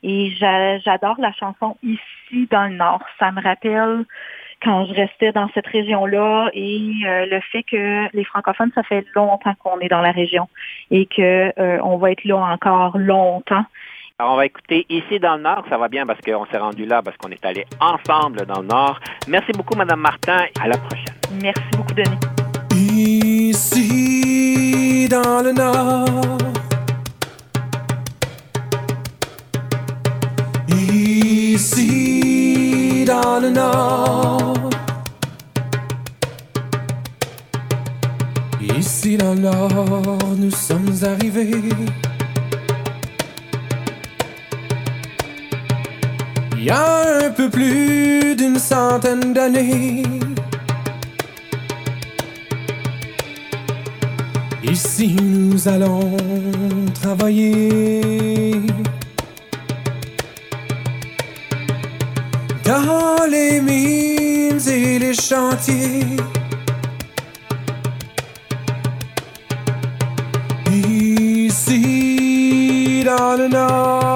Et 0.03 0.31
j'adore 0.31 1.15
la 1.19 1.31
chanson 1.33 1.77
Ici 1.83 2.47
dans 2.51 2.67
le 2.67 2.75
Nord. 2.75 3.01
Ça 3.17 3.31
me 3.31 3.41
rappelle 3.41 4.05
quand 4.61 4.85
je 4.85 4.93
restais 4.93 5.31
dans 5.31 5.49
cette 5.53 5.67
région-là 5.67 6.49
et 6.53 6.93
euh, 7.05 7.25
le 7.25 7.39
fait 7.51 7.63
que 7.63 8.15
les 8.15 8.23
francophones, 8.25 8.71
ça 8.75 8.83
fait 8.83 9.05
longtemps 9.15 9.53
qu'on 9.63 9.79
est 9.79 9.87
dans 9.87 10.01
la 10.01 10.11
région 10.11 10.47
et 10.91 11.05
que 11.05 11.53
euh, 11.59 11.79
on 11.83 11.97
va 11.97 12.11
être 12.11 12.25
là 12.25 12.37
encore 12.37 12.97
longtemps. 12.97 13.65
Alors, 14.17 14.33
on 14.33 14.35
va 14.35 14.45
écouter 14.45 14.85
ici 14.89 15.17
dans 15.19 15.37
le 15.37 15.43
Nord. 15.43 15.63
Ça 15.69 15.77
va 15.77 15.87
bien 15.87 16.05
parce 16.05 16.19
qu'on 16.19 16.45
s'est 16.47 16.57
rendu 16.57 16.85
là, 16.85 17.01
parce 17.01 17.15
qu'on 17.15 17.29
est 17.29 17.45
allé 17.45 17.65
ensemble 17.79 18.45
dans 18.45 18.59
le 18.59 18.67
Nord. 18.67 18.99
Merci 19.29 19.53
beaucoup, 19.53 19.77
Madame 19.77 20.01
Martin. 20.01 20.43
À 20.61 20.67
la 20.67 20.77
prochaine. 20.77 21.15
Merci 21.41 21.69
beaucoup, 21.77 21.93
Denis. 21.93 22.17
Ici 23.51 25.07
dans 25.09 25.41
le 25.41 25.53
Nord. 25.53 26.48
Ici 38.77 39.17
dans 39.17 39.33
Nord, 39.33 40.19
nous 40.37 40.51
sommes 40.51 40.93
arrivés. 41.01 41.69
Il 46.55 46.63
y 46.63 46.69
a 46.69 47.25
un 47.25 47.31
peu 47.31 47.49
plus 47.49 48.35
d'une 48.35 48.59
centaine 48.59 49.33
d'années. 49.33 50.03
Ici 54.63 55.15
nous 55.19 55.67
allons 55.67 56.15
travailler. 57.01 58.01
Les 63.29 63.61
mines 63.61 64.59
et 64.67 64.99
les 64.99 65.13
chantiers. 65.13 66.17
Ici 70.71 71.79
dans 73.05 73.35
le 73.37 73.47
nord. 73.47 74.08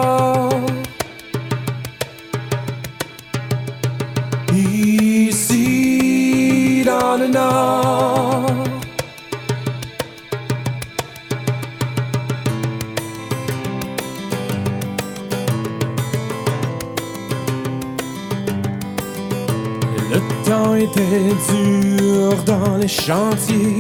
Était 20.84 21.34
dur 21.50 22.34
dans 22.46 22.78
les 22.78 22.88
chantiers. 22.88 23.80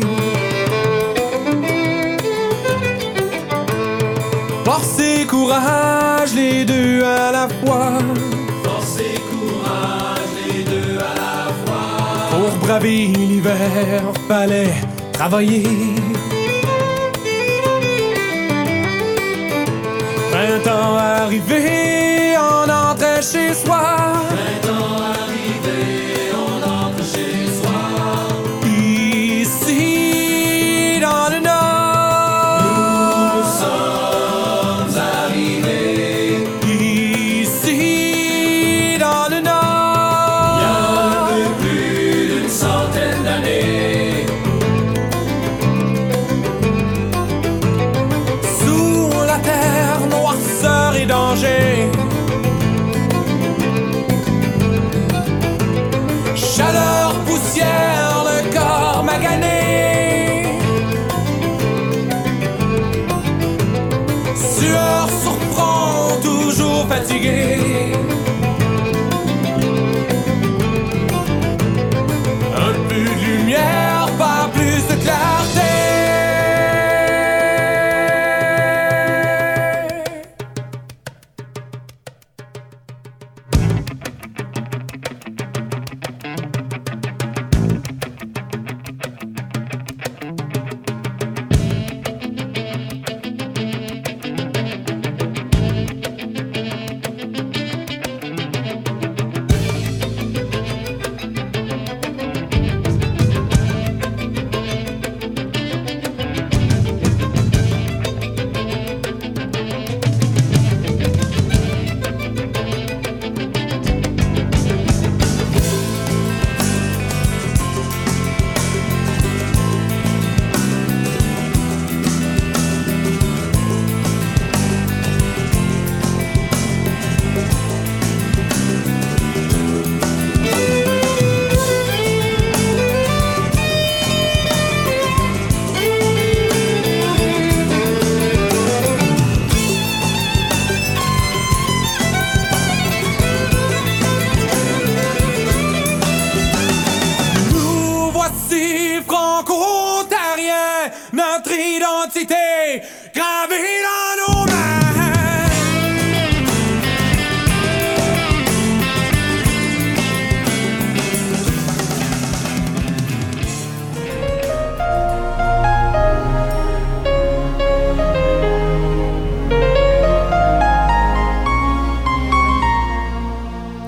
Force 4.63 4.99
et 4.99 5.25
courage, 5.25 6.33
les 6.33 6.63
deux 6.65 7.03
à 7.03 7.31
la 7.31 7.47
fois. 7.59 7.91
Force 8.63 8.99
et 8.99 9.19
courage, 9.31 10.31
les 10.47 10.63
deux 10.63 10.97
à 10.97 11.13
la 11.23 11.35
fois. 11.63 11.87
Pour 12.31 12.51
braver 12.65 13.07
l'hiver, 13.07 14.01
fallait 14.27 14.73
travailler. 15.11 15.63
Printemps 20.31 20.97
arrivé, 20.97 22.35
on 22.37 22.69
entrait 22.69 23.21
chez 23.21 23.53
soi. 23.53 23.83
Printemps 24.29 25.12